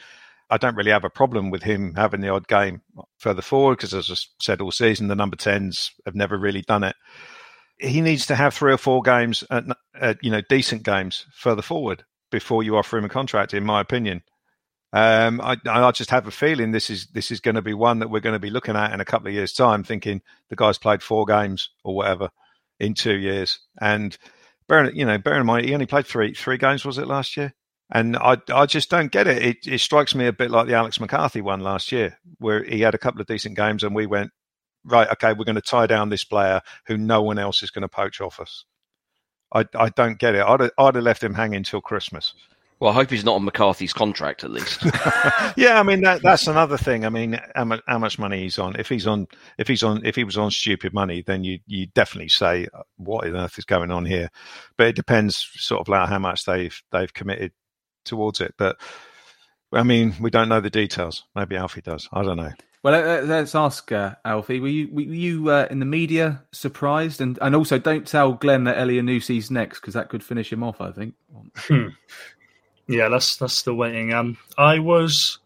I 0.49 0.57
don't 0.57 0.75
really 0.75 0.91
have 0.91 1.03
a 1.03 1.09
problem 1.09 1.49
with 1.49 1.63
him 1.63 1.93
having 1.95 2.21
the 2.21 2.29
odd 2.29 2.47
game 2.47 2.81
further 3.17 3.41
forward 3.41 3.77
because, 3.77 3.93
as 3.93 4.09
I 4.09 4.15
said 4.41 4.61
all 4.61 4.71
season, 4.71 5.07
the 5.07 5.15
number 5.15 5.35
10s 5.35 5.91
have 6.05 6.15
never 6.15 6.37
really 6.37 6.61
done 6.61 6.83
it. 6.83 6.95
He 7.79 8.01
needs 8.01 8.25
to 8.27 8.35
have 8.35 8.53
three 8.53 8.73
or 8.73 8.77
four 8.77 9.01
games, 9.01 9.43
at, 9.51 9.65
at, 9.99 10.17
you 10.23 10.31
know, 10.31 10.41
decent 10.49 10.83
games 10.83 11.25
further 11.33 11.61
forward 11.61 12.03
before 12.31 12.63
you 12.63 12.75
offer 12.75 12.97
him 12.97 13.05
a 13.05 13.09
contract, 13.09 13.53
in 13.53 13.63
my 13.63 13.81
opinion. 13.81 14.23
Um, 14.93 15.41
I, 15.41 15.57
I, 15.67 15.91
just 15.91 16.11
have 16.11 16.27
a 16.27 16.31
feeling 16.31 16.71
this 16.71 16.89
is 16.89 17.07
this 17.07 17.29
is 17.29 17.41
going 17.41 17.55
to 17.55 17.61
be 17.61 17.73
one 17.73 17.99
that 17.99 18.09
we're 18.09 18.21
going 18.21 18.35
to 18.35 18.39
be 18.39 18.49
looking 18.49 18.77
at 18.77 18.93
in 18.93 19.01
a 19.01 19.05
couple 19.05 19.27
of 19.27 19.33
years' 19.33 19.51
time, 19.51 19.83
thinking 19.83 20.21
the 20.49 20.55
guy's 20.55 20.77
played 20.77 21.03
four 21.03 21.25
games 21.25 21.69
or 21.83 21.93
whatever 21.93 22.29
in 22.79 22.93
two 22.93 23.17
years. 23.17 23.59
And 23.81 24.17
bearing 24.69 24.95
you 24.95 25.05
know, 25.05 25.17
bearing 25.17 25.41
in 25.41 25.45
mind 25.45 25.65
he 25.65 25.73
only 25.73 25.87
played 25.87 26.07
three 26.07 26.33
three 26.33 26.57
games 26.57 26.85
was 26.85 26.97
it 26.97 27.07
last 27.07 27.35
year? 27.35 27.53
And 27.89 28.17
I, 28.17 28.37
I 28.53 28.65
just 28.65 28.89
don't 28.89 29.11
get 29.11 29.27
it. 29.27 29.41
it. 29.41 29.57
It 29.67 29.79
strikes 29.79 30.13
me 30.13 30.27
a 30.27 30.33
bit 30.33 30.51
like 30.51 30.67
the 30.67 30.73
Alex 30.73 30.99
McCarthy 30.99 31.41
one 31.41 31.61
last 31.61 31.91
year, 31.91 32.17
where 32.39 32.63
he 32.63 32.81
had 32.81 32.95
a 32.95 32.97
couple 32.97 33.21
of 33.21 33.27
decent 33.27 33.55
games, 33.55 33.83
and 33.83 33.95
we 33.95 34.05
went 34.05 34.31
right. 34.83 35.09
Okay, 35.11 35.33
we're 35.33 35.45
going 35.45 35.55
to 35.55 35.61
tie 35.61 35.87
down 35.87 36.09
this 36.09 36.25
player 36.25 36.61
who 36.87 36.97
no 36.97 37.21
one 37.21 37.39
else 37.39 37.63
is 37.63 37.71
going 37.71 37.83
to 37.83 37.87
poach 37.87 38.19
off 38.19 38.39
us. 38.39 38.65
I, 39.53 39.65
I 39.75 39.89
don't 39.89 40.19
get 40.19 40.35
it. 40.35 40.45
I'd 40.45 40.59
have, 40.59 40.71
I'd 40.77 40.95
have 40.95 41.03
left 41.03 41.23
him 41.23 41.33
hanging 41.33 41.63
till 41.63 41.79
Christmas. 41.79 42.33
Well, 42.79 42.91
I 42.91 42.93
hope 42.93 43.09
he's 43.09 43.25
not 43.25 43.35
on 43.35 43.43
McCarthy's 43.43 43.93
contract 43.93 44.43
at 44.43 44.51
least. 44.51 44.83
yeah, 45.57 45.79
I 45.79 45.83
mean 45.83 46.01
that, 46.01 46.21
that's 46.21 46.45
another 46.45 46.77
thing. 46.77 47.05
I 47.05 47.09
mean, 47.09 47.39
how 47.55 47.65
much, 47.65 47.81
how 47.87 47.97
much 47.97 48.19
money 48.19 48.41
he's 48.41 48.59
on? 48.59 48.75
If 48.75 48.87
he's 48.87 49.07
on, 49.07 49.27
if 49.57 49.67
he's 49.67 49.81
on, 49.81 50.05
if 50.05 50.15
he 50.15 50.23
was 50.23 50.37
on 50.37 50.51
stupid 50.51 50.93
money, 50.93 51.23
then 51.25 51.43
you 51.43 51.57
you 51.65 51.87
definitely 51.87 52.29
say 52.29 52.67
what 52.97 53.25
on 53.25 53.35
earth 53.35 53.57
is 53.57 53.65
going 53.65 53.89
on 53.89 54.05
here. 54.05 54.29
But 54.77 54.87
it 54.87 54.95
depends, 54.95 55.49
sort 55.55 55.81
of, 55.81 55.87
like 55.87 56.07
how 56.07 56.19
much 56.19 56.45
they've 56.45 56.79
they've 56.91 57.11
committed 57.11 57.51
towards 58.07 58.41
it. 58.41 58.55
But 58.57 58.77
I 59.71 59.83
mean, 59.83 60.15
we 60.19 60.31
don't 60.31 60.49
know 60.49 60.61
the 60.61 60.69
details. 60.69 61.23
Maybe 61.35 61.55
Alfie 61.55 61.81
does. 61.81 62.07
I 62.11 62.23
don't 62.23 62.37
know. 62.37 62.51
Well, 62.83 63.23
let's 63.25 63.55
ask 63.55 63.91
uh, 63.91 64.15
Alfie. 64.23 64.59
Were 64.59 64.67
you 64.67 64.89
were 64.91 65.01
you 65.01 65.49
uh, 65.49 65.67
in 65.69 65.79
the 65.79 65.85
media 65.85 66.43
surprised? 66.51 67.21
And 67.21 67.37
and 67.41 67.55
also, 67.55 67.77
don't 67.77 68.07
tell 68.07 68.33
Glenn 68.33 68.63
that 68.65 68.77
Elyounoussi's 68.77 69.51
next 69.51 69.81
because 69.81 69.93
that 69.93 70.09
could 70.09 70.23
finish 70.23 70.51
him 70.51 70.63
off. 70.63 70.79
I 70.79 70.91
think. 70.91 71.15
Hmm. 71.55 71.89
Yeah, 72.87 73.09
that's 73.09 73.35
that's 73.37 73.53
still 73.53 73.73
waiting. 73.73 74.13
Um, 74.13 74.37
I 74.57 74.79
was 74.79 75.39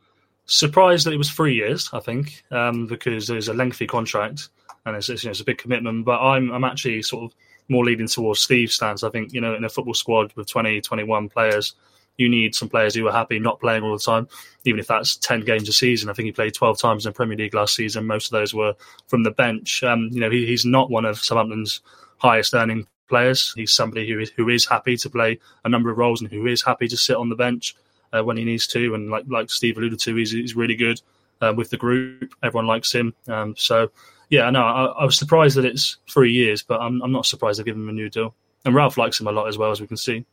surprised 0.45 1.06
that 1.08 1.13
it 1.13 1.17
was 1.17 1.32
three 1.32 1.56
years. 1.56 1.89
I 1.93 2.00
think 2.00 2.43
um, 2.52 2.86
because 2.86 3.28
there's 3.28 3.47
a 3.47 3.54
lengthy 3.54 3.88
contract 3.88 4.50
and 4.86 4.95
it's, 4.95 5.10
it's, 5.10 5.24
you 5.24 5.28
know, 5.28 5.32
it's 5.32 5.41
a 5.41 5.45
big 5.45 5.58
commitment. 5.58 6.06
But 6.06 6.19
I'm 6.21 6.52
I'm 6.52 6.63
actually 6.63 7.02
sort 7.02 7.24
of 7.24 7.38
more 7.69 7.86
leading 7.86 8.08
towards 8.08 8.41
Steve's 8.41 8.74
stance. 8.74 9.04
I 9.04 9.10
think 9.10 9.34
you 9.34 9.41
know 9.41 9.56
in 9.56 9.63
a 9.63 9.69
football 9.69 9.93
squad 9.93 10.34
with 10.36 10.47
20, 10.47 10.82
21 10.82 11.30
players, 11.30 11.74
you 12.17 12.30
need 12.30 12.56
some 12.56 12.69
players 12.69 12.95
who 12.95 13.08
are 13.08 13.12
happy 13.12 13.39
not 13.39 13.60
playing 13.60 13.84
all 13.84 13.93
the 13.93 14.04
time, 14.04 14.28
even 14.65 14.80
if 14.80 14.88
that's 14.88 15.15
ten 15.15 15.41
games 15.41 15.69
a 15.69 15.74
season. 15.74 16.10
I 16.10 16.13
think 16.13 16.28
he 16.28 16.32
played 16.32 16.54
twelve 16.54 16.80
times 16.80 17.06
in 17.06 17.10
the 17.10 17.15
Premier 17.15 17.38
League 17.38 17.54
last 17.54 17.76
season. 17.76 18.06
Most 18.06 18.28
of 18.28 18.32
those 18.32 18.54
were 18.54 18.76
from 19.08 19.24
the 19.24 19.32
bench. 19.32 19.84
Um, 19.84 20.10
you 20.12 20.19
know, 20.19 20.30
he, 20.30 20.45
he's 20.45 20.65
not 20.65 20.89
one 20.89 21.06
of 21.06 21.19
Southampton's 21.19 21.82
highest 22.17 22.54
earning 22.54 22.88
players. 23.10 23.54
He's 23.54 23.74
somebody 23.74 24.10
who 24.10 24.19
is, 24.19 24.32
who 24.32 24.50
is 24.50 24.65
happy 24.65 24.97
to 24.97 25.10
play 25.10 25.39
a 25.65 25.69
number 25.69 25.91
of 25.91 25.97
roles 25.97 26.21
and 26.21 26.32
who 26.32 26.47
is 26.47 26.63
happy 26.63 26.88
to 26.88 26.97
sit 26.97 27.17
on 27.17 27.30
the 27.30 27.36
bench 27.36 27.76
uh, 28.13 28.24
when 28.24 28.38
he 28.38 28.43
needs 28.43 28.67
to. 28.67 28.95
And 28.95 29.10
like 29.10 29.26
like 29.28 29.50
Steve 29.50 29.78
alluded 29.78 30.00
to, 30.00 30.15
he's, 30.15 30.32
he's 30.32 30.56
really 30.56 30.76
good 30.76 31.02
uh, 31.41 31.54
with 31.56 31.69
the 31.69 31.78
group. 31.78 32.34
Everyone 32.41 32.67
likes 32.67 32.91
him. 32.91 33.13
Um, 33.28 33.56
so 33.58 33.91
yeah, 34.30 34.50
no, 34.50 34.62
I, 34.62 34.86
I, 34.86 35.04
was 35.04 35.17
surprised 35.17 35.58
that 35.58 35.65
it's 35.65 35.97
three 36.10 36.32
years, 36.32 36.63
but 36.63 36.80
I'm, 36.80 37.02
I'm 37.02 37.12
not 37.12 37.26
surprised 37.26 37.60
they've 37.60 37.65
given 37.65 37.82
him 37.82 37.89
a 37.89 37.93
new 37.93 38.10
deal. 38.10 38.34
And 38.63 38.74
Ralph 38.74 38.97
likes 38.97 39.19
him 39.19 39.28
a 39.28 39.32
lot 39.32 39.47
as 39.50 39.58
well, 39.58 39.71
as 39.71 39.82
we 39.82 39.88
can 39.88 39.97
see. 39.97 40.26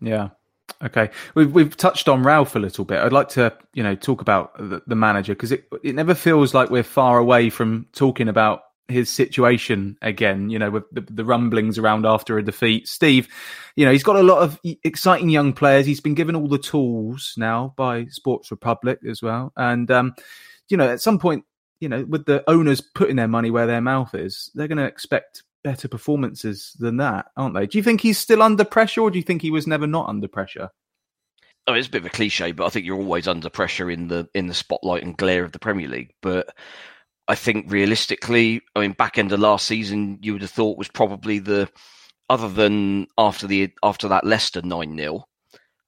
Yeah. 0.00 0.28
Okay, 0.84 1.10
we've 1.34 1.52
we've 1.52 1.76
touched 1.76 2.08
on 2.08 2.22
Ralph 2.22 2.54
a 2.54 2.58
little 2.58 2.84
bit. 2.84 3.00
I'd 3.00 3.12
like 3.12 3.28
to, 3.30 3.56
you 3.74 3.82
know, 3.82 3.94
talk 3.94 4.20
about 4.20 4.56
the, 4.58 4.82
the 4.86 4.94
manager 4.94 5.34
because 5.34 5.52
it 5.52 5.68
it 5.82 5.94
never 5.94 6.14
feels 6.14 6.54
like 6.54 6.70
we're 6.70 6.82
far 6.82 7.18
away 7.18 7.50
from 7.50 7.86
talking 7.92 8.28
about 8.28 8.62
his 8.88 9.10
situation 9.10 9.98
again, 10.00 10.48
you 10.48 10.58
know, 10.58 10.70
with 10.70 10.84
the, 10.92 11.02
the, 11.02 11.24
rumblings 11.24 11.78
around 11.78 12.06
after 12.06 12.38
a 12.38 12.44
defeat. 12.44 12.88
Steve, 12.88 13.28
you 13.76 13.84
know, 13.84 13.92
he's 13.92 14.02
got 14.02 14.16
a 14.16 14.22
lot 14.22 14.42
of 14.42 14.58
exciting 14.82 15.28
young 15.28 15.52
players. 15.52 15.84
He's 15.84 16.00
been 16.00 16.14
given 16.14 16.34
all 16.34 16.48
the 16.48 16.58
tools 16.58 17.34
now 17.36 17.74
by 17.76 18.06
Sports 18.06 18.50
Republic 18.50 18.98
as 19.06 19.22
well. 19.22 19.52
And, 19.56 19.90
um, 19.90 20.14
you 20.70 20.78
know, 20.78 20.88
at 20.88 21.02
some 21.02 21.18
point, 21.18 21.44
you 21.80 21.88
know, 21.88 22.04
with 22.08 22.24
the 22.24 22.42
owners 22.48 22.80
putting 22.80 23.16
their 23.16 23.28
money 23.28 23.50
where 23.50 23.66
their 23.66 23.82
mouth 23.82 24.14
is, 24.14 24.50
they're 24.54 24.68
going 24.68 24.78
to 24.78 24.84
expect 24.84 25.42
better 25.64 25.88
performances 25.88 26.76
than 26.78 26.96
that, 26.98 27.26
aren't 27.36 27.54
they? 27.54 27.66
Do 27.66 27.78
you 27.78 27.84
think 27.84 28.00
he's 28.00 28.18
still 28.18 28.42
under 28.42 28.64
pressure 28.64 29.02
or 29.02 29.10
do 29.10 29.18
you 29.18 29.22
think 29.22 29.42
he 29.42 29.50
was 29.50 29.66
never 29.66 29.86
not 29.86 30.08
under 30.08 30.28
pressure? 30.28 30.70
Oh, 31.66 31.74
it's 31.74 31.88
a 31.88 31.90
bit 31.90 32.02
of 32.02 32.06
a 32.06 32.10
cliche, 32.10 32.52
but 32.52 32.66
I 32.66 32.70
think 32.70 32.86
you're 32.86 32.96
always 32.96 33.28
under 33.28 33.50
pressure 33.50 33.90
in 33.90 34.08
the 34.08 34.26
in 34.34 34.46
the 34.46 34.54
spotlight 34.54 35.02
and 35.02 35.16
glare 35.16 35.44
of 35.44 35.52
the 35.52 35.58
Premier 35.58 35.88
League. 35.88 36.14
But 36.22 36.48
I 37.28 37.34
think 37.34 37.70
realistically, 37.70 38.62
I 38.74 38.80
mean, 38.80 38.92
back 38.92 39.18
end 39.18 39.32
of 39.32 39.40
last 39.40 39.66
season, 39.66 40.18
you 40.22 40.32
would 40.32 40.42
have 40.42 40.50
thought 40.50 40.78
was 40.78 40.88
probably 40.88 41.38
the 41.38 41.68
other 42.30 42.48
than 42.48 43.06
after 43.18 43.46
the 43.46 43.70
after 43.82 44.08
that 44.08 44.24
Leicester 44.24 44.62
nine 44.62 44.96
0 44.96 45.24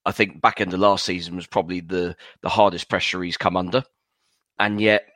I 0.05 0.13
think 0.13 0.41
back 0.41 0.61
end 0.61 0.73
of 0.73 0.81
last 0.81 1.05
season 1.05 1.37
was 1.37 1.47
probably 1.47 1.81
the 1.81 2.17
the 2.43 2.49
hardest 2.49 2.89
pressure 2.89 3.23
he's 3.23 3.37
come 3.37 3.57
under, 3.57 3.85
and 4.59 4.81
yet 4.81 5.07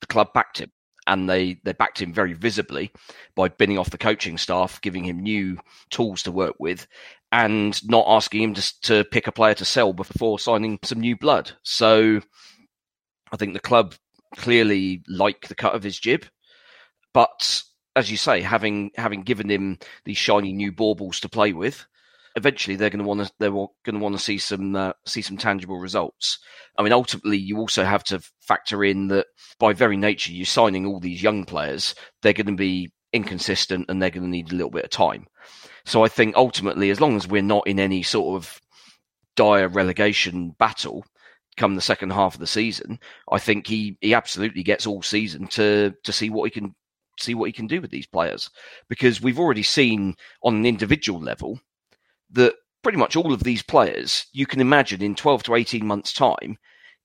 the 0.00 0.06
club 0.06 0.32
backed 0.32 0.58
him, 0.58 0.72
and 1.10 1.28
they 1.28 1.60
they 1.64 1.74
backed 1.74 2.00
him 2.00 2.14
very 2.14 2.32
visibly 2.32 2.90
by 3.34 3.48
binning 3.48 3.76
off 3.76 3.90
the 3.90 3.98
coaching 3.98 4.38
staff, 4.38 4.80
giving 4.80 5.04
him 5.04 5.20
new 5.20 5.58
tools 5.90 6.22
to 6.22 6.32
work 6.32 6.54
with, 6.58 6.86
and 7.30 7.86
not 7.86 8.06
asking 8.08 8.42
him 8.42 8.54
to 8.54 8.80
to 8.82 9.04
pick 9.04 9.26
a 9.26 9.32
player 9.32 9.54
to 9.54 9.64
sell 9.66 9.92
before 9.92 10.38
signing 10.38 10.78
some 10.82 11.00
new 11.00 11.16
blood. 11.16 11.52
So. 11.62 12.22
I 13.32 13.36
think 13.36 13.52
the 13.54 13.60
club 13.60 13.94
clearly 14.36 15.04
like 15.08 15.46
the 15.46 15.54
cut 15.54 15.76
of 15.76 15.84
his 15.84 15.98
jib, 15.98 16.26
but 17.14 17.62
as 17.96 18.10
you 18.10 18.16
say, 18.16 18.40
having 18.40 18.90
having 18.96 19.22
given 19.22 19.48
him 19.48 19.78
these 20.04 20.16
shiny 20.16 20.52
new 20.52 20.72
baubles 20.72 21.20
to 21.20 21.28
play 21.28 21.52
with, 21.52 21.86
eventually 22.36 22.76
they're 22.76 22.90
going 22.90 23.02
to 23.02 23.08
want 23.08 23.24
to 23.24 23.32
they're 23.38 23.50
going 23.50 23.70
to 23.92 23.98
want 23.98 24.16
to 24.16 24.22
see 24.22 24.38
some 24.38 24.76
uh, 24.76 24.92
see 25.06 25.22
some 25.22 25.36
tangible 25.36 25.78
results. 25.78 26.38
I 26.78 26.82
mean, 26.82 26.92
ultimately, 26.92 27.36
you 27.36 27.58
also 27.58 27.84
have 27.84 28.04
to 28.04 28.20
factor 28.40 28.84
in 28.84 29.08
that 29.08 29.26
by 29.58 29.72
very 29.72 29.96
nature, 29.96 30.32
you're 30.32 30.46
signing 30.46 30.86
all 30.86 31.00
these 31.00 31.22
young 31.22 31.44
players. 31.44 31.94
They're 32.22 32.32
going 32.32 32.46
to 32.46 32.52
be 32.52 32.92
inconsistent 33.12 33.86
and 33.88 34.00
they're 34.00 34.10
going 34.10 34.22
to 34.22 34.28
need 34.28 34.52
a 34.52 34.54
little 34.54 34.70
bit 34.70 34.84
of 34.84 34.90
time. 34.90 35.26
So 35.84 36.04
I 36.04 36.08
think 36.08 36.36
ultimately, 36.36 36.90
as 36.90 37.00
long 37.00 37.16
as 37.16 37.26
we're 37.26 37.42
not 37.42 37.66
in 37.66 37.80
any 37.80 38.02
sort 38.02 38.36
of 38.36 38.60
dire 39.36 39.68
relegation 39.68 40.54
battle, 40.58 41.04
come 41.56 41.74
the 41.74 41.80
second 41.80 42.10
half 42.10 42.34
of 42.34 42.40
the 42.40 42.46
season, 42.46 42.98
I 43.30 43.38
think 43.38 43.66
he 43.66 43.96
he 44.00 44.14
absolutely 44.14 44.62
gets 44.62 44.86
all 44.86 45.02
season 45.02 45.46
to 45.48 45.94
to 46.04 46.12
see 46.12 46.30
what 46.30 46.44
he 46.44 46.50
can 46.50 46.74
see 47.18 47.34
what 47.34 47.46
he 47.46 47.52
can 47.52 47.66
do 47.66 47.80
with 47.80 47.90
these 47.90 48.06
players 48.06 48.50
because 48.88 49.20
we've 49.20 49.38
already 49.38 49.62
seen 49.62 50.14
on 50.42 50.56
an 50.56 50.64
individual 50.64 51.20
level 51.20 51.60
that 52.32 52.54
pretty 52.82 52.98
much 52.98 53.16
all 53.16 53.32
of 53.32 53.42
these 53.42 53.62
players 53.62 54.26
you 54.32 54.46
can 54.46 54.60
imagine 54.60 55.02
in 55.02 55.14
12 55.14 55.42
to 55.44 55.54
18 55.54 55.86
months 55.86 56.12
time 56.12 56.56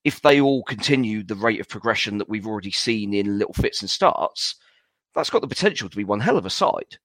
if 0.04 0.20
they 0.22 0.40
all 0.40 0.62
continue 0.64 1.22
the 1.22 1.34
rate 1.34 1.60
of 1.60 1.68
progression 1.68 2.18
that 2.18 2.28
we've 2.28 2.46
already 2.46 2.70
seen 2.70 3.12
in 3.12 3.38
little 3.38 3.54
fits 3.54 3.80
and 3.80 3.90
starts 3.90 4.54
that's 5.14 5.30
got 5.30 5.40
the 5.42 5.48
potential 5.48 5.88
to 5.88 5.96
be 5.96 6.04
one 6.04 6.20
hell 6.20 6.38
of 6.38 6.46
a 6.46 6.50
side 6.50 6.98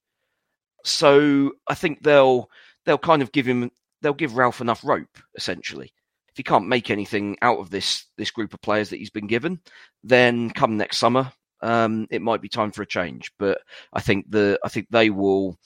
so 0.84 1.52
i 1.68 1.74
think 1.74 2.02
they'll 2.04 2.50
they'll 2.86 2.98
kind 2.98 3.22
of 3.22 3.32
give 3.32 3.46
him 3.46 3.70
they'll 4.02 4.14
give 4.14 4.38
ralph 4.38 4.62
enough 4.62 4.84
rope 4.84 5.18
essentially 5.36 5.94
if 6.32 6.38
he 6.38 6.44
can't 6.44 6.68
make 6.68 6.90
anything 6.90 7.38
out 7.42 7.60
of 7.60 7.70
this 7.70 8.06
this 8.18 8.32
group 8.32 8.54
of 8.54 8.62
players 8.62 8.90
that 8.90 8.98
he's 8.98 9.10
been 9.10 9.28
given, 9.28 9.60
then 10.04 10.50
come 10.50 10.78
next 10.78 10.98
summer, 10.98 11.32
um, 11.62 12.08
it 12.10 12.22
might 12.22 12.42
be 12.42 12.48
time 12.48 12.72
for 12.72 12.82
a 12.82 12.88
change. 12.88 13.32
But 13.38 13.60
I 13.94 14.00
think 14.00 14.32
the 14.32 14.58
I 14.64 14.70
think 14.70 14.88
they 14.90 15.10
will 15.10 15.58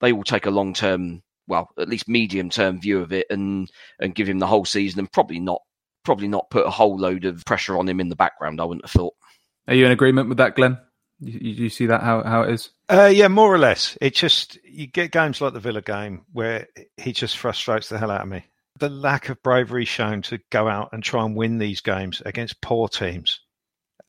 they 0.00 0.12
will 0.12 0.24
take 0.24 0.46
a 0.46 0.50
long 0.50 0.72
term, 0.72 1.22
well, 1.46 1.70
at 1.78 1.88
least 1.88 2.08
medium 2.08 2.50
term 2.50 2.80
view 2.80 3.00
of 3.00 3.12
it 3.12 3.26
and 3.30 3.70
and 4.00 4.14
give 4.14 4.28
him 4.28 4.38
the 4.38 4.46
whole 4.46 4.64
season 4.64 5.00
and 5.00 5.12
probably 5.12 5.40
not 5.40 5.60
probably 6.04 6.28
not 6.28 6.50
put 6.50 6.66
a 6.66 6.70
whole 6.70 6.98
load 6.98 7.24
of 7.24 7.44
pressure 7.44 7.78
on 7.78 7.88
him 7.88 8.00
in 8.00 8.08
the 8.08 8.16
background. 8.16 8.60
I 8.60 8.64
wouldn't 8.64 8.84
have 8.84 8.92
thought. 8.92 9.14
Are 9.68 9.74
you 9.74 9.86
in 9.86 9.92
agreement 9.92 10.28
with 10.28 10.38
that, 10.38 10.56
Glenn? 10.56 10.78
You, 11.20 11.38
you 11.38 11.68
see 11.70 11.86
that 11.86 12.02
how 12.02 12.22
how 12.22 12.42
it 12.42 12.52
is? 12.52 12.70
Uh, 12.88 13.10
yeah, 13.12 13.28
more 13.28 13.52
or 13.52 13.58
less. 13.58 13.96
It 14.00 14.14
just 14.14 14.58
you 14.64 14.86
get 14.86 15.12
games 15.12 15.40
like 15.40 15.54
the 15.54 15.60
Villa 15.60 15.82
game 15.82 16.26
where 16.32 16.68
he 16.96 17.12
just 17.12 17.38
frustrates 17.38 17.88
the 17.88 17.98
hell 17.98 18.10
out 18.10 18.22
of 18.22 18.28
me 18.28 18.44
the 18.78 18.88
lack 18.88 19.28
of 19.28 19.42
bravery 19.42 19.84
shown 19.84 20.22
to 20.22 20.40
go 20.50 20.68
out 20.68 20.90
and 20.92 21.02
try 21.02 21.24
and 21.24 21.36
win 21.36 21.58
these 21.58 21.80
games 21.80 22.22
against 22.26 22.60
poor 22.60 22.88
teams. 22.88 23.40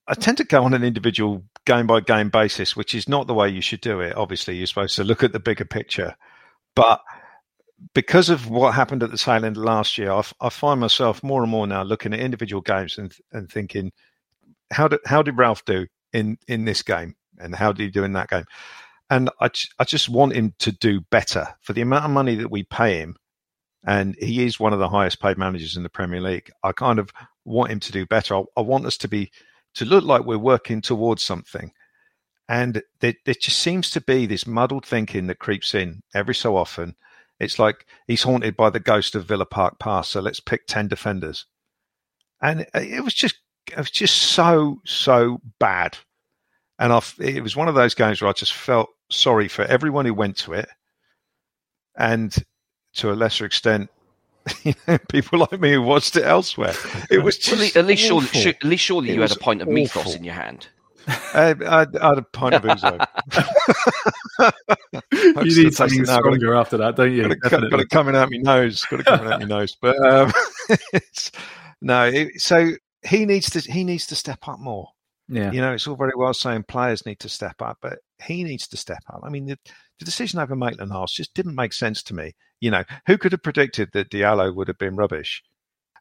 I 0.08 0.14
tend 0.16 0.38
to 0.38 0.44
go 0.44 0.64
on 0.64 0.74
an 0.74 0.84
individual 0.84 1.44
game 1.66 1.88
by 1.88 2.00
game 2.00 2.30
basis, 2.30 2.76
which 2.76 2.94
is 2.94 3.10
not 3.10 3.28
the 3.28 3.34
way 3.34 3.50
you 3.50 3.62
should 3.62 3.82
do 3.82 4.02
it. 4.02 4.16
Obviously, 4.16 4.56
you're 4.56 4.68
supposed 4.68 4.96
to 4.96 5.04
look 5.04 5.24
at 5.24 5.34
the 5.34 5.40
bigger 5.40 5.66
picture. 5.66 6.16
But 6.76 7.02
because 7.94 8.30
of 8.30 8.50
what 8.50 8.74
happened 8.74 9.04
at 9.04 9.12
the 9.12 9.18
tail 9.18 9.46
end 9.46 9.58
last 9.58 9.98
year, 9.98 10.12
I, 10.12 10.24
I 10.42 10.50
find 10.50 10.80
myself 10.80 11.24
more 11.24 11.42
and 11.42 11.52
more 11.52 11.68
now 11.68 11.84
looking 11.84 12.14
at 12.14 12.20
individual 12.20 12.62
games 12.62 12.98
and, 12.98 13.14
and 13.32 13.50
thinking, 13.50 13.92
how 14.72 14.88
did 14.88 15.00
how 15.06 15.22
did 15.22 15.38
Ralph 15.38 15.64
do 15.66 15.88
in 16.14 16.38
in 16.48 16.66
this 16.66 16.82
game, 16.82 17.16
and 17.38 17.54
how 17.56 17.72
did 17.72 17.84
he 17.84 17.90
do 17.90 18.04
in 18.04 18.14
that 18.14 18.30
game? 18.30 18.46
And 19.10 19.30
I 19.40 19.50
I 19.80 19.84
just 19.84 20.10
want 20.10 20.34
him 20.34 20.54
to 20.60 20.72
do 20.72 21.02
better 21.12 21.48
for 21.62 21.74
the 21.74 21.82
amount 21.82 22.06
of 22.06 22.12
money 22.12 22.36
that 22.36 22.52
we 22.52 22.64
pay 22.64 22.98
him 23.00 23.16
and 23.86 24.16
he 24.20 24.46
is 24.46 24.60
one 24.60 24.74
of 24.74 24.80
the 24.80 24.90
highest 24.90 25.22
paid 25.22 25.38
managers 25.38 25.78
in 25.78 25.84
the 25.84 25.90
Premier 25.90 26.22
League. 26.22 26.52
I 26.64 26.72
kind 26.72 26.98
of 26.98 27.12
want 27.46 27.72
him 27.72 27.80
to 27.82 27.92
do 27.92 28.06
better. 28.06 28.36
I, 28.36 28.44
I 28.58 28.62
want 28.62 28.86
us 28.86 28.98
to 28.98 29.08
be 29.08 29.32
to 29.76 29.86
look 29.86 30.04
like 30.04 30.26
we're 30.26 30.38
working 30.38 30.82
towards 30.82 31.24
something. 31.24 31.72
And 32.50 32.82
there, 33.00 33.14
there, 33.26 33.36
just 33.36 33.60
seems 33.60 33.90
to 33.92 34.02
be 34.02 34.26
this 34.26 34.48
muddled 34.48 34.86
thinking 34.86 35.28
that 35.28 35.40
creeps 35.40 35.74
in 35.76 36.02
every 36.14 36.36
so 36.36 36.56
often. 36.56 36.96
It's 37.40 37.60
like 37.60 37.86
he's 38.08 38.24
haunted 38.24 38.56
by 38.56 38.70
the 38.70 38.80
ghost 38.80 39.16
of 39.16 39.26
Villa 39.26 39.46
Park 39.46 39.80
Pass, 39.80 40.10
so 40.10 40.22
let's 40.22 40.40
pick 40.40 40.68
ten 40.68 40.88
defenders. 40.88 41.46
And 42.42 42.66
it 42.74 43.04
was 43.04 43.14
just 43.14 43.36
it 43.72 43.78
was 43.78 43.92
just 43.92 44.16
so 44.16 44.82
so 44.86 45.42
bad. 45.60 45.98
And 46.78 46.92
I, 46.92 47.02
it 47.20 47.42
was 47.42 47.56
one 47.56 47.68
of 47.70 47.76
those 47.76 47.94
games 47.94 48.22
where 48.22 48.30
I 48.30 48.34
just 48.34 48.54
felt 48.54 48.90
sorry 49.10 49.48
for 49.48 49.64
everyone 49.64 50.06
who 50.06 50.14
went 50.14 50.38
to 50.38 50.54
it. 50.54 50.68
And 51.98 52.36
to 52.96 53.12
a 53.12 53.16
lesser 53.16 53.46
extent, 53.46 53.90
you 54.64 54.74
know, 54.88 54.98
people 55.10 55.40
like 55.40 55.60
me 55.60 55.74
who 55.74 55.82
watched 55.82 56.16
it 56.16 56.26
elsewhere. 56.26 56.74
It 57.10 57.20
was 57.24 57.38
just 57.38 57.76
at 57.76 57.86
least, 57.86 58.04
surely, 58.04 58.28
at 58.46 58.64
least 58.64 58.84
surely, 58.84 59.14
you 59.14 59.22
had 59.22 59.32
a 59.32 59.38
pint 59.38 59.62
of 59.62 59.68
awful. 59.68 59.74
mythos 59.74 60.16
in 60.16 60.24
your 60.24 60.34
hand. 60.34 60.68
Uh, 61.08 61.56
I'd, 61.66 61.96
I'd 61.98 62.18
a 62.18 62.22
pint 62.24 62.56
of 62.56 62.64
ouzo. 62.64 63.06
you 65.12 65.64
need 65.64 65.74
something 65.74 66.06
stronger 66.06 66.52
got 66.52 66.60
after 66.60 66.78
that, 66.78 66.96
don't 66.96 67.14
you? 67.14 67.36
Got, 67.36 67.52
got, 67.52 67.72
got, 67.72 67.80
it 67.80 67.90
coming 67.90 68.16
out 68.16 68.32
my 68.32 68.38
nose. 68.38 68.86
Got 68.86 69.02
it 69.02 69.06
coming 69.06 69.32
out 69.32 69.40
my 69.40 69.46
nose. 69.46 69.76
But 69.80 69.98
um, 70.06 70.32
no, 71.82 72.06
it, 72.06 72.42
so 72.42 72.72
he 73.08 73.26
needs 73.26 73.50
to 73.52 73.60
he 73.72 73.84
needs 73.84 74.06
to 74.08 74.16
step 74.16 74.48
up 74.48 74.60
more. 74.60 74.90
Yeah, 75.28 75.52
you 75.52 75.62
know, 75.62 75.74
it's 75.74 75.88
all 75.88 75.96
very 75.96 76.14
well 76.16 76.34
saying 76.34 76.66
players 76.68 77.06
need 77.06 77.20
to 77.20 77.30
step 77.30 77.62
up, 77.62 77.78
but 77.82 78.00
he 78.24 78.44
needs 78.44 78.68
to 78.68 78.78
step 78.78 79.04
up. 79.12 79.22
I 79.24 79.30
mean, 79.30 79.46
the, 79.46 79.58
the 80.00 80.06
decision 80.06 80.40
over 80.40 80.56
Maitland 80.56 80.92
Niles 80.92 81.14
just 81.14 81.34
didn't 81.34 81.56
make 81.56 81.74
sense 81.74 82.04
to 82.04 82.14
me. 82.14 82.34
You 82.62 82.72
know, 82.72 82.84
who 83.08 83.18
could 83.18 83.32
have 83.32 83.44
predicted 83.44 83.90
that 83.94 84.12
Diallo 84.12 84.54
would 84.54 84.68
have 84.68 84.78
been 84.78 84.96
rubbish? 84.96 85.44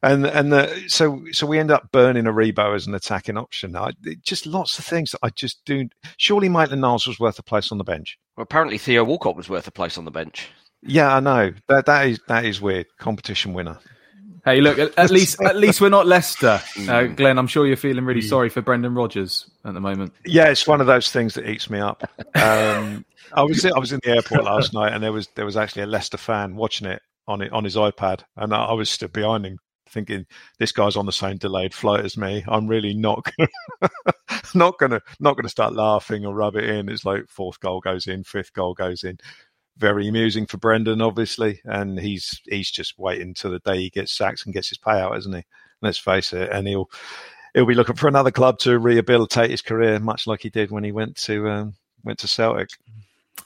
And 0.03 0.25
and 0.25 0.51
the, 0.51 0.83
so 0.87 1.23
so 1.31 1.47
we 1.47 1.57
end 1.57 1.71
up 1.71 1.91
burning 1.91 2.25
Aribo 2.25 2.75
as 2.75 2.85
an 2.85 2.93
attacking 2.93 3.37
option. 3.37 3.75
I, 3.75 3.91
just 4.23 4.45
lots 4.45 4.77
of 4.77 4.85
things 4.85 5.11
that 5.11 5.19
I 5.23 5.29
just 5.29 5.63
do. 5.65 5.87
Surely 6.17 6.49
Maitland 6.49 6.81
Niles 6.81 7.07
was 7.07 7.19
worth 7.19 7.39
a 7.39 7.43
place 7.43 7.71
on 7.71 7.77
the 7.77 7.83
bench. 7.83 8.19
Well, 8.35 8.43
apparently 8.43 8.77
Theo 8.77 9.03
Walcott 9.03 9.35
was 9.35 9.49
worth 9.49 9.67
a 9.67 9.71
place 9.71 9.97
on 9.97 10.05
the 10.05 10.11
bench. 10.11 10.49
Yeah, 10.83 11.15
I 11.15 11.19
know 11.19 11.53
that 11.67 11.85
that 11.87 12.07
is 12.07 12.19
that 12.27 12.45
is 12.45 12.61
weird. 12.61 12.87
Competition 12.99 13.53
winner. 13.53 13.79
Hey, 14.45 14.61
look, 14.61 14.77
at, 14.77 15.09
least 15.09 15.41
at 15.41 15.55
least 15.55 15.81
we're 15.81 15.89
not 15.89 16.05
Leicester, 16.05 16.61
uh, 16.87 17.05
Glenn. 17.05 17.39
I'm 17.39 17.47
sure 17.47 17.65
you're 17.65 17.75
feeling 17.75 18.05
really 18.05 18.21
sorry 18.21 18.49
for 18.49 18.61
Brendan 18.61 18.93
Rodgers 18.93 19.49
at 19.65 19.73
the 19.73 19.81
moment. 19.81 20.13
Yeah, 20.23 20.49
it's 20.49 20.67
one 20.67 20.81
of 20.81 20.87
those 20.87 21.09
things 21.09 21.33
that 21.33 21.49
eats 21.49 21.67
me 21.67 21.79
up. 21.79 22.03
Um, 22.35 23.05
I 23.33 23.41
was 23.41 23.65
I 23.65 23.79
was 23.79 23.91
in 23.91 23.99
the 24.03 24.11
airport 24.11 24.43
last 24.43 24.71
night, 24.71 24.93
and 24.93 25.03
there 25.03 25.11
was 25.11 25.27
there 25.35 25.45
was 25.45 25.57
actually 25.57 25.81
a 25.81 25.87
Leicester 25.87 26.17
fan 26.17 26.55
watching 26.55 26.85
it 26.85 27.01
on 27.27 27.41
it 27.41 27.51
on 27.51 27.63
his 27.63 27.75
iPad, 27.75 28.21
and 28.37 28.53
I, 28.53 28.65
I 28.65 28.73
was 28.73 28.87
stood 28.87 29.11
behind 29.11 29.47
him, 29.47 29.57
thinking 29.95 30.27
this 30.59 30.71
guy's 30.71 30.95
on 30.95 31.07
the 31.07 31.11
same 31.11 31.37
delayed 31.37 31.73
flight 31.73 32.05
as 32.05 32.17
me. 32.17 32.43
I'm 32.47 32.67
really 32.67 32.93
not 32.93 33.27
gonna, 33.37 33.91
not 34.53 34.77
gonna 34.77 35.01
not 35.19 35.35
gonna 35.35 35.49
start 35.49 35.73
laughing 35.73 36.25
or 36.25 36.35
rub 36.35 36.55
it 36.55 36.69
in. 36.69 36.89
It's 36.89 37.05
like 37.05 37.27
fourth 37.27 37.59
goal 37.59 37.79
goes 37.79 38.05
in, 38.05 38.23
fifth 38.23 38.53
goal 38.53 38.75
goes 38.75 39.03
in 39.03 39.17
very 39.77 40.07
amusing 40.07 40.45
for 40.45 40.57
Brendan, 40.57 41.01
obviously, 41.01 41.61
and 41.65 41.99
he's 41.99 42.41
he's 42.45 42.71
just 42.71 42.97
waiting 42.97 43.33
till 43.33 43.51
the 43.51 43.59
day 43.59 43.77
he 43.77 43.89
gets 43.89 44.11
sacked 44.11 44.45
and 44.45 44.53
gets 44.53 44.69
his 44.69 44.77
payout, 44.77 45.17
isn't 45.17 45.35
he? 45.35 45.43
Let's 45.81 45.97
face 45.97 46.33
it, 46.33 46.49
and 46.51 46.67
he'll 46.67 46.89
he'll 47.53 47.65
be 47.65 47.75
looking 47.75 47.95
for 47.95 48.07
another 48.07 48.31
club 48.31 48.59
to 48.59 48.79
rehabilitate 48.79 49.51
his 49.51 49.61
career, 49.61 49.99
much 49.99 50.27
like 50.27 50.41
he 50.41 50.49
did 50.49 50.71
when 50.71 50.83
he 50.83 50.91
went 50.91 51.15
to 51.17 51.49
um, 51.49 51.75
went 52.03 52.19
to 52.19 52.27
Celtic. 52.27 52.69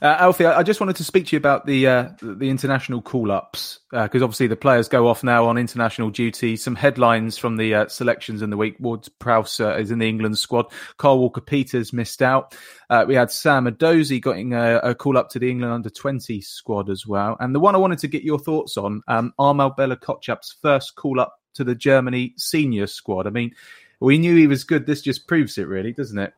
Uh, 0.02 0.16
Alfie, 0.20 0.46
I 0.46 0.64
just 0.64 0.80
wanted 0.80 0.96
to 0.96 1.04
speak 1.04 1.26
to 1.28 1.36
you 1.36 1.38
about 1.38 1.66
the 1.66 1.86
uh, 1.86 2.10
the 2.22 2.50
international 2.50 3.02
call 3.02 3.34
ups 3.34 3.80
because 3.92 4.22
uh, 4.22 4.24
obviously 4.24 4.48
the 4.48 4.56
players 4.56 4.88
go 4.88 5.08
off 5.08 5.26
now 5.26 5.46
on 5.48 5.58
international 5.58 6.10
duty. 6.10 6.56
Some 6.56 6.76
headlines 6.76 7.38
from 7.38 7.58
the 7.58 7.76
uh, 7.76 7.88
selections 7.90 8.42
in 8.42 8.50
the 8.50 8.56
week: 8.56 8.78
Ward 8.80 9.10
Prowse 9.20 9.60
uh, 9.60 9.76
is 9.76 9.92
in 9.92 10.00
the 10.00 10.08
England 10.08 10.38
squad. 10.38 10.68
Kyle 10.98 11.20
Walker-Peters 11.20 11.92
missed 11.92 12.22
out. 12.22 12.56
Uh, 12.90 13.04
we 13.06 13.14
had 13.14 13.30
Sam 13.30 13.66
Edozie 13.66 14.24
getting 14.24 14.54
a, 14.54 14.78
a, 14.78 14.96
call 14.96 15.18
up 15.18 15.30
to 15.32 15.40
the 15.40 15.52
England 15.52 15.74
under 15.74 15.90
twenty 15.90 16.40
squad 16.40 16.90
as 16.90 17.06
well. 17.06 17.36
And 17.42 17.54
the 17.54 17.60
one 17.60 17.76
I 17.76 17.80
wanted 17.80 18.00
to 18.00 18.08
get 18.08 18.24
your 18.24 18.40
thoughts 18.40 18.78
on: 18.78 19.02
um, 19.10 19.34
Armel 19.38 19.72
Bella 19.72 19.98
first 20.62 20.96
call 20.96 21.20
up 21.20 21.42
to 21.56 21.66
the 21.66 21.76
Germany 21.76 22.34
senior 22.38 22.88
squad. 22.88 23.28
I 23.28 23.32
mean, 23.32 23.54
we 24.00 24.18
knew 24.18 24.38
he 24.38 24.48
was 24.48 24.64
good. 24.64 24.86
This 24.86 25.02
just 25.02 25.28
proves 25.28 25.58
it, 25.58 25.68
really, 25.68 25.92
doesn't 25.92 26.20
it? 26.20 26.34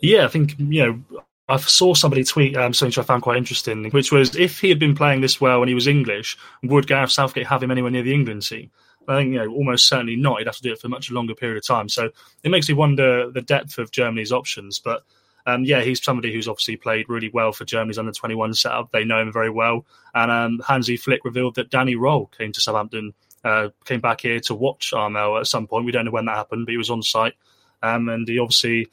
Yeah, 0.00 0.24
I 0.24 0.28
think 0.28 0.58
you 0.58 1.04
know 1.08 1.22
I 1.48 1.56
saw 1.58 1.94
somebody 1.94 2.24
tweet 2.24 2.56
um, 2.56 2.74
something 2.74 2.90
which 2.90 2.98
I 2.98 3.02
found 3.02 3.22
quite 3.22 3.36
interesting, 3.36 3.90
which 3.90 4.10
was 4.10 4.34
if 4.34 4.60
he 4.60 4.68
had 4.68 4.80
been 4.80 4.96
playing 4.96 5.20
this 5.20 5.40
well 5.40 5.60
when 5.60 5.68
he 5.68 5.74
was 5.74 5.86
English, 5.86 6.36
would 6.64 6.88
Gareth 6.88 7.12
Southgate 7.12 7.46
have 7.46 7.62
him 7.62 7.70
anywhere 7.70 7.90
near 7.90 8.02
the 8.02 8.14
England 8.14 8.42
team? 8.42 8.70
I 9.08 9.16
think 9.16 9.32
you 9.32 9.38
know 9.38 9.52
almost 9.52 9.88
certainly 9.88 10.16
not. 10.16 10.38
He'd 10.38 10.48
have 10.48 10.56
to 10.56 10.62
do 10.62 10.72
it 10.72 10.80
for 10.80 10.88
a 10.88 10.90
much 10.90 11.10
longer 11.10 11.34
period 11.34 11.58
of 11.58 11.64
time. 11.64 11.88
So 11.88 12.10
it 12.42 12.50
makes 12.50 12.68
me 12.68 12.74
wonder 12.74 13.30
the 13.30 13.42
depth 13.42 13.78
of 13.78 13.92
Germany's 13.92 14.32
options. 14.32 14.80
But 14.80 15.04
um, 15.46 15.64
yeah, 15.64 15.82
he's 15.82 16.02
somebody 16.02 16.32
who's 16.32 16.48
obviously 16.48 16.76
played 16.76 17.08
really 17.08 17.30
well 17.32 17.52
for 17.52 17.64
Germany's 17.64 17.98
under 17.98 18.10
twenty 18.10 18.34
one 18.34 18.52
setup. 18.52 18.90
They 18.90 19.04
know 19.04 19.20
him 19.20 19.32
very 19.32 19.50
well. 19.50 19.86
And 20.14 20.30
um, 20.30 20.60
Hansi 20.66 20.96
Flick 20.96 21.24
revealed 21.24 21.54
that 21.54 21.70
Danny 21.70 21.94
Röhl 21.94 22.36
came 22.36 22.50
to 22.50 22.60
Southampton, 22.60 23.14
uh, 23.44 23.68
came 23.84 24.00
back 24.00 24.22
here 24.22 24.40
to 24.40 24.54
watch 24.54 24.92
Armel 24.92 25.38
at 25.38 25.46
some 25.46 25.68
point. 25.68 25.86
We 25.86 25.92
don't 25.92 26.06
know 26.06 26.10
when 26.10 26.26
that 26.26 26.36
happened, 26.36 26.66
but 26.66 26.72
he 26.72 26.78
was 26.78 26.90
on 26.90 27.04
site. 27.04 27.34
Um, 27.82 28.08
and 28.08 28.26
he 28.26 28.40
obviously 28.40 28.88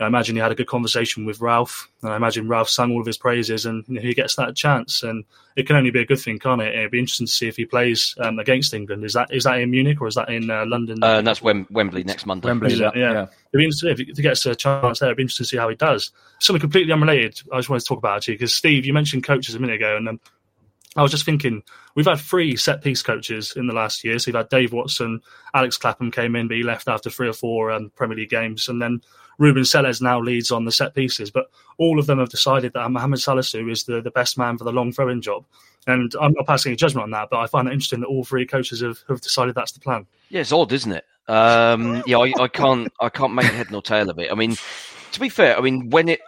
I 0.00 0.06
imagine 0.06 0.36
he 0.36 0.40
had 0.40 0.52
a 0.52 0.54
good 0.54 0.68
conversation 0.68 1.24
with 1.24 1.40
Ralph, 1.40 1.88
and 2.02 2.12
I 2.12 2.16
imagine 2.16 2.46
Ralph 2.46 2.70
sang 2.70 2.92
all 2.92 3.00
of 3.00 3.06
his 3.06 3.18
praises, 3.18 3.66
and 3.66 3.84
you 3.88 3.94
know, 3.94 4.00
he 4.00 4.14
gets 4.14 4.36
that 4.36 4.54
chance, 4.54 5.02
and 5.02 5.24
it 5.56 5.66
can 5.66 5.74
only 5.74 5.90
be 5.90 6.00
a 6.00 6.06
good 6.06 6.20
thing, 6.20 6.38
can't 6.38 6.62
it? 6.62 6.72
It'd 6.72 6.92
be 6.92 7.00
interesting 7.00 7.26
to 7.26 7.32
see 7.32 7.48
if 7.48 7.56
he 7.56 7.64
plays 7.64 8.14
um, 8.20 8.38
against 8.38 8.72
England. 8.72 9.04
Is 9.04 9.14
that 9.14 9.34
is 9.34 9.42
that 9.42 9.58
in 9.58 9.72
Munich 9.72 10.00
or 10.00 10.06
is 10.06 10.14
that 10.14 10.28
in 10.28 10.50
uh, 10.50 10.64
London? 10.66 11.02
Uh, 11.02 11.20
that's 11.22 11.42
Wem- 11.42 11.66
Wembley 11.70 12.04
next 12.04 12.26
Monday. 12.26 12.46
Wembley, 12.46 12.74
yeah. 12.74 12.92
yeah. 12.94 13.12
yeah. 13.12 13.22
It'd 13.22 13.54
be 13.54 13.64
interesting 13.64 13.90
if 13.90 13.98
he 13.98 14.22
gets 14.22 14.46
a 14.46 14.54
chance 14.54 15.00
there. 15.00 15.08
It'd 15.08 15.16
be 15.16 15.24
interesting 15.24 15.44
to 15.44 15.48
see 15.48 15.56
how 15.56 15.68
he 15.68 15.74
does. 15.74 16.12
Something 16.38 16.60
completely 16.60 16.92
unrelated. 16.92 17.40
I 17.52 17.56
just 17.58 17.68
wanted 17.68 17.80
to 17.80 17.86
talk 17.86 17.98
about 17.98 18.18
actually 18.18 18.34
because 18.34 18.54
Steve, 18.54 18.86
you 18.86 18.92
mentioned 18.92 19.24
coaches 19.24 19.56
a 19.56 19.58
minute 19.58 19.76
ago, 19.76 19.96
and 19.96 20.08
um, 20.08 20.20
I 20.94 21.02
was 21.02 21.10
just 21.10 21.24
thinking 21.24 21.64
we've 21.96 22.06
had 22.06 22.20
three 22.20 22.56
set 22.56 22.82
piece 22.82 23.02
coaches 23.02 23.54
in 23.56 23.66
the 23.66 23.74
last 23.74 24.04
year. 24.04 24.18
So 24.18 24.28
we've 24.28 24.36
had 24.36 24.48
Dave 24.48 24.72
Watson, 24.72 25.22
Alex 25.54 25.76
Clapham 25.76 26.12
came 26.12 26.36
in, 26.36 26.46
but 26.46 26.56
he 26.56 26.62
left 26.62 26.88
after 26.88 27.10
three 27.10 27.28
or 27.28 27.32
four 27.32 27.72
um, 27.72 27.90
Premier 27.96 28.16
League 28.16 28.30
games, 28.30 28.68
and 28.68 28.80
then 28.80 29.02
Ruben 29.38 29.64
Selles 29.64 30.00
now 30.00 30.20
leads 30.20 30.50
on 30.50 30.64
the 30.64 30.72
set 30.72 30.94
pieces, 30.94 31.30
but 31.30 31.50
all 31.78 31.98
of 31.98 32.06
them 32.06 32.18
have 32.18 32.28
decided 32.28 32.72
that 32.74 32.90
Mohamed 32.90 33.20
Salisu 33.20 33.70
is 33.70 33.84
the, 33.84 34.00
the 34.00 34.10
best 34.10 34.36
man 34.36 34.58
for 34.58 34.64
the 34.64 34.72
long 34.72 34.92
throwing 34.92 35.20
job. 35.20 35.44
And 35.86 36.12
I'm 36.20 36.32
not 36.32 36.46
passing 36.46 36.72
a 36.72 36.76
judgment 36.76 37.04
on 37.04 37.10
that, 37.12 37.28
but 37.30 37.38
I 37.38 37.46
find 37.46 37.68
it 37.68 37.72
interesting 37.72 38.00
that 38.00 38.08
all 38.08 38.24
three 38.24 38.44
coaches 38.44 38.82
have, 38.82 38.98
have 39.08 39.20
decided 39.20 39.54
that's 39.54 39.72
the 39.72 39.80
plan. 39.80 40.06
Yeah, 40.28 40.40
it's 40.40 40.52
odd, 40.52 40.72
isn't 40.72 40.92
it? 40.92 41.04
Um, 41.28 42.02
yeah, 42.06 42.18
I, 42.18 42.32
I 42.40 42.48
can't 42.48 42.92
I 43.00 43.10
can't 43.10 43.34
make 43.34 43.46
head 43.46 43.70
nor 43.70 43.82
tail 43.82 44.08
of 44.10 44.18
it. 44.18 44.32
I 44.32 44.34
mean, 44.34 44.56
to 45.12 45.20
be 45.20 45.28
fair, 45.28 45.56
I 45.56 45.60
mean 45.60 45.90
when 45.90 46.08
it 46.08 46.20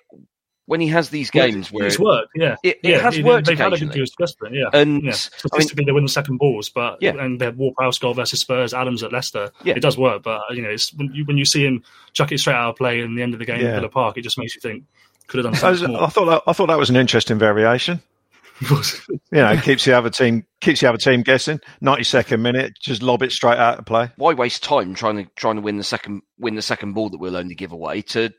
when 0.71 0.81
he 0.81 0.87
has 0.87 1.11
these 1.11 1.33
games 1.33 1.73
where 1.73 1.85
it's 1.85 1.99
worked, 1.99 2.29
yeah, 2.37 2.55
it, 2.63 2.79
it 2.85 2.91
yeah, 2.91 2.99
has 2.99 3.21
worked 3.21 3.49
they've. 3.49 3.59
Had 3.59 3.73
a 3.73 3.77
good 3.77 4.09
yeah, 4.53 4.71
and 4.73 5.03
yeah. 5.03 5.11
statistically 5.11 5.59
I 5.59 5.75
mean, 5.81 5.87
they 5.87 5.93
win 5.93 6.05
the 6.05 6.09
second 6.09 6.37
balls, 6.39 6.69
but 6.69 6.99
yeah. 7.03 7.11
and 7.19 7.41
they 7.41 7.47
have 7.47 7.57
Ward-Prowse 7.57 7.99
goal 7.99 8.15
versus 8.15 8.39
Spurs, 8.39 8.73
Adams 8.73 9.03
at 9.03 9.13
Leicester, 9.13 9.51
yeah. 9.65 9.75
it 9.75 9.81
does 9.81 9.99
work. 9.99 10.23
But 10.23 10.43
you 10.51 10.63
know, 10.63 10.69
it's 10.71 10.95
when 10.95 11.13
you, 11.13 11.25
when 11.25 11.37
you 11.37 11.45
see 11.45 11.67
him 11.67 11.83
chuck 12.13 12.31
it 12.31 12.39
straight 12.39 12.55
out 12.55 12.71
of 12.71 12.77
play 12.77 13.01
in 13.01 13.17
the 13.17 13.23
end 13.23 13.33
of 13.33 13.41
the 13.41 13.47
game 13.47 13.61
yeah. 13.61 13.71
in 13.71 13.75
Villa 13.75 13.89
Park, 13.89 14.17
it 14.17 14.23
just 14.23 14.39
makes 14.39 14.55
you 14.55 14.61
think 14.61 14.85
could 15.27 15.45
have 15.45 15.53
done 15.53 15.61
something 15.61 15.97
I, 15.97 16.05
I 16.05 16.09
thought 16.09 16.27
that, 16.27 16.43
I 16.47 16.53
thought 16.53 16.67
that 16.69 16.79
was 16.79 16.89
an 16.89 16.97
interesting 16.97 17.37
variation. 17.37 18.01
you 18.71 19.19
know, 19.33 19.61
keeps 19.61 19.85
the 19.87 19.99
other 19.99 20.11
team 20.11 20.47
keeps 20.61 20.81
the 20.83 20.89
other 20.89 20.99
team 20.99 21.23
guessing. 21.23 21.59
Ninety 21.81 22.05
second 22.05 22.43
minute, 22.43 22.79
just 22.79 23.03
lob 23.03 23.25
it 23.25 23.33
straight 23.33 23.59
out 23.59 23.81
of 23.81 23.87
play. 23.87 24.11
Why 24.17 24.35
waste 24.35 24.63
time 24.63 24.95
trying 24.95 25.17
to 25.17 25.31
trying 25.35 25.57
to 25.57 25.63
win 25.63 25.79
the 25.79 25.85
second 25.85 26.23
win 26.39 26.55
the 26.55 26.63
second 26.63 26.93
ball 26.93 27.11
that 27.11 27.19
we'll 27.19 27.37
only 27.37 27.57
give 27.57 27.73
away 27.73 28.03
to 28.03 28.33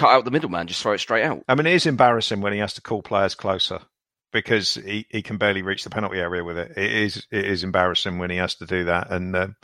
cut 0.00 0.10
out 0.10 0.24
the 0.24 0.30
middleman, 0.30 0.66
just 0.66 0.82
throw 0.82 0.92
it 0.92 0.98
straight 0.98 1.24
out. 1.24 1.44
I 1.46 1.54
mean, 1.54 1.66
it 1.66 1.74
is 1.74 1.84
embarrassing 1.84 2.40
when 2.40 2.54
he 2.54 2.58
has 2.60 2.74
to 2.74 2.80
call 2.80 3.02
players 3.02 3.34
closer 3.34 3.80
because 4.32 4.74
he, 4.74 5.06
he 5.10 5.20
can 5.20 5.36
barely 5.36 5.62
reach 5.62 5.84
the 5.84 5.90
penalty 5.90 6.18
area 6.18 6.42
with 6.42 6.56
it. 6.56 6.72
It 6.76 6.90
is 6.90 7.26
it 7.30 7.44
is 7.44 7.64
embarrassing 7.64 8.18
when 8.18 8.30
he 8.30 8.38
has 8.38 8.54
to 8.56 8.66
do 8.66 8.84
that. 8.84 9.10
And 9.10 9.36
um, 9.36 9.56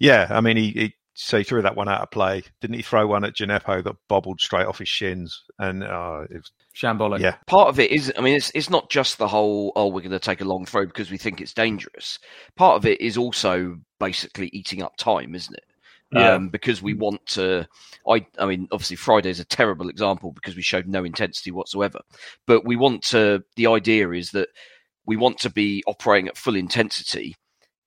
yeah, 0.00 0.26
I 0.30 0.40
mean, 0.40 0.56
he, 0.56 0.70
he 0.70 0.94
so 1.14 1.38
he 1.38 1.44
threw 1.44 1.62
that 1.62 1.76
one 1.76 1.88
out 1.88 2.02
of 2.02 2.10
play. 2.10 2.42
Didn't 2.60 2.76
he 2.76 2.82
throw 2.82 3.06
one 3.06 3.24
at 3.24 3.34
Djenepo 3.36 3.84
that 3.84 3.96
bobbled 4.08 4.40
straight 4.40 4.66
off 4.66 4.78
his 4.78 4.88
shins? 4.88 5.44
And 5.60 5.84
uh, 5.84 6.22
it 6.28 6.36
was 6.36 6.50
shambolic. 6.76 7.20
Yeah, 7.20 7.36
part 7.46 7.68
of 7.68 7.78
it 7.78 7.92
is. 7.92 8.12
I 8.18 8.20
mean, 8.20 8.34
it's 8.34 8.50
it's 8.56 8.70
not 8.70 8.90
just 8.90 9.18
the 9.18 9.28
whole. 9.28 9.72
Oh, 9.76 9.86
we're 9.86 10.00
going 10.00 10.10
to 10.10 10.18
take 10.18 10.40
a 10.40 10.44
long 10.44 10.64
throw 10.64 10.86
because 10.86 11.10
we 11.10 11.18
think 11.18 11.40
it's 11.40 11.54
dangerous. 11.54 12.18
Part 12.56 12.76
of 12.76 12.84
it 12.84 13.00
is 13.00 13.16
also 13.16 13.78
basically 14.00 14.50
eating 14.52 14.82
up 14.82 14.96
time, 14.96 15.36
isn't 15.36 15.56
it? 15.56 15.64
Yeah. 16.12 16.34
um, 16.34 16.48
because 16.48 16.82
we 16.82 16.94
want 16.94 17.24
to. 17.26 17.66
I, 18.08 18.26
I 18.38 18.46
mean, 18.46 18.68
obviously 18.72 18.96
Friday 18.96 19.30
is 19.30 19.40
a 19.40 19.44
terrible 19.44 19.88
example 19.88 20.32
because 20.32 20.56
we 20.56 20.62
showed 20.62 20.86
no 20.86 21.04
intensity 21.04 21.50
whatsoever. 21.50 22.00
But 22.46 22.64
we 22.64 22.76
want 22.76 23.02
to. 23.08 23.42
The 23.56 23.66
idea 23.66 24.10
is 24.10 24.30
that 24.30 24.48
we 25.06 25.16
want 25.16 25.38
to 25.40 25.50
be 25.50 25.82
operating 25.86 26.28
at 26.28 26.36
full 26.36 26.56
intensity 26.56 27.34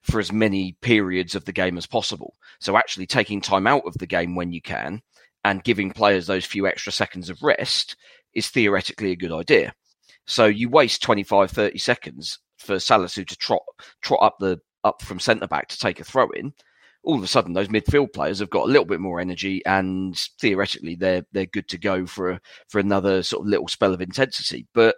for 0.04 0.20
as 0.20 0.32
many 0.32 0.76
periods 0.82 1.36
of 1.36 1.46
the 1.46 1.54
game 1.54 1.78
as 1.78 1.86
possible. 1.86 2.36
So 2.60 2.76
actually 2.76 3.06
taking 3.06 3.42
time 3.42 3.68
out 3.68 3.86
of 3.86 3.94
the 4.00 4.08
game 4.08 4.36
when 4.36 4.52
you 4.52 4.62
can 4.62 5.02
and 5.44 5.64
giving 5.64 5.92
players 5.92 6.28
those 6.28 6.46
few 6.46 6.68
extra 6.68 6.92
seconds 6.92 7.30
of 7.30 7.42
rest 7.44 7.96
is 8.34 8.50
theoretically 8.50 9.12
a 9.12 9.16
good 9.16 9.32
idea. 9.32 9.74
So 10.26 10.46
you 10.46 10.70
waste 10.70 11.02
25, 11.04 11.52
30 11.52 11.78
seconds 11.78 12.40
for 12.58 12.76
Salisu 12.76 13.28
to 13.28 13.36
trot 13.36 13.62
trot 14.02 14.20
up 14.22 14.36
the 14.40 14.60
up 14.84 15.02
from 15.02 15.20
centre 15.20 15.48
back 15.48 15.68
to 15.68 15.78
take 15.78 16.00
a 16.00 16.04
throw 16.04 16.30
in 16.32 16.54
all 17.04 17.18
of 17.18 17.24
a 17.24 17.28
sudden 17.28 17.54
those 17.54 17.68
midfield 17.68 18.14
players 18.14 18.40
have 18.40 18.50
got 18.50 18.68
a 18.68 18.72
little 18.72 18.86
bit 18.86 19.00
more 19.00 19.20
energy 19.20 19.62
and 19.66 20.16
theoretically 20.40 20.96
they're 20.96 21.24
they're 21.32 21.46
good 21.48 21.68
to 21.68 21.78
go 21.78 22.06
for 22.06 22.32
a, 22.32 22.40
for 22.70 22.80
another 22.80 23.24
sort 23.24 23.46
of 23.46 23.50
little 23.50 23.68
spell 23.68 23.94
of 23.94 24.02
intensity. 24.02 24.68
But 24.74 24.96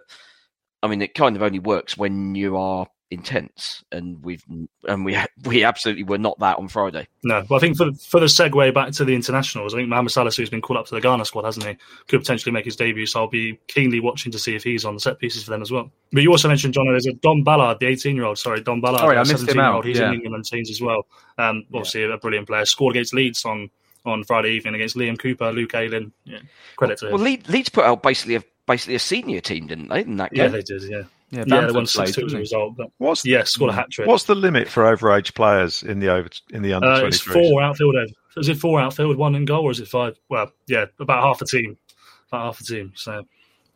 I 0.82 0.86
mean, 0.86 1.00
it 1.00 1.14
kind 1.14 1.34
of 1.34 1.42
only 1.42 1.60
works 1.60 1.96
when 1.96 2.34
you 2.34 2.56
are 2.58 2.86
intense, 3.10 3.84
and 3.92 4.22
we've 4.22 4.44
and 4.88 5.04
we 5.04 5.16
we 5.44 5.64
absolutely 5.64 6.02
were 6.02 6.18
not 6.18 6.38
that 6.40 6.58
on 6.58 6.68
Friday. 6.68 7.06
No, 7.22 7.44
well, 7.48 7.56
I 7.56 7.60
think 7.60 7.76
for 7.76 7.92
for 7.92 8.20
the 8.20 8.26
segue 8.26 8.74
back 8.74 8.92
to 8.92 9.04
the 9.04 9.14
internationals, 9.14 9.74
I 9.74 9.78
think 9.78 9.88
Mohamed 9.88 10.12
Salisu 10.12 10.38
has 10.38 10.50
been 10.50 10.60
called 10.60 10.78
up 10.78 10.86
to 10.86 10.94
the 10.94 11.00
Ghana 11.00 11.24
squad, 11.24 11.44
hasn't 11.44 11.66
he? 11.66 11.76
Could 12.08 12.20
potentially 12.20 12.52
make 12.52 12.64
his 12.64 12.76
debut, 12.76 13.06
so 13.06 13.20
I'll 13.20 13.28
be 13.28 13.58
keenly 13.68 14.00
watching 14.00 14.32
to 14.32 14.38
see 14.38 14.54
if 14.54 14.64
he's 14.64 14.84
on 14.84 14.94
the 14.94 15.00
set 15.00 15.18
pieces 15.18 15.44
for 15.44 15.50
them 15.50 15.62
as 15.62 15.70
well. 15.70 15.90
But 16.12 16.22
you 16.22 16.30
also 16.30 16.48
mentioned 16.48 16.74
John. 16.74 16.86
There's 16.86 17.06
a 17.06 17.12
Dom 17.12 17.42
Ballard, 17.42 17.78
the 17.80 17.86
18 17.86 18.16
year 18.16 18.24
old. 18.24 18.38
Sorry, 18.38 18.60
Dom 18.62 18.80
Ballard, 18.80 19.00
sorry, 19.00 19.16
I 19.16 19.24
missed 19.24 19.48
him 19.48 19.60
out. 19.60 19.84
He's 19.84 19.98
yeah. 19.98 20.08
in 20.08 20.14
England 20.14 20.44
teams 20.44 20.70
as 20.70 20.80
well. 20.80 21.06
Um, 21.38 21.64
obviously 21.72 22.02
yeah. 22.02 22.14
a 22.14 22.18
brilliant 22.18 22.46
player. 22.46 22.64
Scored 22.64 22.96
against 22.96 23.14
Leeds 23.14 23.44
on 23.44 23.70
on 24.06 24.22
Friday 24.24 24.50
evening 24.50 24.74
against 24.74 24.96
Liam 24.96 25.18
Cooper, 25.18 25.50
Luke 25.50 25.74
Ayling. 25.74 26.12
Yeah, 26.24 26.40
credit 26.76 26.98
to 26.98 27.06
him. 27.06 27.12
Well, 27.12 27.22
Leeds, 27.22 27.48
Leeds 27.48 27.68
put 27.70 27.84
out 27.84 28.02
basically 28.02 28.36
a 28.36 28.44
basically 28.66 28.94
a 28.94 29.00
senior 29.00 29.40
team, 29.40 29.66
didn't 29.66 29.88
they? 29.88 30.02
In 30.02 30.16
that 30.16 30.32
game, 30.32 30.44
yeah, 30.44 30.48
they 30.48 30.62
did. 30.62 30.82
Yeah, 30.82 31.02
Yeah, 31.34 31.40
yeah, 31.40 31.44
Bamford 31.44 31.68
they 31.70 31.74
won 31.76 31.86
six 31.86 32.12
two 32.12 32.26
as 32.26 32.32
a 32.32 32.38
result. 32.38 32.76
But 32.76 32.88
What's 32.98 33.24
yeah, 33.26 33.44
scored 33.44 33.70
a 33.70 33.74
hat 33.74 33.90
trick. 33.90 34.06
what's 34.06 34.24
the 34.24 34.34
limit 34.34 34.68
for 34.68 34.84
overage 34.84 35.34
players 35.34 35.82
in 35.82 35.98
the 36.00 36.08
over 36.10 36.28
in 36.50 36.62
the 36.62 36.72
under 36.74 36.88
Uh, 36.88 37.06
it's 37.06 37.20
four 37.20 37.62
outfield. 37.62 37.96
over- 37.96 38.06
Is 38.36 38.48
it 38.48 38.58
four 38.58 38.80
outfield, 38.80 39.16
one 39.16 39.34
in 39.34 39.44
goal, 39.44 39.64
or 39.64 39.70
is 39.70 39.80
it 39.80 39.88
five? 39.88 40.16
Well, 40.28 40.50
yeah, 40.66 40.86
about 41.00 41.22
half 41.22 41.40
a 41.42 41.46
team. 41.46 41.76
About 42.28 42.44
half 42.46 42.60
a 42.60 42.64
team. 42.64 42.92
So 42.96 43.12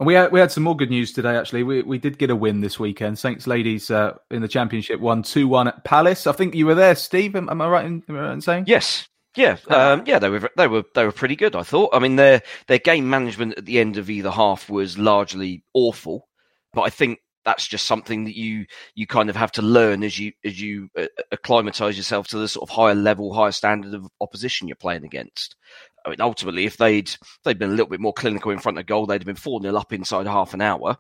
And 0.01 0.07
we 0.07 0.15
had 0.15 0.31
we 0.33 0.41
had 0.41 0.53
some 0.53 0.63
more 0.63 0.77
good 0.77 0.91
news 0.91 1.13
today. 1.13 1.37
Actually, 1.37 1.63
we 1.65 1.83
we 1.83 1.99
did 1.99 2.19
get 2.19 2.31
a 2.31 2.37
win 2.37 2.61
this 2.61 2.79
weekend. 2.79 3.19
Saints 3.19 3.47
ladies 3.47 3.91
uh, 3.91 4.15
in 4.31 4.43
the 4.43 4.49
championship 4.49 5.01
won 5.01 5.23
two 5.23 5.49
one 5.49 5.69
at 5.69 5.83
Palace. 5.85 6.27
I 6.27 6.33
think 6.33 6.55
you 6.55 6.67
were 6.67 6.75
there, 6.77 6.95
Steve. 6.95 7.35
Am, 7.37 7.49
am 7.49 7.61
I 7.61 7.69
right 7.69 7.85
in, 7.85 8.03
am 8.09 8.17
I 8.17 8.21
right 8.21 8.33
in 8.33 8.41
saying? 8.41 8.65
Yes. 8.67 9.09
Yeah, 9.37 9.57
um, 9.69 10.03
yeah, 10.07 10.19
they 10.19 10.31
were 10.31 10.51
they 10.57 10.67
were 10.67 10.83
they 10.97 11.05
were 11.05 11.13
pretty 11.13 11.37
good. 11.37 11.55
I 11.55 11.63
thought. 11.63 11.91
I 11.95 12.01
mean, 12.01 12.17
their 12.17 12.43
their 12.67 12.79
game 12.79 13.09
management 13.09 13.57
at 13.59 13.67
the 13.67 13.79
end 13.79 13.97
of 13.97 14.11
either 14.11 14.31
half 14.33 14.69
was 14.69 14.99
largely 14.99 15.63
awful, 15.75 16.27
but 16.73 16.81
I 16.83 16.91
think 16.91 17.21
that's 17.49 17.67
just 17.67 17.87
something 17.87 18.25
that 18.25 18.37
you 18.37 18.67
you 18.95 19.07
kind 19.07 19.31
of 19.31 19.37
have 19.37 19.51
to 19.53 19.63
learn 19.63 20.05
as 20.05 20.19
you 20.19 20.33
as 20.45 20.61
you 20.61 20.91
uh, 20.99 21.07
acclimatize 21.33 21.97
yourself 21.97 22.29
to 22.29 22.37
the 22.37 22.47
sort 22.47 22.69
of 22.69 22.75
higher 22.75 22.95
level, 22.95 23.33
higher 23.33 23.53
standard 23.53 23.95
of 23.95 24.07
opposition 24.21 24.69
you're 24.69 24.77
playing 24.77 25.03
against. 25.03 25.57
I 26.05 26.11
mean, 26.11 26.21
ultimately, 26.21 26.67
if 26.67 26.77
they'd 26.77 27.09
if 27.09 27.39
they'd 27.45 27.59
been 27.59 27.71
a 27.71 27.75
little 27.75 27.89
bit 27.89 28.01
more 28.01 28.13
clinical 28.13 28.51
in 28.51 28.59
front 28.59 28.79
of 28.79 28.85
goal, 28.85 29.07
they'd 29.07 29.23
have 29.23 29.27
been 29.27 29.35
four 29.35 29.63
0 29.63 29.75
up 29.75 29.95
inside 29.95 30.27
half 30.27 30.53
an 30.53 30.61
hour, 30.61 30.99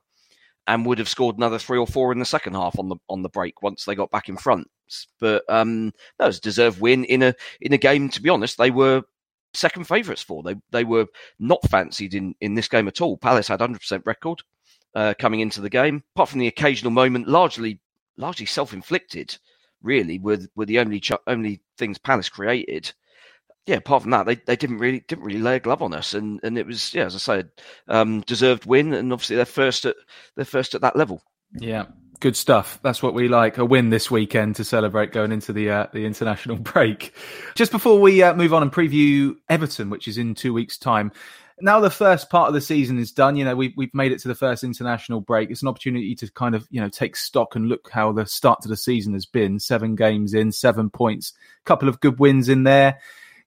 and 0.67 0.87
would 0.87 0.99
have 0.99 1.09
scored 1.09 1.37
another 1.37 1.59
three 1.59 1.79
or 1.79 1.87
four 1.87 2.13
in 2.13 2.19
the 2.19 2.25
second 2.25 2.55
half 2.55 2.79
on 2.79 2.89
the 2.89 2.97
on 3.11 3.21
the 3.21 3.29
break 3.29 3.61
once 3.61 3.85
they 3.85 3.95
got 3.95 4.11
back 4.11 4.31
in 4.31 4.39
front. 4.39 4.69
But 5.21 5.45
um, 5.51 5.93
that 6.19 6.29
was 6.29 6.39
a 6.39 6.41
deserved 6.41 6.81
win 6.81 7.05
in 7.05 7.23
a 7.23 7.35
in 7.61 7.75
a 7.75 7.79
game. 7.79 8.09
To 8.09 8.23
be 8.23 8.31
honest, 8.31 8.57
they 8.57 8.71
were 8.71 9.03
second 9.53 9.85
favourites 9.85 10.23
for. 10.23 10.43
They 10.43 10.55
they 10.71 10.85
were 10.85 11.09
not 11.39 11.61
fancied 11.69 12.15
in 12.15 12.35
in 12.41 12.55
this 12.55 12.69
game 12.69 12.89
at 12.89 13.03
all. 13.03 13.19
Palace 13.19 13.49
had 13.49 13.61
hundred 13.61 13.81
percent 13.81 14.05
record 14.07 14.41
uh, 14.95 15.15
coming 15.19 15.41
into 15.41 15.61
the 15.61 15.71
game, 15.71 16.03
apart 16.15 16.29
from 16.29 16.41
the 16.41 16.47
occasional 16.47 16.91
moment, 16.91 17.29
largely 17.29 17.81
largely 18.17 18.47
self 18.47 18.73
inflicted. 18.73 19.37
Really, 19.83 20.19
were 20.19 20.39
were 20.57 20.67
the 20.67 20.81
only 20.81 21.01
ch- 21.01 21.13
only 21.27 21.61
things 21.77 21.99
Palace 21.99 22.29
created. 22.29 22.93
Yeah, 23.67 23.77
apart 23.77 24.03
from 24.03 24.13
that, 24.13 24.25
they, 24.27 24.37
they 24.37 24.57
didn't 24.57 24.79
really 24.79 25.05
didn't 25.07 25.25
really 25.25 25.41
lay 25.41 25.57
a 25.57 25.61
glove 25.61 25.83
on 25.83 25.93
us, 25.93 26.15
and, 26.15 26.41
and 26.43 26.59
it 26.59 26.67
was 26.67 26.93
yeah, 26.95 27.05
as 27.05 27.15
I 27.15 27.19
said, 27.19 27.51
um, 27.87 28.23
deserved 28.23 28.67
win, 28.67 28.93
and 28.95 29.13
obviously 29.13 29.37
they're 29.37 29.45
first 29.45 29.85
at 29.85 29.97
they're 30.37 30.45
first 30.45 30.75
at 30.75 30.81
that 30.81 30.97
level. 30.97 31.23
Yeah, 31.59 31.87
good 32.21 32.37
stuff. 32.37 32.81
That's 32.83 33.03
what 33.03 33.15
we 33.15 33.29
like. 33.29 33.59
A 33.59 33.65
win 33.65 33.91
this 33.91 34.11
weekend 34.11 34.57
to 34.57 34.65
celebrate 34.65 35.13
going 35.13 35.33
into 35.33 35.53
the 35.53 35.71
uh, 35.71 35.87
the 35.93 36.07
international 36.07 36.57
break. 36.59 37.15
Just 37.55 37.73
before 37.73 38.01
we 38.01 38.23
uh, 38.23 38.35
move 38.35 38.55
on 38.55 38.63
and 38.63 38.73
preview 38.73 39.37
Everton, 39.49 39.91
which 39.91 40.09
is 40.09 40.19
in 40.19 40.35
two 40.35 40.53
weeks' 40.53 40.79
time. 40.79 41.13
Now 41.61 41.81
the 41.81 41.91
first 41.91 42.31
part 42.31 42.49
of 42.49 42.55
the 42.55 42.61
season 42.61 42.99
is 42.99 43.13
done. 43.13 43.37
You 43.37 43.45
know 43.45 43.57
we've 43.57 43.73
we've 43.77 43.95
made 43.95 44.13
it 44.13 44.21
to 44.21 44.29
the 44.29 44.35
first 44.35 44.65
international 44.65 45.21
break. 45.21 45.51
It's 45.51 45.63
an 45.63 45.69
opportunity 45.69 46.15
to 46.17 46.31
kind 46.33 46.55
of 46.55 46.67
you 46.71 46.81
know 46.81 46.89
take 46.89 47.17
stock 47.17 47.57
and 47.57 47.69
look 47.69 47.91
how 47.91 48.13
the 48.13 48.27
start 48.27 48.63
to 48.63 48.69
the 48.69 48.77
season 48.77 49.13
has 49.15 49.27
been. 49.27 49.59
Seven 49.59 49.95
games 49.95 50.35
in, 50.35 50.53
seven 50.53 50.91
points, 50.91 51.33
a 51.61 51.65
couple 51.65 51.89
of 51.89 52.01
good 52.01 52.19
wins 52.19 52.49
in 52.49 52.65
there. 52.65 53.01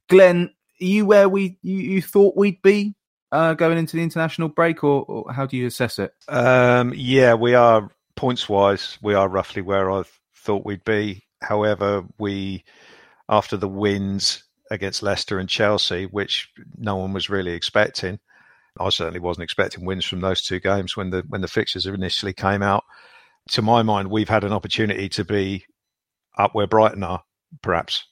Glenn, 0.10 0.52
are 0.82 0.86
you 0.86 1.06
where 1.06 1.30
we 1.30 1.58
you, 1.62 1.78
you 1.78 2.02
thought 2.02 2.36
we'd 2.36 2.62
be 2.62 2.96
uh, 3.32 3.54
going 3.54 3.78
into 3.78 3.96
the 3.96 4.04
international 4.04 4.50
break, 4.50 4.84
or, 4.84 5.04
or 5.08 5.32
how 5.32 5.46
do 5.46 5.58
you 5.58 5.68
assess 5.68 6.00
it? 6.00 6.14
Um, 6.28 6.94
yeah, 6.96 7.34
we 7.34 7.54
are 7.54 7.90
points 8.16 8.50
wise, 8.50 8.98
we 9.02 9.14
are 9.14 9.30
roughly 9.30 9.62
where 9.62 9.92
I 9.92 10.04
thought 10.36 10.66
we'd 10.66 10.84
be. 10.84 11.24
However, 11.42 12.04
we 12.18 12.64
after 13.30 13.58
the 13.58 13.68
wins 13.68 14.44
against 14.72 15.04
Leicester 15.04 15.38
and 15.38 15.50
Chelsea, 15.50 16.06
which 16.06 16.50
no 16.78 16.96
one 16.96 17.14
was 17.14 17.30
really 17.30 17.52
expecting. 17.52 18.20
I 18.80 18.90
certainly 18.90 19.20
wasn't 19.20 19.44
expecting 19.44 19.86
wins 19.86 20.06
from 20.06 20.22
those 20.22 20.42
two 20.42 20.60
games 20.60 20.96
when 20.96 21.10
the 21.10 21.24
when 21.28 21.42
the 21.42 21.48
fixtures 21.48 21.86
initially 21.86 22.34
came 22.34 22.64
out. 22.64 22.86
To 23.50 23.62
my 23.62 23.84
mind, 23.84 24.10
we've 24.10 24.30
had 24.30 24.44
an 24.44 24.54
opportunity 24.54 25.10
to 25.10 25.26
be 25.26 25.66
up 26.38 26.56
where 26.56 26.68
Brighton 26.68 27.04
are, 27.04 27.22
perhaps, 27.62 28.06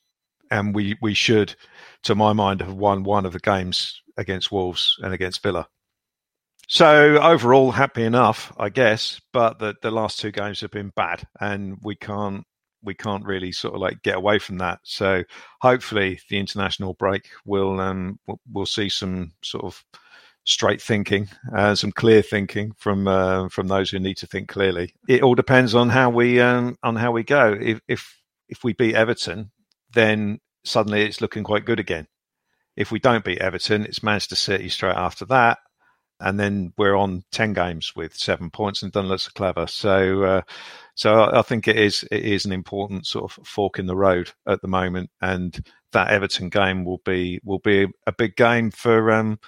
and 0.51 0.75
we 0.75 0.97
we 1.01 1.13
should, 1.13 1.55
to 2.03 2.13
my 2.13 2.33
mind, 2.33 2.61
have 2.61 2.73
won 2.73 3.03
one 3.03 3.25
of 3.25 3.33
the 3.33 3.39
games 3.39 4.01
against 4.17 4.51
Wolves 4.51 4.97
and 5.01 5.13
against 5.13 5.41
Villa. 5.41 5.67
So 6.67 7.17
overall, 7.19 7.71
happy 7.71 8.03
enough, 8.03 8.53
I 8.57 8.67
guess. 8.69 9.21
But 9.31 9.59
the 9.59 9.75
the 9.81 9.91
last 9.91 10.19
two 10.19 10.31
games 10.31 10.59
have 10.59 10.71
been 10.71 10.91
bad, 10.93 11.25
and 11.39 11.77
we 11.81 11.95
can't 11.95 12.43
we 12.83 12.93
can't 12.93 13.25
really 13.25 13.51
sort 13.51 13.75
of 13.75 13.81
like 13.81 14.01
get 14.03 14.15
away 14.15 14.39
from 14.39 14.57
that. 14.59 14.79
So 14.83 15.23
hopefully, 15.61 16.19
the 16.29 16.39
international 16.39 16.93
break 16.93 17.29
will 17.45 17.79
um 17.79 18.19
we'll 18.51 18.65
see 18.65 18.89
some 18.89 19.33
sort 19.43 19.65
of 19.65 19.83
straight 20.45 20.81
thinking, 20.81 21.29
uh, 21.55 21.75
some 21.75 21.91
clear 21.91 22.21
thinking 22.21 22.73
from 22.77 23.07
uh, 23.07 23.49
from 23.49 23.67
those 23.67 23.89
who 23.89 23.99
need 23.99 24.17
to 24.17 24.27
think 24.27 24.49
clearly. 24.49 24.93
It 25.07 25.21
all 25.21 25.35
depends 25.35 25.75
on 25.75 25.89
how 25.89 26.09
we 26.09 26.39
um, 26.39 26.77
on 26.83 26.95
how 26.95 27.11
we 27.11 27.23
go. 27.23 27.55
If 27.59 27.81
if 27.87 28.17
if 28.47 28.63
we 28.63 28.73
beat 28.73 28.95
Everton, 28.95 29.51
then 29.93 30.39
suddenly 30.65 31.03
it's 31.03 31.21
looking 31.21 31.43
quite 31.43 31.65
good 31.65 31.79
again. 31.79 32.07
If 32.75 32.91
we 32.91 32.99
don't 32.99 33.25
beat 33.25 33.39
Everton, 33.39 33.85
it's 33.85 34.03
Manchester 34.03 34.35
City 34.35 34.69
straight 34.69 34.95
after 34.95 35.25
that, 35.25 35.59
and 36.19 36.39
then 36.39 36.73
we're 36.77 36.95
on 36.95 37.23
ten 37.31 37.53
games 37.53 37.93
with 37.95 38.15
seven 38.15 38.49
points 38.49 38.83
and 38.83 38.93
lots 38.95 39.27
of 39.27 39.33
clever. 39.33 39.67
So, 39.67 40.23
uh, 40.23 40.41
so 40.95 41.29
I 41.33 41.41
think 41.41 41.67
it 41.67 41.77
is 41.77 42.03
it 42.11 42.23
is 42.23 42.45
an 42.45 42.51
important 42.51 43.05
sort 43.05 43.31
of 43.31 43.45
fork 43.45 43.79
in 43.79 43.85
the 43.85 43.95
road 43.95 44.31
at 44.47 44.61
the 44.61 44.67
moment, 44.67 45.09
and 45.21 45.59
that 45.91 46.09
Everton 46.09 46.49
game 46.49 46.85
will 46.85 47.01
be 47.05 47.39
will 47.43 47.59
be 47.59 47.87
a 48.05 48.11
big 48.11 48.35
game 48.35 48.71
for 48.71 49.11
um, 49.11 49.39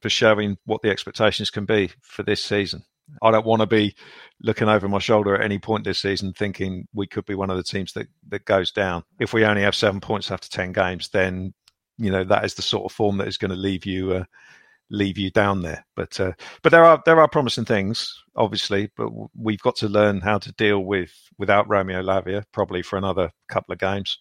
for 0.00 0.08
showing 0.08 0.56
what 0.64 0.82
the 0.82 0.90
expectations 0.90 1.50
can 1.50 1.64
be 1.64 1.90
for 2.02 2.22
this 2.22 2.44
season. 2.44 2.84
I 3.22 3.30
don't 3.30 3.46
want 3.46 3.60
to 3.60 3.66
be 3.66 3.94
looking 4.40 4.68
over 4.68 4.88
my 4.88 4.98
shoulder 4.98 5.36
at 5.36 5.44
any 5.44 5.58
point 5.58 5.84
this 5.84 6.00
season 6.00 6.32
thinking 6.32 6.88
we 6.92 7.06
could 7.06 7.24
be 7.24 7.36
one 7.36 7.50
of 7.50 7.56
the 7.56 7.62
teams 7.62 7.92
that, 7.92 8.08
that 8.28 8.44
goes 8.44 8.72
down. 8.72 9.04
If 9.20 9.32
we 9.32 9.44
only 9.44 9.62
have 9.62 9.76
seven 9.76 10.00
points 10.00 10.30
after 10.30 10.48
ten 10.48 10.72
games, 10.72 11.08
then 11.10 11.54
you 11.98 12.10
know 12.10 12.24
that 12.24 12.44
is 12.44 12.54
the 12.54 12.62
sort 12.62 12.84
of 12.84 12.92
form 12.92 13.18
that 13.18 13.28
is 13.28 13.38
going 13.38 13.52
to 13.52 13.56
leave 13.56 13.86
you 13.86 14.12
uh, 14.12 14.24
leave 14.90 15.18
you 15.18 15.30
down 15.30 15.62
there. 15.62 15.84
But 15.94 16.18
uh, 16.20 16.32
but 16.62 16.70
there 16.70 16.84
are 16.84 17.02
there 17.04 17.20
are 17.20 17.28
promising 17.28 17.64
things, 17.64 18.12
obviously. 18.36 18.90
But 18.96 19.10
we've 19.34 19.60
got 19.60 19.76
to 19.76 19.88
learn 19.88 20.20
how 20.20 20.38
to 20.38 20.52
deal 20.52 20.80
with 20.80 21.12
without 21.38 21.68
Romeo 21.68 22.02
Lavia 22.02 22.44
probably 22.52 22.82
for 22.82 22.96
another 22.96 23.30
couple 23.48 23.72
of 23.72 23.78
games. 23.78 24.18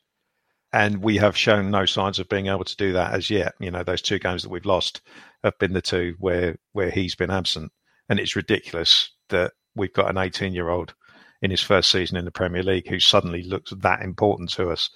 And 0.73 1.01
we 1.01 1.17
have 1.17 1.37
shown 1.37 1.71
no 1.71 1.85
signs 1.85 2.19
of 2.19 2.27
being 2.27 2.47
able 2.47 2.65
to 2.65 2.75
do 2.75 2.93
that 2.93 3.13
as 3.13 3.29
yet. 3.29 3.53
You 3.59 3.71
know, 3.71 3.83
those 3.83 4.01
two 4.01 4.19
games 4.19 4.43
that 4.43 4.49
we've 4.49 4.65
lost 4.65 5.01
have 5.43 5.57
been 5.59 5.73
the 5.73 5.81
two 5.81 6.15
where 6.19 6.57
where 6.73 6.89
he's 6.89 7.15
been 7.15 7.31
absent, 7.31 7.71
and 8.09 8.19
it's 8.19 8.35
ridiculous 8.35 9.11
that 9.29 9.53
we've 9.75 9.93
got 9.93 10.09
an 10.09 10.17
18 10.17 10.53
year 10.53 10.69
old 10.69 10.93
in 11.41 11.51
his 11.51 11.61
first 11.61 11.91
season 11.91 12.17
in 12.17 12.25
the 12.25 12.31
Premier 12.31 12.63
League 12.63 12.87
who 12.87 12.99
suddenly 12.99 13.43
looks 13.43 13.71
that 13.71 14.01
important 14.01 14.49
to 14.49 14.69
us. 14.69 14.89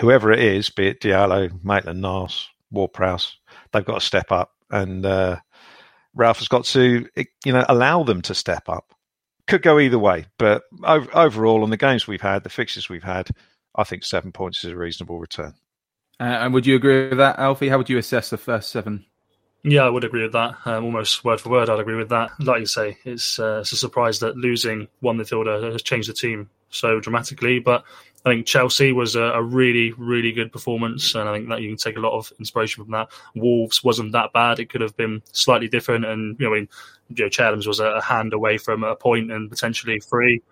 Whoever 0.00 0.32
it 0.32 0.40
is, 0.40 0.70
be 0.70 0.88
it 0.88 1.00
Diallo, 1.00 1.50
Maitland 1.62 2.00
Niles, 2.00 2.48
Ward-Prowse, 2.70 3.36
they've 3.72 3.84
got 3.84 4.00
to 4.00 4.06
step 4.06 4.32
up, 4.32 4.50
and 4.70 5.04
uh, 5.04 5.36
Ralph 6.14 6.38
has 6.38 6.48
got 6.48 6.64
to 6.66 7.06
you 7.44 7.52
know 7.52 7.64
allow 7.68 8.02
them 8.02 8.22
to 8.22 8.34
step 8.34 8.68
up. 8.68 8.94
Could 9.46 9.62
go 9.62 9.78
either 9.78 9.98
way, 9.98 10.26
but 10.38 10.64
overall 10.84 11.62
on 11.62 11.70
the 11.70 11.76
games 11.76 12.08
we've 12.08 12.20
had, 12.20 12.42
the 12.42 12.50
fixtures 12.50 12.88
we've 12.88 13.04
had, 13.04 13.28
I 13.76 13.84
think 13.84 14.04
seven 14.04 14.32
points 14.32 14.64
is 14.64 14.72
a 14.72 14.76
reasonable 14.76 15.20
return. 15.20 15.54
Uh, 16.18 16.24
and 16.24 16.54
would 16.54 16.66
you 16.66 16.74
agree 16.74 17.10
with 17.10 17.18
that, 17.18 17.38
Alfie? 17.38 17.68
How 17.68 17.78
would 17.78 17.90
you 17.90 17.98
assess 17.98 18.30
the 18.30 18.38
first 18.38 18.70
seven? 18.70 19.04
Yeah, 19.62 19.82
I 19.82 19.90
would 19.90 20.04
agree 20.04 20.22
with 20.22 20.32
that. 20.32 20.56
Um, 20.64 20.84
almost 20.84 21.24
word 21.24 21.40
for 21.40 21.50
word, 21.50 21.68
I'd 21.68 21.80
agree 21.80 21.96
with 21.96 22.08
that. 22.08 22.30
Like 22.38 22.60
you 22.60 22.66
say, 22.66 22.98
it's, 23.04 23.38
uh, 23.38 23.58
it's 23.60 23.72
a 23.72 23.76
surprise 23.76 24.20
that 24.20 24.36
losing 24.36 24.88
one 25.00 25.18
midfielder 25.18 25.72
has 25.72 25.82
changed 25.82 26.08
the 26.08 26.14
team 26.14 26.48
so 26.70 27.00
dramatically. 27.00 27.58
But 27.58 27.84
I 28.26 28.30
think 28.30 28.46
Chelsea 28.46 28.90
was 28.90 29.14
a, 29.14 29.22
a, 29.22 29.42
really, 29.42 29.92
really 29.92 30.32
good 30.32 30.50
performance, 30.50 31.14
and 31.14 31.28
I 31.28 31.32
think 31.32 31.48
that 31.48 31.62
you 31.62 31.68
can 31.68 31.76
take 31.76 31.96
a 31.96 32.00
lot 32.00 32.18
of 32.18 32.32
inspiration 32.40 32.82
from 32.82 32.90
that. 32.90 33.08
Wolves 33.36 33.84
wasn't 33.84 34.10
that 34.12 34.32
bad; 34.32 34.58
it 34.58 34.68
could 34.68 34.80
have 34.80 34.96
been 34.96 35.22
slightly 35.30 35.68
different. 35.68 36.04
And 36.04 36.36
you 36.40 36.46
know, 36.46 36.52
I 36.52 36.58
mean, 36.58 36.68
Joe 37.12 37.28
know, 37.38 37.62
was 37.64 37.78
a, 37.78 38.00
hand 38.00 38.32
away 38.32 38.58
from 38.58 38.82
a 38.82 38.96
point 38.96 39.30
and 39.30 39.48
potentially 39.48 40.00
three, 40.00 40.42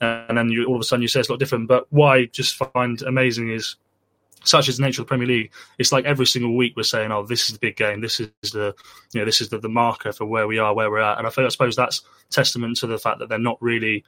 and 0.00 0.36
then 0.36 0.48
you, 0.48 0.64
all 0.64 0.74
of 0.74 0.80
a 0.80 0.84
sudden 0.84 1.02
you 1.02 1.08
say 1.08 1.20
it's 1.20 1.28
a 1.28 1.32
lot 1.32 1.38
different. 1.38 1.68
But 1.68 1.86
what 1.92 2.08
I 2.08 2.24
just 2.24 2.56
find 2.56 3.00
amazing 3.02 3.52
is 3.52 3.76
such 4.42 4.68
is 4.68 4.78
the 4.78 4.82
nature 4.82 5.02
of 5.02 5.06
the 5.06 5.10
Premier 5.10 5.28
League. 5.28 5.52
It's 5.78 5.92
like 5.92 6.06
every 6.06 6.26
single 6.26 6.56
week 6.56 6.76
we're 6.76 6.82
saying, 6.82 7.12
"Oh, 7.12 7.24
this 7.24 7.48
is 7.48 7.52
the 7.52 7.60
big 7.60 7.76
game. 7.76 8.00
This 8.00 8.18
is 8.18 8.30
the, 8.52 8.74
you 9.12 9.20
know, 9.20 9.24
this 9.24 9.40
is 9.40 9.50
the, 9.50 9.58
the 9.60 9.68
marker 9.68 10.12
for 10.12 10.24
where 10.24 10.48
we 10.48 10.58
are, 10.58 10.74
where 10.74 10.90
we're 10.90 10.98
at." 10.98 11.18
And 11.18 11.28
I, 11.28 11.30
feel, 11.30 11.46
I 11.46 11.50
suppose 11.50 11.76
that's 11.76 12.02
testament 12.30 12.78
to 12.78 12.88
the 12.88 12.98
fact 12.98 13.20
that 13.20 13.28
they're 13.28 13.38
not 13.38 13.58
really 13.60 14.04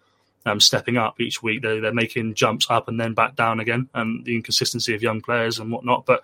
um, 0.46 0.60
stepping 0.60 0.96
up 0.96 1.20
each 1.20 1.42
week. 1.42 1.62
They're, 1.62 1.80
they're 1.80 1.94
making 1.94 2.34
jumps 2.34 2.66
up 2.70 2.88
and 2.88 2.98
then 2.98 3.14
back 3.14 3.36
down 3.36 3.60
again, 3.60 3.88
and 3.94 4.24
the 4.24 4.34
inconsistency 4.36 4.94
of 4.94 5.02
young 5.02 5.20
players 5.20 5.58
and 5.58 5.70
whatnot. 5.70 6.06
But 6.06 6.22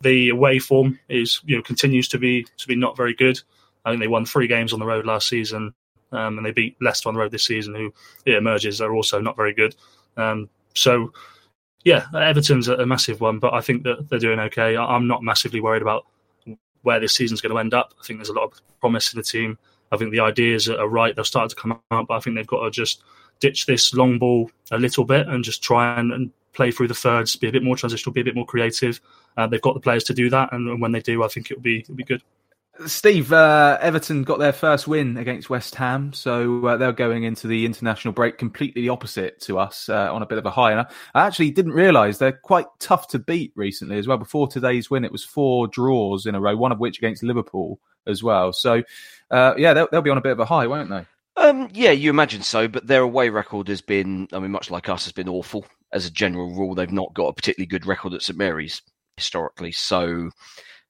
the 0.00 0.28
away 0.28 0.58
form 0.58 0.98
is, 1.08 1.40
you 1.44 1.56
know, 1.56 1.62
continues 1.62 2.08
to 2.08 2.18
be 2.18 2.46
to 2.56 2.68
be 2.68 2.76
not 2.76 2.96
very 2.96 3.14
good. 3.14 3.40
I 3.84 3.90
think 3.90 4.00
they 4.00 4.08
won 4.08 4.26
three 4.26 4.46
games 4.46 4.72
on 4.72 4.78
the 4.78 4.86
road 4.86 5.06
last 5.06 5.28
season, 5.28 5.74
um, 6.12 6.38
and 6.38 6.46
they 6.46 6.52
beat 6.52 6.76
Leicester 6.80 7.08
on 7.08 7.14
the 7.14 7.20
road 7.20 7.32
this 7.32 7.44
season, 7.44 7.74
who 7.74 7.92
it 8.24 8.34
emerges 8.34 8.80
are 8.80 8.94
also 8.94 9.20
not 9.20 9.36
very 9.36 9.54
good. 9.54 9.74
Um, 10.16 10.48
so 10.74 11.12
Yeah, 11.84 12.06
Everton's 12.12 12.68
a 12.68 12.84
massive 12.86 13.20
one, 13.20 13.38
but 13.38 13.54
I 13.54 13.60
think 13.60 13.84
that 13.84 14.08
they're 14.08 14.18
doing 14.18 14.40
okay. 14.40 14.76
I'm 14.76 15.06
not 15.06 15.22
massively 15.22 15.60
worried 15.60 15.82
about 15.82 16.06
where 16.82 17.00
this 17.00 17.14
season's 17.14 17.40
going 17.40 17.54
to 17.54 17.60
end 17.60 17.72
up. 17.72 17.94
I 17.98 18.04
think 18.04 18.18
there's 18.18 18.28
a 18.28 18.34
lot 18.34 18.44
of 18.44 18.60
promise 18.80 19.12
in 19.12 19.18
the 19.18 19.22
team. 19.22 19.58
I 19.90 19.96
think 19.96 20.10
the 20.10 20.20
ideas 20.20 20.68
are 20.68 20.88
right. 20.88 21.14
They'll 21.14 21.24
start 21.24 21.50
to 21.50 21.56
come 21.56 21.80
out, 21.90 22.06
but 22.08 22.14
I 22.14 22.20
think 22.20 22.36
they've 22.36 22.46
got 22.46 22.64
to 22.64 22.70
just 22.70 23.02
ditch 23.40 23.66
this 23.66 23.94
long 23.94 24.18
ball 24.18 24.50
a 24.70 24.78
little 24.78 25.04
bit 25.04 25.26
and 25.28 25.44
just 25.44 25.62
try 25.62 25.98
and, 25.98 26.12
and 26.12 26.30
play 26.52 26.70
through 26.70 26.88
the 26.88 26.94
thirds, 26.94 27.36
be 27.36 27.48
a 27.48 27.52
bit 27.52 27.62
more 27.62 27.76
transitional, 27.76 28.12
be 28.12 28.20
a 28.20 28.24
bit 28.24 28.34
more 28.34 28.46
creative. 28.46 29.00
Uh, 29.36 29.46
they've 29.46 29.62
got 29.62 29.74
the 29.74 29.80
players 29.80 30.04
to 30.04 30.14
do 30.14 30.28
that, 30.30 30.52
and, 30.52 30.68
and 30.68 30.80
when 30.80 30.92
they 30.92 31.00
do, 31.00 31.22
I 31.22 31.28
think 31.28 31.50
it'll 31.50 31.62
be 31.62 31.80
it'll 31.80 31.94
be 31.94 32.04
good. 32.04 32.22
Steve, 32.86 33.32
uh, 33.32 33.76
Everton 33.80 34.22
got 34.22 34.38
their 34.38 34.52
first 34.52 34.86
win 34.86 35.16
against 35.16 35.50
West 35.50 35.74
Ham, 35.74 36.12
so 36.12 36.64
uh, 36.64 36.76
they're 36.76 36.92
going 36.92 37.24
into 37.24 37.48
the 37.48 37.66
international 37.66 38.14
break 38.14 38.38
completely 38.38 38.88
opposite 38.88 39.40
to 39.40 39.58
us 39.58 39.88
uh, 39.88 40.12
on 40.12 40.22
a 40.22 40.26
bit 40.26 40.38
of 40.38 40.46
a 40.46 40.50
high. 40.50 40.70
And 40.70 40.86
I 41.14 41.26
actually 41.26 41.50
didn't 41.50 41.72
realise 41.72 42.18
they're 42.18 42.30
quite 42.30 42.66
tough 42.78 43.08
to 43.08 43.18
beat 43.18 43.52
recently 43.56 43.98
as 43.98 44.06
well. 44.06 44.16
Before 44.16 44.46
today's 44.46 44.90
win, 44.90 45.04
it 45.04 45.10
was 45.10 45.24
four 45.24 45.66
draws 45.66 46.26
in 46.26 46.36
a 46.36 46.40
row, 46.40 46.56
one 46.56 46.70
of 46.70 46.78
which 46.78 46.98
against 46.98 47.24
Liverpool 47.24 47.80
as 48.06 48.22
well. 48.22 48.52
So, 48.52 48.84
uh, 49.32 49.54
yeah, 49.56 49.74
they'll, 49.74 49.88
they'll, 49.90 50.02
be 50.02 50.10
on 50.10 50.18
a 50.18 50.22
bit 50.22 50.32
of 50.32 50.40
a 50.40 50.44
high, 50.44 50.68
won't 50.68 50.88
they? 50.88 51.04
Um, 51.38 51.68
yeah, 51.72 51.92
you 51.92 52.10
imagine 52.10 52.42
so, 52.42 52.66
but 52.66 52.86
their 52.86 53.02
away 53.02 53.28
record 53.28 53.68
has 53.68 53.80
been, 53.80 54.28
I 54.32 54.40
mean, 54.40 54.50
much 54.50 54.70
like 54.70 54.88
us, 54.88 55.04
has 55.04 55.12
been 55.12 55.28
awful. 55.28 55.64
As 55.92 56.04
a 56.04 56.10
general 56.10 56.54
rule, 56.54 56.74
they've 56.74 56.90
not 56.90 57.14
got 57.14 57.28
a 57.28 57.32
particularly 57.32 57.66
good 57.66 57.86
record 57.86 58.12
at 58.12 58.22
St 58.22 58.36
Mary's 58.36 58.82
historically. 59.16 59.72
So 59.72 60.30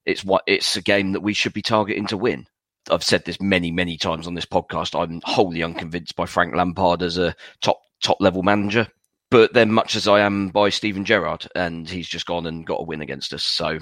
it's 0.05 0.23
what 0.23 0.43
it's 0.47 0.75
a 0.75 0.81
game 0.81 1.11
that 1.13 1.21
we 1.21 1.33
should 1.33 1.53
be 1.53 1.61
targeting 1.61 2.07
to 2.07 2.17
win. 2.17 2.47
I've 2.89 3.03
said 3.03 3.25
this 3.25 3.39
many, 3.39 3.71
many 3.71 3.97
times 3.97 4.25
on 4.25 4.33
this 4.33 4.45
podcast. 4.45 4.99
I'm 4.99 5.21
wholly 5.23 5.61
unconvinced 5.61 6.15
by 6.15 6.25
Frank 6.25 6.55
Lampard 6.55 7.03
as 7.03 7.17
a 7.17 7.35
top 7.61 7.79
top 8.01 8.17
level 8.19 8.41
manager, 8.41 8.87
but 9.29 9.53
then 9.53 9.71
much 9.71 9.95
as 9.95 10.07
I 10.07 10.21
am 10.21 10.49
by 10.49 10.69
Steven 10.69 11.05
Gerrard, 11.05 11.47
and 11.55 11.87
he's 11.87 12.07
just 12.07 12.25
gone 12.25 12.47
and 12.47 12.65
got 12.65 12.81
a 12.81 12.85
win 12.85 13.01
against 13.01 13.33
us. 13.33 13.43
So 13.43 13.79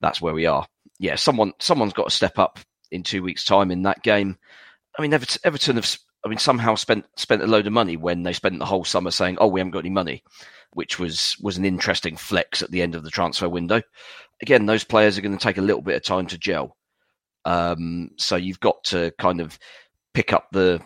that's 0.00 0.20
where 0.20 0.34
we 0.34 0.46
are. 0.46 0.66
Yeah, 0.98 1.16
someone 1.16 1.52
someone's 1.58 1.92
got 1.92 2.08
to 2.08 2.16
step 2.16 2.38
up 2.38 2.58
in 2.90 3.02
two 3.02 3.22
weeks' 3.22 3.44
time 3.44 3.70
in 3.70 3.82
that 3.82 4.02
game. 4.02 4.38
I 4.98 5.02
mean, 5.02 5.12
Everton, 5.14 5.40
Everton 5.44 5.76
have, 5.76 5.96
I 6.24 6.28
mean, 6.28 6.38
somehow 6.38 6.74
spent 6.74 7.06
spent 7.16 7.42
a 7.42 7.46
load 7.46 7.66
of 7.66 7.72
money 7.72 7.96
when 7.96 8.22
they 8.22 8.32
spent 8.32 8.58
the 8.58 8.64
whole 8.64 8.84
summer 8.84 9.10
saying, 9.10 9.38
"Oh, 9.40 9.48
we 9.48 9.60
haven't 9.60 9.72
got 9.72 9.80
any 9.80 9.90
money," 9.90 10.22
which 10.72 10.98
was 10.98 11.36
was 11.40 11.56
an 11.56 11.64
interesting 11.64 12.16
flex 12.16 12.62
at 12.62 12.70
the 12.70 12.82
end 12.82 12.94
of 12.94 13.04
the 13.04 13.10
transfer 13.10 13.48
window 13.48 13.82
again, 14.42 14.66
those 14.66 14.84
players 14.84 15.18
are 15.18 15.22
going 15.22 15.36
to 15.36 15.42
take 15.42 15.58
a 15.58 15.62
little 15.62 15.82
bit 15.82 15.96
of 15.96 16.02
time 16.02 16.26
to 16.28 16.38
gel. 16.38 16.76
Um, 17.44 18.10
so 18.16 18.36
you've 18.36 18.60
got 18.60 18.82
to 18.84 19.12
kind 19.18 19.40
of 19.40 19.58
pick 20.14 20.32
up 20.32 20.48
the 20.52 20.80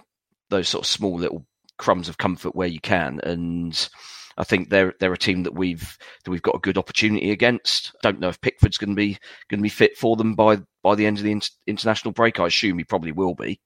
those 0.51 0.69
sort 0.69 0.85
of 0.85 0.89
small 0.89 1.17
little 1.17 1.47
crumbs 1.79 2.09
of 2.09 2.19
comfort 2.19 2.55
where 2.55 2.69
you 2.69 2.81
can. 2.81 3.21
And 3.23 3.89
I 4.37 4.45
think 4.45 4.69
they're 4.69 4.95
they're 5.01 5.13
a 5.13 5.19
team 5.19 5.45
that 5.45 5.55
we've 5.55 5.99
that 6.25 6.31
we've 6.31 6.43
got 6.43 6.57
a 6.57 6.61
good 6.61 6.79
opportunity 6.79 7.31
against. 7.31 7.93
Don't 8.03 8.21
know 8.21 8.29
if 8.29 8.41
Pickford's 8.41 8.79
going 8.79 8.91
to 8.91 8.97
be 8.97 9.19
going 9.49 9.59
to 9.59 9.65
be 9.65 9.69
fit 9.69 9.97
for 9.97 10.17
them 10.17 10.35
by 10.35 10.59
by 10.83 10.95
the 10.95 11.07
end 11.07 11.19
of 11.19 11.25
the 11.25 11.41
international 11.67 12.13
break. 12.13 12.39
I 12.39 12.47
assume 12.47 12.79
he 12.79 12.85
probably 12.85 13.13
will 13.13 13.35
be. 13.35 13.61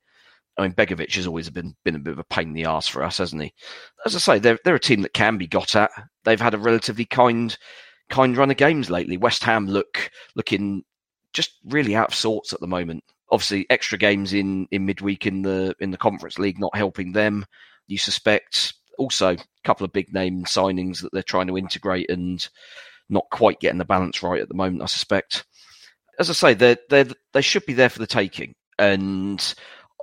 I 0.59 0.63
mean, 0.63 0.73
Begovic 0.73 1.15
has 1.15 1.27
always 1.27 1.49
been 1.51 1.77
been 1.85 1.95
a 1.95 2.01
bit 2.01 2.13
of 2.13 2.19
a 2.19 2.25
pain 2.25 2.49
in 2.49 2.55
the 2.55 2.65
ass 2.65 2.89
for 2.89 3.05
us, 3.05 3.19
hasn't 3.19 3.43
he? 3.43 3.55
As 4.05 4.17
I 4.17 4.19
say, 4.19 4.39
they're 4.39 4.59
they're 4.65 4.75
a 4.75 4.81
team 4.81 5.03
that 5.03 5.15
can 5.15 5.39
be 5.39 5.47
got 5.47 5.77
at. 5.77 5.91
They've 6.25 6.41
had 6.41 6.55
a 6.55 6.59
relatively 6.59 7.05
kind 7.05 7.57
kind 8.11 8.37
run 8.37 8.51
of 8.51 8.57
games 8.57 8.91
lately. 8.91 9.17
West 9.17 9.45
Ham 9.45 9.67
look 9.67 10.11
looking 10.35 10.83
just 11.33 11.53
really 11.65 11.95
out 11.95 12.09
of 12.09 12.15
sorts 12.15 12.53
at 12.53 12.61
the 12.61 12.67
moment. 12.67 13.05
Obviously, 13.31 13.67
extra 13.71 13.97
games 13.99 14.33
in 14.33 14.67
in 14.71 14.85
midweek 14.85 15.27
in 15.27 15.43
the 15.43 15.77
in 15.79 15.93
the 15.93 15.97
Conference 15.97 16.39
League 16.39 16.59
not 16.59 16.77
helping 16.77 17.13
them. 17.13 17.47
You 17.87 17.99
suspect 17.99 18.75
also 18.99 19.35
a 19.35 19.39
couple 19.65 19.85
of 19.85 19.93
big 19.93 20.13
name 20.13 20.45
signings 20.45 21.03
that 21.03 21.13
they're 21.13 21.23
trying 21.23 21.47
to 21.47 21.57
integrate 21.57 22.11
and 22.11 22.47
not 23.09 23.25
quite 23.31 23.61
getting 23.61 23.79
the 23.79 23.85
balance 23.85 24.23
right 24.23 24.41
at 24.41 24.49
the 24.49 24.55
moment. 24.55 24.83
I 24.83 24.87
suspect. 24.87 25.45
As 26.19 26.29
I 26.29 26.33
say, 26.33 26.55
they 26.55 26.77
they 26.91 27.05
they 27.33 27.43
should 27.43 27.65
be 27.65 27.75
there 27.75 27.91
for 27.91 28.01
the 28.01 28.07
taking, 28.07 28.55
and 28.77 29.55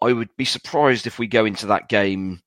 I 0.01 0.13
would 0.13 0.35
be 0.35 0.45
surprised 0.45 1.07
if 1.07 1.19
we 1.19 1.27
go 1.27 1.45
into 1.45 1.67
that 1.67 1.89
game 1.89 2.41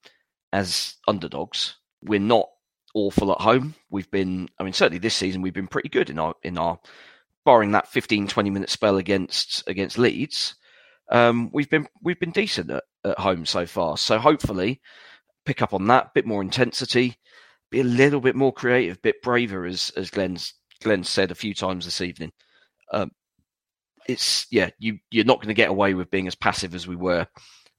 as 0.53 0.95
underdogs. 1.07 1.77
We're 2.03 2.21
not 2.21 2.49
awful 2.95 3.33
at 3.33 3.41
home. 3.41 3.75
We've 3.91 4.11
been, 4.11 4.49
I 4.59 4.65
mean, 4.65 4.73
certainly 4.73 4.99
this 4.99 5.15
season 5.15 5.43
we've 5.43 5.53
been 5.53 5.67
pretty 5.67 5.89
good 5.89 6.11
in 6.11 6.19
our 6.19 6.35
in 6.43 6.59
our, 6.59 6.79
barring 7.45 7.73
that 7.73 7.89
15, 7.89 8.29
20 8.29 8.51
minute 8.51 8.71
spell 8.71 8.99
against 8.99 9.67
against 9.67 9.99
Leeds. 9.99 10.55
Um, 11.11 11.51
we've 11.53 11.71
been 11.71 11.89
we've 12.03 12.21
been 12.21 12.33
decent 12.33 12.71
at, 12.71 12.85
at 13.05 13.19
home 13.19 13.47
so 13.47 13.67
far. 13.67 13.97
So 13.97 14.19
hopefully, 14.19 14.81
pick 15.47 15.63
up 15.63 15.73
on 15.73 15.87
that 15.87 16.13
bit 16.15 16.27
more 16.27 16.43
intensity, 16.43 17.17
be 17.71 17.81
a 17.81 17.85
little 17.85 18.21
bit 18.21 18.37
more 18.37 18.53
creative, 18.53 19.01
bit 19.01 19.23
braver, 19.23 19.65
as 19.65 19.91
as 19.97 20.11
Glenn's 20.11 20.55
Glenn 20.83 21.05
said 21.05 21.31
a 21.31 21.37
few 21.37 21.55
times 21.55 21.85
this 21.85 22.01
evening. 22.01 22.33
Um, 22.93 23.11
it's 24.09 24.47
yeah, 24.51 24.71
you 24.79 24.99
you're 25.11 25.25
not 25.25 25.39
going 25.39 25.49
to 25.49 25.55
get 25.55 25.69
away 25.69 25.95
with 25.95 26.11
being 26.11 26.27
as 26.27 26.35
passive 26.35 26.75
as 26.75 26.87
we 26.87 26.97
were 26.97 27.27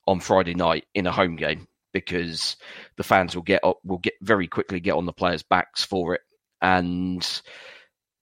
on 0.08 0.20
Friday 0.20 0.54
night 0.54 0.86
in 0.94 1.08
a 1.08 1.12
home 1.12 1.36
game 1.36 1.68
because 1.92 2.56
the 2.98 3.04
fans 3.04 3.36
will 3.36 3.44
get 3.44 3.64
up, 3.64 3.80
will 3.84 3.98
get 3.98 4.14
very 4.22 4.48
quickly 4.48 4.80
get 4.80 4.94
on 4.94 5.08
the 5.08 5.12
players' 5.12 5.44
backs 5.44 5.84
for 5.84 6.14
it, 6.14 6.22
and 6.62 7.42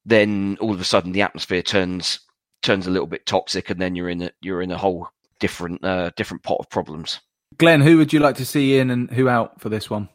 then 0.06 0.56
all 0.60 0.72
of 0.72 0.80
a 0.80 0.84
sudden 0.84 1.12
the 1.12 1.22
atmosphere 1.22 1.62
turns 1.62 2.20
turns 2.62 2.86
a 2.86 2.90
little 2.90 3.06
bit 3.06 3.26
toxic, 3.26 3.70
and 3.70 3.80
then 3.80 3.94
you're 3.94 4.08
in 4.08 4.22
a, 4.22 4.30
you're 4.40 4.62
in 4.62 4.72
a 4.72 4.78
whole 4.78 5.08
different 5.38 5.84
uh, 5.84 6.10
different 6.16 6.42
pot 6.42 6.58
of 6.58 6.70
problems. 6.70 7.20
Glenn, 7.58 7.82
who 7.82 7.98
would 7.98 8.12
you 8.12 8.20
like 8.20 8.36
to 8.36 8.44
see 8.46 8.78
in 8.78 8.90
and 8.90 9.10
who 9.10 9.28
out 9.28 9.60
for 9.60 9.68
this 9.68 9.90
one? 9.90 10.08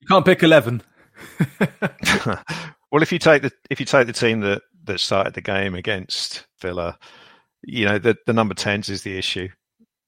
You 0.00 0.08
can't 0.08 0.24
pick 0.24 0.42
eleven. 0.42 0.82
well, 2.92 3.02
if 3.02 3.10
you 3.10 3.18
take 3.18 3.40
the 3.40 3.52
if 3.70 3.80
you 3.80 3.86
take 3.86 4.06
the 4.06 4.12
team 4.12 4.40
that 4.40 4.60
that 4.86 5.00
started 5.00 5.34
the 5.34 5.40
game 5.40 5.74
against 5.74 6.46
Villa, 6.60 6.98
you 7.62 7.84
know 7.84 7.98
the 7.98 8.16
the 8.26 8.32
number 8.32 8.54
tens 8.54 8.88
is 8.88 9.02
the 9.02 9.18
issue 9.18 9.48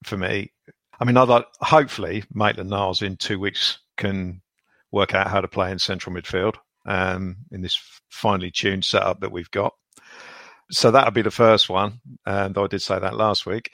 for 0.04 0.16
me. 0.16 0.52
I 1.00 1.04
mean, 1.04 1.16
I'd 1.16 1.28
like, 1.28 1.46
hopefully 1.60 2.24
Maitland 2.32 2.70
Niles 2.70 3.02
in 3.02 3.16
two 3.16 3.38
weeks 3.38 3.78
can 3.96 4.42
work 4.90 5.14
out 5.14 5.28
how 5.28 5.40
to 5.40 5.48
play 5.48 5.70
in 5.70 5.78
central 5.78 6.14
midfield 6.14 6.56
um, 6.86 7.36
in 7.52 7.60
this 7.60 7.78
finely 8.10 8.50
tuned 8.50 8.84
setup 8.84 9.20
that 9.20 9.32
we've 9.32 9.50
got. 9.50 9.74
So 10.70 10.90
that'll 10.90 11.12
be 11.12 11.22
the 11.22 11.30
first 11.30 11.68
one, 11.68 12.00
and 12.26 12.56
I 12.56 12.66
did 12.66 12.82
say 12.82 12.98
that 12.98 13.16
last 13.16 13.46
week. 13.46 13.72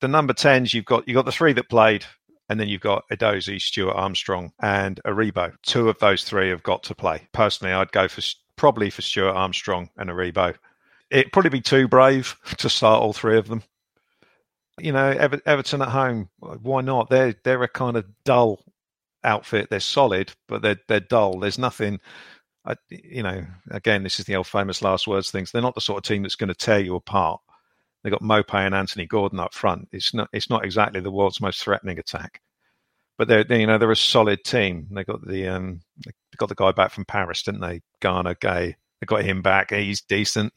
The 0.00 0.08
number 0.08 0.32
tens, 0.32 0.72
you've 0.72 0.84
got 0.84 1.06
you've 1.06 1.14
got 1.14 1.26
the 1.26 1.32
three 1.32 1.52
that 1.54 1.68
played, 1.68 2.04
and 2.48 2.58
then 2.58 2.68
you've 2.68 2.80
got 2.80 3.04
Edozie, 3.12 3.60
Stuart 3.60 3.94
Armstrong, 3.94 4.52
and 4.60 5.00
Aribo. 5.06 5.52
Two 5.62 5.88
of 5.88 5.98
those 5.98 6.24
three 6.24 6.50
have 6.50 6.62
got 6.62 6.82
to 6.84 6.94
play. 6.94 7.28
Personally, 7.32 7.74
I'd 7.74 7.92
go 7.92 8.08
for 8.08 8.22
probably 8.56 8.90
for 8.90 9.02
Stuart 9.02 9.34
Armstrong 9.34 9.90
and 9.96 10.10
Aribo. 10.10 10.54
It'd 11.10 11.32
probably 11.32 11.50
be 11.50 11.60
too 11.60 11.86
brave 11.88 12.36
to 12.58 12.68
start 12.68 13.02
all 13.02 13.12
three 13.12 13.38
of 13.38 13.48
them 13.48 13.62
you 14.80 14.92
know, 14.92 15.08
Ever- 15.08 15.40
Everton 15.46 15.82
at 15.82 15.88
home, 15.88 16.28
why 16.38 16.82
not? 16.82 17.08
They're 17.10 17.34
they're 17.44 17.62
a 17.62 17.68
kind 17.68 17.96
of 17.96 18.06
dull 18.24 18.60
outfit. 19.24 19.68
They're 19.70 19.80
solid, 19.80 20.32
but 20.48 20.62
they're 20.62 20.78
they're 20.88 21.00
dull. 21.00 21.38
There's 21.38 21.58
nothing. 21.58 22.00
I, 22.64 22.74
you 22.90 23.22
know, 23.22 23.46
again, 23.70 24.02
this 24.02 24.18
is 24.18 24.26
the 24.26 24.36
old 24.36 24.46
famous 24.48 24.82
last 24.82 25.06
words 25.06 25.30
things. 25.30 25.52
They're 25.52 25.62
not 25.62 25.74
the 25.76 25.80
sort 25.80 25.98
of 25.98 26.02
team 26.04 26.22
that's 26.22 26.34
going 26.34 26.48
to 26.48 26.54
tear 26.54 26.80
you 26.80 26.96
apart. 26.96 27.40
They've 28.02 28.10
got 28.10 28.22
Maupay 28.22 28.66
and 28.66 28.74
Anthony 28.74 29.06
Gordon 29.06 29.40
up 29.40 29.54
front. 29.54 29.88
It's 29.92 30.12
not 30.12 30.28
it's 30.32 30.50
not 30.50 30.64
exactly 30.64 31.00
the 31.00 31.10
world's 31.10 31.40
most 31.40 31.62
threatening 31.62 31.98
attack, 31.98 32.40
but 33.18 33.28
they're, 33.28 33.44
they, 33.44 33.60
you 33.60 33.66
know 33.66 33.78
they're 33.78 33.90
a 33.90 33.96
solid 33.96 34.44
team. 34.44 34.88
They 34.90 35.04
got 35.04 35.26
the 35.26 35.48
um 35.48 35.80
they 36.04 36.12
got 36.36 36.48
the 36.48 36.54
guy 36.54 36.72
back 36.72 36.90
from 36.92 37.04
Paris, 37.04 37.42
didn't 37.42 37.60
they? 37.60 37.80
Gana 38.00 38.34
Gueye. 38.34 38.74
They 39.00 39.06
got 39.06 39.24
him 39.24 39.42
back. 39.42 39.72
He's 39.72 40.00
decent. 40.02 40.52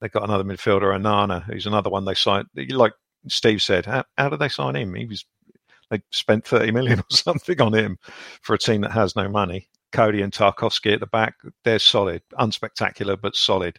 They 0.00 0.08
got 0.08 0.24
another 0.24 0.44
midfielder, 0.44 0.94
Onana, 0.96 1.42
who's 1.44 1.66
another 1.66 1.90
one 1.90 2.04
they 2.04 2.14
signed. 2.14 2.48
Like 2.70 2.92
Steve 3.28 3.62
said, 3.62 3.86
how, 3.86 4.04
how 4.18 4.28
did 4.28 4.40
they 4.40 4.48
sign 4.48 4.76
him? 4.76 4.94
He 4.94 5.06
was 5.06 5.24
they 5.90 6.02
spent 6.10 6.44
30 6.44 6.72
million 6.72 6.98
or 7.00 7.04
something 7.10 7.60
on 7.60 7.74
him 7.74 7.98
for 8.42 8.54
a 8.54 8.58
team 8.58 8.82
that 8.82 8.92
has 8.92 9.16
no 9.16 9.28
money. 9.28 9.68
Coady 9.92 10.20
and 10.20 10.32
Tarkowski 10.32 10.92
at 10.92 11.00
the 11.00 11.06
back, 11.06 11.34
they're 11.64 11.78
solid, 11.78 12.22
unspectacular, 12.38 13.18
but 13.20 13.36
solid. 13.36 13.78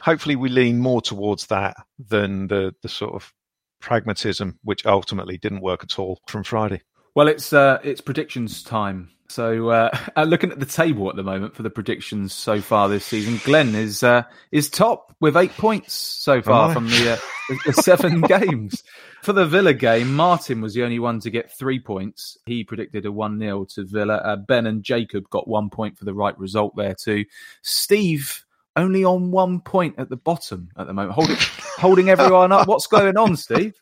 Hopefully, 0.00 0.36
we 0.36 0.48
lean 0.48 0.78
more 0.78 1.02
towards 1.02 1.46
that 1.46 1.76
than 1.98 2.46
the, 2.46 2.74
the 2.82 2.88
sort 2.88 3.14
of 3.14 3.32
pragmatism, 3.80 4.58
which 4.62 4.86
ultimately 4.86 5.36
didn't 5.36 5.60
work 5.60 5.82
at 5.82 5.98
all 5.98 6.20
from 6.28 6.44
Friday. 6.44 6.80
Well, 7.14 7.28
it's 7.28 7.52
uh, 7.52 7.78
it's 7.82 8.00
predictions 8.00 8.62
time. 8.62 9.10
So, 9.28 9.68
uh, 9.70 9.90
looking 10.24 10.50
at 10.50 10.60
the 10.60 10.66
table 10.66 11.10
at 11.10 11.16
the 11.16 11.22
moment 11.22 11.54
for 11.54 11.62
the 11.62 11.70
predictions 11.70 12.32
so 12.32 12.60
far 12.60 12.88
this 12.88 13.04
season, 13.04 13.40
Glenn 13.44 13.74
is 13.74 14.02
uh, 14.02 14.22
is 14.52 14.70
top 14.70 15.14
with 15.20 15.36
eight 15.36 15.52
points 15.52 15.92
so 15.92 16.40
far 16.40 16.72
from 16.72 16.88
the, 16.88 17.12
uh, 17.12 17.56
the 17.66 17.72
seven 17.74 18.20
games. 18.28 18.82
For 19.22 19.32
the 19.32 19.46
Villa 19.46 19.74
game, 19.74 20.14
Martin 20.14 20.60
was 20.60 20.74
the 20.74 20.84
only 20.84 21.00
one 21.00 21.18
to 21.20 21.30
get 21.30 21.50
three 21.50 21.80
points. 21.80 22.38
He 22.46 22.62
predicted 22.62 23.04
a 23.04 23.12
1 23.12 23.38
0 23.40 23.64
to 23.74 23.84
Villa. 23.84 24.16
Uh, 24.16 24.36
ben 24.36 24.66
and 24.66 24.84
Jacob 24.84 25.28
got 25.28 25.48
one 25.48 25.70
point 25.70 25.98
for 25.98 26.04
the 26.04 26.14
right 26.14 26.38
result 26.38 26.76
there, 26.76 26.94
too. 26.94 27.24
Steve 27.62 28.44
only 28.76 29.04
on 29.04 29.32
one 29.32 29.60
point 29.60 29.96
at 29.98 30.08
the 30.08 30.16
bottom 30.16 30.70
at 30.76 30.86
the 30.86 30.94
moment, 30.94 31.14
holding, 31.14 31.36
holding 31.78 32.10
everyone 32.10 32.52
up. 32.52 32.68
What's 32.68 32.86
going 32.86 33.16
on, 33.16 33.36
Steve? 33.36 33.74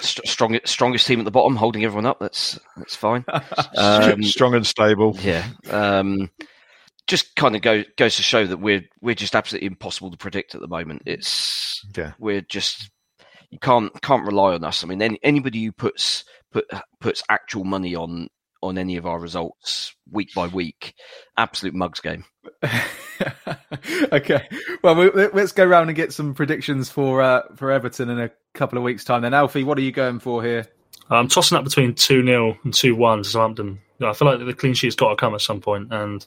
Strong, 0.00 0.58
strongest 0.64 1.06
team 1.06 1.18
at 1.18 1.24
the 1.24 1.30
bottom, 1.30 1.56
holding 1.56 1.84
everyone 1.84 2.06
up. 2.06 2.18
That's 2.20 2.58
that's 2.76 2.96
fine. 2.96 3.24
Um, 3.76 4.22
Strong 4.22 4.54
and 4.54 4.66
stable. 4.66 5.16
Yeah. 5.20 5.46
Um, 5.70 6.30
just 7.06 7.34
kind 7.36 7.54
of 7.56 7.62
go, 7.62 7.84
goes 7.98 8.16
to 8.16 8.22
show 8.22 8.46
that 8.46 8.58
we're 8.58 8.82
we're 9.00 9.14
just 9.14 9.34
absolutely 9.34 9.66
impossible 9.66 10.10
to 10.10 10.16
predict 10.16 10.54
at 10.54 10.60
the 10.60 10.68
moment. 10.68 11.02
It's 11.06 11.84
Yeah. 11.96 12.12
we're 12.18 12.40
just 12.40 12.90
you 13.50 13.58
can't 13.58 13.92
can't 14.02 14.26
rely 14.26 14.54
on 14.54 14.64
us. 14.64 14.82
I 14.82 14.86
mean, 14.86 15.02
any, 15.02 15.18
anybody 15.22 15.64
who 15.64 15.72
puts 15.72 16.24
put 16.50 16.64
puts 17.00 17.22
actual 17.28 17.64
money 17.64 17.94
on 17.94 18.28
on 18.64 18.78
any 18.78 18.96
of 18.96 19.06
our 19.06 19.18
results 19.18 19.94
week 20.10 20.34
by 20.34 20.46
week, 20.46 20.94
absolute 21.36 21.74
mugs 21.74 22.00
game. 22.00 22.24
okay. 24.12 24.48
Well, 24.82 24.94
we, 24.94 25.10
let's 25.10 25.52
go 25.52 25.64
around 25.64 25.88
and 25.88 25.96
get 25.96 26.12
some 26.12 26.34
predictions 26.34 26.90
for 26.90 27.22
uh, 27.22 27.42
for 27.56 27.70
Everton 27.70 28.10
in 28.10 28.20
a 28.20 28.30
couple 28.54 28.78
of 28.78 28.84
weeks' 28.84 29.04
time. 29.04 29.22
Then, 29.22 29.34
Alfie, 29.34 29.64
what 29.64 29.78
are 29.78 29.82
you 29.82 29.92
going 29.92 30.18
for 30.18 30.42
here? 30.42 30.66
I'm 31.10 31.28
tossing 31.28 31.58
up 31.58 31.64
between 31.64 31.94
2 31.94 32.24
0 32.24 32.56
and 32.64 32.72
2 32.72 32.96
1 32.96 33.18
to 33.18 33.24
Southampton. 33.24 33.80
I 34.02 34.12
feel 34.12 34.26
like 34.26 34.44
the 34.44 34.54
clean 34.54 34.74
sheet's 34.74 34.96
got 34.96 35.10
to 35.10 35.16
come 35.16 35.34
at 35.34 35.40
some 35.40 35.60
point, 35.60 35.92
and 35.92 36.26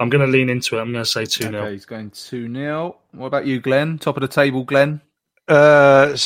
I'm 0.00 0.08
going 0.08 0.24
to 0.24 0.30
lean 0.30 0.50
into 0.50 0.76
it. 0.76 0.80
I'm 0.80 0.92
going 0.92 1.04
to 1.04 1.10
say 1.10 1.24
2 1.24 1.44
0. 1.44 1.62
Okay, 1.62 1.72
he's 1.72 1.84
going 1.84 2.10
2 2.10 2.52
0. 2.52 2.96
What 3.12 3.26
about 3.26 3.46
you, 3.46 3.60
Glenn? 3.60 3.98
Top 3.98 4.16
of 4.16 4.22
the 4.22 4.28
table, 4.28 4.64
Glenn? 4.64 5.00
Uh, 5.48 6.16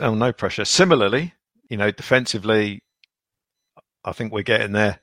oh, 0.00 0.14
no 0.14 0.32
pressure. 0.32 0.64
Similarly, 0.64 1.32
you 1.70 1.76
know, 1.76 1.90
defensively, 1.90 2.82
I 4.06 4.12
think 4.12 4.32
we're 4.32 4.42
getting 4.42 4.72
there. 4.72 5.00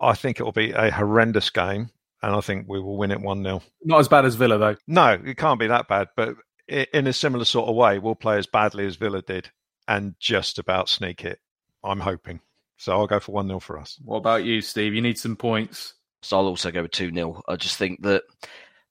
I 0.00 0.14
think 0.14 0.38
it 0.38 0.44
will 0.44 0.52
be 0.52 0.70
a 0.70 0.90
horrendous 0.90 1.50
game, 1.50 1.90
and 2.22 2.34
I 2.34 2.40
think 2.40 2.66
we 2.68 2.80
will 2.80 2.96
win 2.96 3.10
it 3.10 3.20
1 3.20 3.42
0. 3.42 3.62
Not 3.84 3.98
as 3.98 4.08
bad 4.08 4.24
as 4.24 4.36
Villa, 4.36 4.56
though. 4.56 4.76
No, 4.86 5.20
it 5.22 5.36
can't 5.36 5.60
be 5.60 5.66
that 5.66 5.88
bad, 5.88 6.08
but 6.16 6.36
in 6.68 7.06
a 7.06 7.12
similar 7.12 7.44
sort 7.44 7.68
of 7.68 7.74
way, 7.74 7.98
we'll 7.98 8.14
play 8.14 8.38
as 8.38 8.46
badly 8.46 8.86
as 8.86 8.96
Villa 8.96 9.20
did 9.20 9.50
and 9.88 10.14
just 10.20 10.58
about 10.58 10.88
sneak 10.88 11.24
it. 11.24 11.40
I'm 11.82 12.00
hoping. 12.00 12.40
So 12.76 12.92
I'll 12.92 13.06
go 13.08 13.18
for 13.18 13.32
1 13.32 13.48
0 13.48 13.58
for 13.58 13.78
us. 13.78 13.98
What 14.04 14.18
about 14.18 14.44
you, 14.44 14.60
Steve? 14.60 14.94
You 14.94 15.02
need 15.02 15.18
some 15.18 15.36
points. 15.36 15.94
So 16.22 16.38
I'll 16.38 16.46
also 16.46 16.70
go 16.70 16.82
with 16.82 16.92
2 16.92 17.12
0. 17.12 17.42
I 17.48 17.56
just 17.56 17.76
think 17.76 18.02
that 18.02 18.22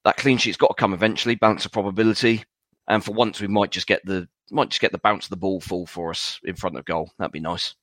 that 0.04 0.18
clean 0.18 0.38
sheet's 0.38 0.58
got 0.58 0.68
to 0.68 0.74
come 0.74 0.94
eventually, 0.94 1.36
balance 1.36 1.66
of 1.66 1.72
probability. 1.72 2.44
And 2.88 3.04
for 3.04 3.14
once, 3.14 3.40
we 3.40 3.48
might 3.48 3.72
just 3.72 3.88
get 3.88 4.06
the 4.06 4.28
might 4.52 4.70
just 4.70 4.82
get 4.82 4.92
the 4.92 4.98
bounce 4.98 5.26
of 5.26 5.30
the 5.30 5.38
ball 5.38 5.60
full 5.60 5.86
for 5.86 6.10
us 6.10 6.40
in 6.44 6.56
front 6.56 6.78
of 6.78 6.86
goal. 6.86 7.12
That'd 7.18 7.32
be 7.32 7.40
nice. 7.40 7.76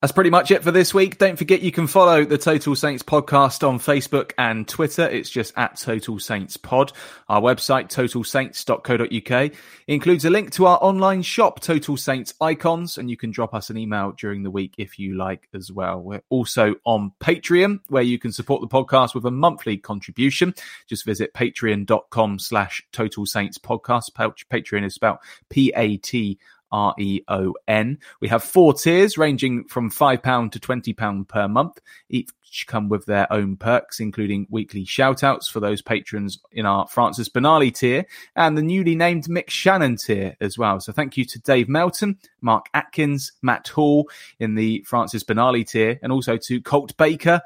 That's 0.00 0.12
pretty 0.12 0.30
much 0.30 0.52
it 0.52 0.62
for 0.62 0.70
this 0.70 0.94
week. 0.94 1.18
Don't 1.18 1.36
forget 1.36 1.60
you 1.60 1.72
can 1.72 1.88
follow 1.88 2.24
the 2.24 2.38
Total 2.38 2.76
Saints 2.76 3.02
podcast 3.02 3.66
on 3.66 3.80
Facebook 3.80 4.30
and 4.38 4.68
Twitter. 4.68 5.02
It's 5.08 5.28
just 5.28 5.52
at 5.56 5.76
Total 5.76 6.20
Saints 6.20 6.56
Pod. 6.56 6.92
Our 7.28 7.40
website, 7.40 7.88
totalsaints.co.uk, 7.88 9.52
includes 9.88 10.24
a 10.24 10.30
link 10.30 10.52
to 10.52 10.66
our 10.66 10.78
online 10.80 11.22
shop, 11.22 11.58
Total 11.58 11.96
Saints 11.96 12.32
Icons, 12.40 12.96
and 12.96 13.10
you 13.10 13.16
can 13.16 13.32
drop 13.32 13.54
us 13.54 13.70
an 13.70 13.76
email 13.76 14.12
during 14.12 14.44
the 14.44 14.52
week 14.52 14.72
if 14.78 15.00
you 15.00 15.16
like 15.16 15.48
as 15.52 15.72
well. 15.72 16.00
We're 16.00 16.22
also 16.28 16.76
on 16.84 17.10
Patreon, 17.18 17.80
where 17.88 18.04
you 18.04 18.20
can 18.20 18.30
support 18.30 18.60
the 18.60 18.68
podcast 18.68 19.16
with 19.16 19.24
a 19.24 19.32
monthly 19.32 19.78
contribution. 19.78 20.54
Just 20.88 21.04
visit 21.04 21.34
patreon.com 21.34 22.38
slash 22.38 22.86
Total 22.92 23.26
Saints 23.26 23.58
Podcast. 23.58 24.12
Patreon 24.12 24.84
is 24.84 24.94
spelled 24.94 25.18
P-A-T 25.50 26.38
R 26.72 26.94
E 26.98 27.20
O 27.28 27.54
N. 27.66 27.98
We 28.20 28.28
have 28.28 28.42
four 28.42 28.74
tiers 28.74 29.18
ranging 29.18 29.64
from 29.64 29.90
£5 29.90 30.52
to 30.52 30.60
£20 30.60 31.28
per 31.28 31.48
month. 31.48 31.80
Each 32.08 32.30
come 32.66 32.88
with 32.88 33.06
their 33.06 33.30
own 33.32 33.56
perks, 33.56 34.00
including 34.00 34.46
weekly 34.50 34.84
shout 34.84 35.22
outs 35.22 35.48
for 35.48 35.60
those 35.60 35.82
patrons 35.82 36.38
in 36.52 36.66
our 36.66 36.86
Francis 36.88 37.28
Benali 37.28 37.74
tier 37.74 38.06
and 38.36 38.56
the 38.56 38.62
newly 38.62 38.94
named 38.94 39.24
Mick 39.24 39.50
Shannon 39.50 39.96
tier 39.96 40.36
as 40.40 40.56
well. 40.56 40.80
So 40.80 40.92
thank 40.92 41.16
you 41.16 41.24
to 41.26 41.38
Dave 41.40 41.68
Melton, 41.68 42.18
Mark 42.40 42.66
Atkins, 42.74 43.32
Matt 43.42 43.68
Hall 43.68 44.08
in 44.38 44.54
the 44.54 44.82
Francis 44.86 45.24
Benali 45.24 45.68
tier, 45.68 45.98
and 46.02 46.12
also 46.12 46.36
to 46.36 46.60
Colt 46.60 46.96
Baker. 46.96 47.40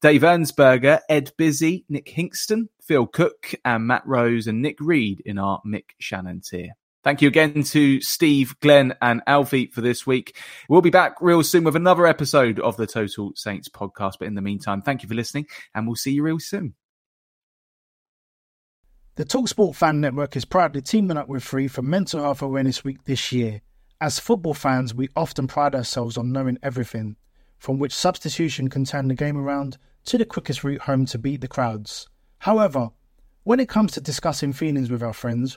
Dave 0.00 0.22
Ernsberger, 0.22 1.00
Ed 1.10 1.30
Busy, 1.36 1.84
Nick 1.90 2.06
Hinkston, 2.06 2.68
Phil 2.80 3.06
Cook, 3.06 3.54
and 3.66 3.86
Matt 3.86 4.02
Rose 4.06 4.46
and 4.46 4.62
Nick 4.62 4.80
Reed 4.80 5.22
in 5.26 5.38
our 5.38 5.60
Mick 5.66 5.90
Shannon 5.98 6.40
tier. 6.40 6.70
Thank 7.02 7.22
you 7.22 7.28
again 7.28 7.62
to 7.62 8.00
Steve, 8.02 8.60
Glenn, 8.60 8.94
and 9.00 9.22
Alfie 9.26 9.68
for 9.68 9.80
this 9.80 10.06
week. 10.06 10.36
We'll 10.68 10.82
be 10.82 10.90
back 10.90 11.16
real 11.22 11.42
soon 11.42 11.64
with 11.64 11.74
another 11.74 12.06
episode 12.06 12.60
of 12.60 12.76
the 12.76 12.86
Total 12.86 13.32
Saints 13.34 13.70
podcast. 13.70 14.14
But 14.18 14.28
in 14.28 14.34
the 14.34 14.42
meantime, 14.42 14.82
thank 14.82 15.02
you 15.02 15.08
for 15.08 15.14
listening, 15.14 15.46
and 15.74 15.86
we'll 15.86 15.96
see 15.96 16.12
you 16.12 16.22
real 16.22 16.38
soon. 16.38 16.74
The 19.14 19.24
Talksport 19.24 19.76
Fan 19.76 20.00
Network 20.00 20.36
is 20.36 20.44
proudly 20.44 20.82
teaming 20.82 21.16
up 21.16 21.28
with 21.28 21.42
Free 21.42 21.68
for 21.68 21.80
Mental 21.80 22.20
Health 22.20 22.42
Awareness 22.42 22.84
Week 22.84 23.02
this 23.04 23.32
year. 23.32 23.62
As 23.98 24.18
football 24.18 24.54
fans, 24.54 24.94
we 24.94 25.08
often 25.16 25.46
pride 25.46 25.74
ourselves 25.74 26.18
on 26.18 26.32
knowing 26.32 26.58
everything, 26.62 27.16
from 27.58 27.78
which 27.78 27.94
substitution 27.94 28.68
can 28.68 28.84
turn 28.84 29.08
the 29.08 29.14
game 29.14 29.38
around 29.38 29.78
to 30.04 30.18
the 30.18 30.26
quickest 30.26 30.64
route 30.64 30.82
home 30.82 31.06
to 31.06 31.18
beat 31.18 31.40
the 31.40 31.48
crowds. 31.48 32.08
However, 32.38 32.90
when 33.44 33.58
it 33.58 33.70
comes 33.70 33.92
to 33.92 34.00
discussing 34.02 34.52
feelings 34.52 34.90
with 34.90 35.02
our 35.02 35.12
friends, 35.14 35.56